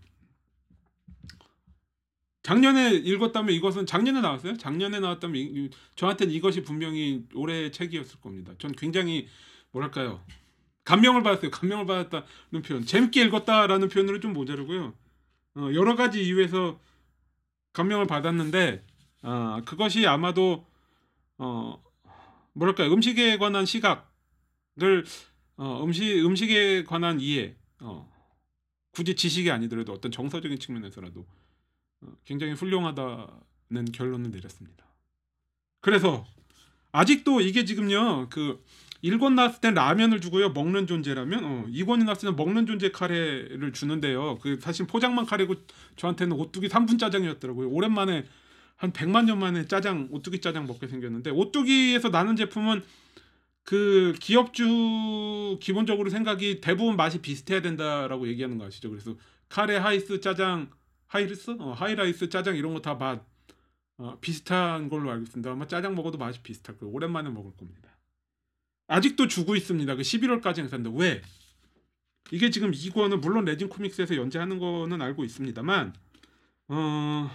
작년에 2.42 2.94
읽었다면 2.94 3.54
이것은 3.54 3.86
작년에 3.86 4.20
나왔어요? 4.20 4.56
작년에 4.56 4.98
나왔다면 4.98 5.36
이, 5.36 5.70
저한테는 5.94 6.32
이것이 6.34 6.62
분명히 6.62 7.24
올해의 7.34 7.70
책이었을 7.70 8.20
겁니다. 8.20 8.52
전 8.58 8.72
굉장히 8.72 9.28
뭐랄까요? 9.72 10.24
감명을 10.90 11.22
받았어요. 11.22 11.52
감명을 11.52 11.86
받았다는 11.86 12.62
표현. 12.64 12.84
재밌게 12.84 13.22
읽었다라는 13.26 13.88
표현으로 13.88 14.18
좀 14.18 14.32
모자르고요. 14.32 14.92
어, 15.54 15.68
여러 15.72 15.94
가지 15.94 16.24
이유에서 16.24 16.80
감명을 17.72 18.08
받았는데 18.08 18.84
어, 19.22 19.60
그것이 19.64 20.08
아마도 20.08 20.66
어, 21.38 21.80
뭐랄까요? 22.54 22.92
음식에 22.92 23.38
관한 23.38 23.66
시각을 23.66 25.04
어, 25.56 25.84
음식 25.84 26.24
음식에 26.24 26.82
관한 26.82 27.20
이해 27.20 27.54
어, 27.78 28.10
굳이 28.90 29.14
지식이 29.14 29.48
아니더라도 29.48 29.92
어떤 29.92 30.10
정서적인 30.10 30.58
측면에서라도 30.58 31.24
어, 32.00 32.12
굉장히 32.24 32.54
훌륭하다는 32.54 33.92
결론을 33.92 34.32
내렸습니다. 34.32 34.84
그래서 35.80 36.26
아직도 36.90 37.42
이게 37.42 37.64
지금요 37.64 38.28
그 38.28 38.60
1권 39.02 39.34
나왔을 39.34 39.60
땐 39.60 39.74
라면을 39.74 40.20
주고요 40.20 40.50
먹는 40.50 40.86
존재라면 40.86 41.44
어, 41.44 41.66
2권이 41.68 42.04
나왔을 42.04 42.28
땐 42.28 42.36
먹는 42.36 42.66
존재 42.66 42.90
카레를 42.90 43.72
주는데요 43.72 44.38
그 44.40 44.58
사실 44.60 44.86
포장만 44.86 45.26
카레고 45.26 45.54
저한테는 45.96 46.36
오뚜기 46.36 46.68
3분 46.68 46.98
짜장이었더라고요 46.98 47.70
오랜만에 47.70 48.26
한 48.76 48.92
100만 48.92 49.24
년 49.26 49.38
만에 49.38 49.66
짜장 49.66 50.08
오뚜기 50.10 50.40
짜장 50.40 50.66
먹게 50.66 50.88
생겼는데 50.88 51.30
오뚜기에서 51.30 52.08
나는 52.08 52.36
제품은 52.36 52.82
그 53.62 54.14
기업주 54.20 55.58
기본적으로 55.60 56.10
생각이 56.10 56.60
대부분 56.60 56.96
맛이 56.96 57.20
비슷해야 57.20 57.60
된다라고 57.62 58.28
얘기하는 58.28 58.58
거 58.58 58.66
아시죠 58.66 58.90
그래서 58.90 59.14
카레 59.48 59.76
하이스 59.76 60.20
짜장 60.20 60.70
하이리스, 61.10 61.56
어, 61.58 61.72
하이라이스, 61.72 62.28
짜장 62.28 62.56
이런 62.56 62.72
거 62.72 62.80
다 62.80 62.96
맛 62.96 63.20
어, 63.98 64.16
비슷한 64.20 64.88
걸로 64.88 65.10
알고 65.10 65.24
있습니다. 65.24 65.50
아마 65.50 65.66
짜장 65.66 65.96
먹어도 65.96 66.18
맛이 66.18 66.40
비슷할 66.40 66.78
거예요. 66.78 66.94
오랜만에 66.94 67.28
먹을 67.30 67.52
겁니다. 67.56 67.89
아직도 68.90 69.28
주고 69.28 69.54
있습니다. 69.54 69.94
그 69.94 70.02
11월까지 70.02 70.58
행사인데 70.58 70.90
왜? 70.94 71.22
이게 72.32 72.50
지금 72.50 72.72
2권은 72.72 73.20
물론 73.20 73.44
레진 73.44 73.68
코믹스에서 73.68 74.16
연재하는 74.16 74.58
거는 74.58 75.00
알고 75.00 75.24
있습니다만 75.24 75.94
어 76.68 77.30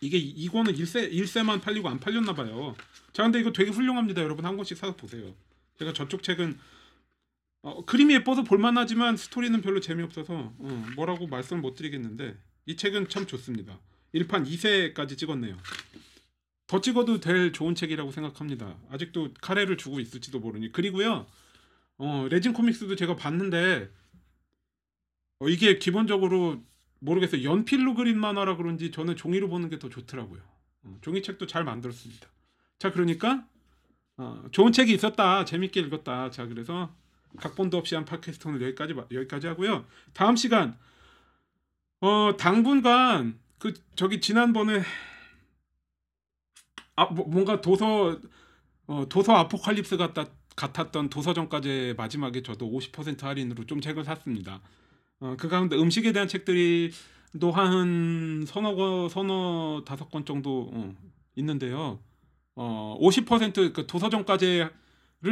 이게 0.00 0.20
2권은 0.20 0.76
1세 0.76 1.12
1세만 1.12 1.62
팔리고 1.62 1.88
안 1.88 2.00
팔렸나 2.00 2.34
봐요. 2.34 2.74
자 3.12 3.22
근데 3.22 3.38
이거 3.38 3.52
되게 3.52 3.70
훌륭합니다. 3.70 4.22
여러분 4.22 4.44
한 4.44 4.56
권씩 4.56 4.76
사서 4.76 4.96
보세요. 4.96 5.34
제가 5.78 5.92
저쪽 5.92 6.24
책은 6.24 6.58
어, 7.62 7.84
그림이 7.84 8.12
예뻐서 8.14 8.42
볼만하지만 8.42 9.16
스토리는 9.16 9.60
별로 9.62 9.78
재미없어서 9.78 10.34
어, 10.58 10.86
뭐라고 10.96 11.28
말씀을 11.28 11.62
못 11.62 11.76
드리겠는데 11.76 12.36
이 12.66 12.76
책은 12.76 13.08
참 13.08 13.26
좋습니다. 13.26 13.78
1판 14.14 14.48
2세까지 14.48 15.16
찍었네요. 15.16 15.56
더 16.72 16.80
찍어도 16.80 17.20
될 17.20 17.52
좋은 17.52 17.74
책이라고 17.74 18.12
생각합니다. 18.12 18.78
아직도 18.90 19.34
카레를 19.42 19.76
주고 19.76 20.00
있을지도 20.00 20.40
모르니 20.40 20.72
그리고요. 20.72 21.26
어, 21.98 22.26
레진 22.30 22.54
코믹스도 22.54 22.96
제가 22.96 23.14
봤는데 23.14 23.90
어, 25.40 25.48
이게 25.50 25.78
기본적으로 25.78 26.62
모르겠어요. 27.00 27.44
연필로 27.44 27.92
그린 27.92 28.18
만화라 28.18 28.56
그런지 28.56 28.90
저는 28.90 29.16
종이로 29.16 29.50
보는 29.50 29.68
게 29.68 29.78
더 29.78 29.90
좋더라고요. 29.90 30.40
어, 30.84 30.96
종이책도 31.02 31.46
잘 31.46 31.62
만들었습니다. 31.62 32.26
자 32.78 32.90
그러니까 32.90 33.46
어, 34.16 34.42
좋은 34.50 34.72
책이 34.72 34.94
있었다. 34.94 35.44
재밌게 35.44 35.78
읽었다. 35.78 36.30
자 36.30 36.46
그래서 36.46 36.90
각본도 37.36 37.76
없이 37.76 37.96
한 37.96 38.06
팟캐스트는 38.06 38.62
여기까지 38.62 38.94
여기까지 39.12 39.46
하고요. 39.46 39.84
다음 40.14 40.36
시간 40.36 40.78
어 42.00 42.34
당분간 42.38 43.38
그 43.58 43.74
저기 43.94 44.22
지난번에 44.22 44.80
아 46.96 47.06
뭐, 47.06 47.26
뭔가 47.26 47.60
도서 47.60 48.18
어, 48.86 49.06
도서 49.08 49.34
아포칼립스 49.36 49.96
같다 49.96 50.26
같았던 50.56 51.08
도서정까지 51.08 51.94
마지막에 51.96 52.42
저도 52.42 52.70
50% 52.70 53.22
할인으로 53.22 53.64
좀 53.64 53.80
책을 53.80 54.04
샀습니다. 54.04 54.60
어, 55.20 55.36
그 55.38 55.48
가운데 55.48 55.76
음식에 55.76 56.12
대한 56.12 56.28
책들이 56.28 56.90
또한 57.40 58.44
서너 58.46 58.74
권, 58.74 59.08
서너 59.08 59.82
다섯 59.86 60.10
권 60.10 60.24
정도 60.26 60.70
어, 60.72 60.94
있는데요. 61.36 62.00
어, 62.54 62.98
50%그 63.00 63.86
도서정까지를 63.86 64.70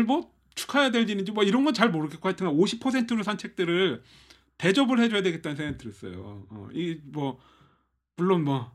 뭐 0.06 0.32
축하해야 0.54 0.90
될 0.90 1.08
일인지 1.08 1.32
뭐 1.32 1.44
이런 1.44 1.64
건 1.64 1.74
잘 1.74 1.90
모르겠고 1.90 2.26
하여튼 2.28 2.46
50%로 2.48 3.22
산 3.22 3.36
책들을 3.36 4.02
대접을 4.58 5.00
해줘야 5.00 5.22
되겠다는 5.22 5.56
생각이 5.56 5.78
들었어요. 5.78 6.46
어, 6.48 6.68
이뭐 6.72 7.38
물론 8.16 8.44
뭐 8.44 8.72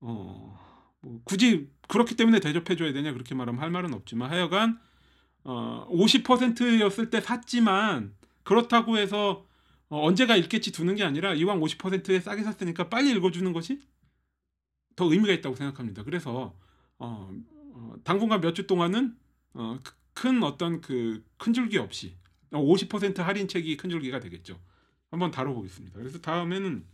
어, 0.00 0.58
뭐 1.02 1.20
굳이 1.24 1.68
그렇기 1.88 2.16
때문에 2.16 2.40
대접해줘야 2.40 2.92
되냐 2.92 3.12
그렇게 3.12 3.34
말하면 3.34 3.60
할 3.60 3.70
말은 3.70 3.92
없지만 3.94 4.30
하여간 4.30 4.80
어, 5.44 5.86
50%였을 5.90 7.10
때 7.10 7.20
샀지만 7.20 8.14
그렇다고 8.44 8.98
해서 8.98 9.46
어, 9.88 10.06
언제가 10.06 10.36
읽겠지 10.36 10.72
두는 10.72 10.94
게 10.96 11.04
아니라 11.04 11.34
이왕 11.34 11.60
50%에 11.60 12.20
싸게 12.20 12.44
샀으니까 12.44 12.88
빨리 12.88 13.10
읽어주는 13.12 13.52
것이 13.52 13.80
더 14.96 15.10
의미가 15.10 15.32
있다고 15.34 15.56
생각합니다. 15.56 16.04
그래서 16.04 16.54
어, 16.98 17.30
어, 17.74 17.94
당분간 18.04 18.40
몇 18.40 18.54
주 18.54 18.66
동안은 18.66 19.16
어, 19.54 19.78
크- 19.82 19.94
큰 20.14 20.42
어떤 20.42 20.80
그 20.80 21.24
큰 21.38 21.52
줄기 21.52 21.78
없이 21.78 22.16
50% 22.52 23.16
할인 23.18 23.48
책이 23.48 23.76
큰 23.76 23.90
줄기가 23.90 24.20
되겠죠. 24.20 24.60
한번 25.10 25.30
다뤄보겠습니다. 25.30 25.98
그래서 25.98 26.18
다음에는 26.20 26.84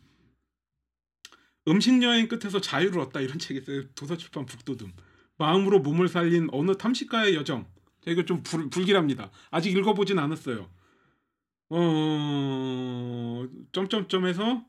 음식 1.69 2.03
여행 2.03 2.29
끝에서 2.29 2.61
자유를 2.61 3.01
얻다 3.01 3.21
이런 3.21 3.39
책이 3.39 3.61
있어요. 3.61 3.89
도서출판 3.95 4.47
북도듬. 4.47 4.93
마음으로 5.37 5.81
몸을 5.81 6.09
살린 6.09 6.49
어느 6.53 6.77
탐식가의 6.77 7.35
여정. 7.37 7.67
이거 8.07 8.25
좀 8.25 8.43
불, 8.43 8.71
불길합니다. 8.71 9.31
아직 9.51 9.77
읽어보진 9.77 10.19
않았어요. 10.19 10.69
어 11.71 13.47
점점점에서 13.73 14.65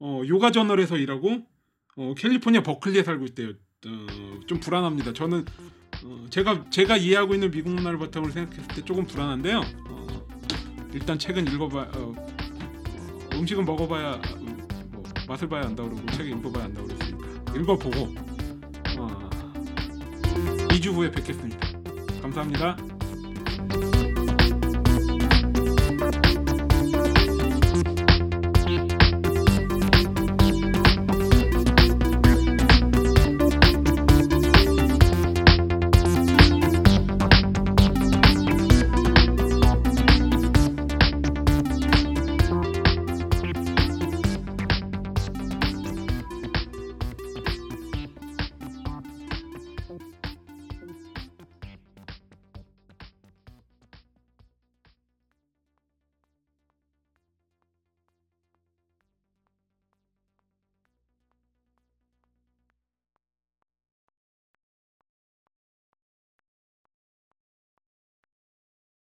어 0.00 0.22
요가 0.26 0.50
저널에서 0.50 0.96
일하고 0.96 1.46
어 1.96 2.14
캘리포니아 2.16 2.62
버클리에 2.62 3.04
살고 3.04 3.24
있대요. 3.26 3.50
어, 3.86 4.40
좀 4.46 4.58
불안합니다. 4.58 5.12
저는 5.12 5.44
어, 6.04 6.26
제가 6.30 6.68
제가 6.70 6.96
이해하고 6.96 7.34
있는 7.34 7.50
미국 7.50 7.70
문화를 7.70 7.98
바탕으로 7.98 8.32
생각했을 8.32 8.68
때 8.74 8.84
조금 8.84 9.06
불안한데요. 9.06 9.60
어, 9.88 10.26
일단 10.92 11.18
책은 11.18 11.46
읽어봐. 11.46 11.90
어, 11.94 12.28
음식은 13.34 13.64
먹어봐야 13.64 14.14
음, 14.14 14.56
뭐, 14.56 14.57
맛을 15.28 15.48
봐야 15.48 15.62
안다 15.66 15.82
그러고 15.82 16.00
책 16.12 16.26
읽어봐야 16.26 16.64
안다 16.64 16.82
그랬으니까 16.82 17.26
읽어보고 17.54 18.14
어, 18.98 19.30
2주 20.68 20.92
후에 20.94 21.10
뵙겠습니다. 21.10 21.58
감사합니다. 22.22 22.97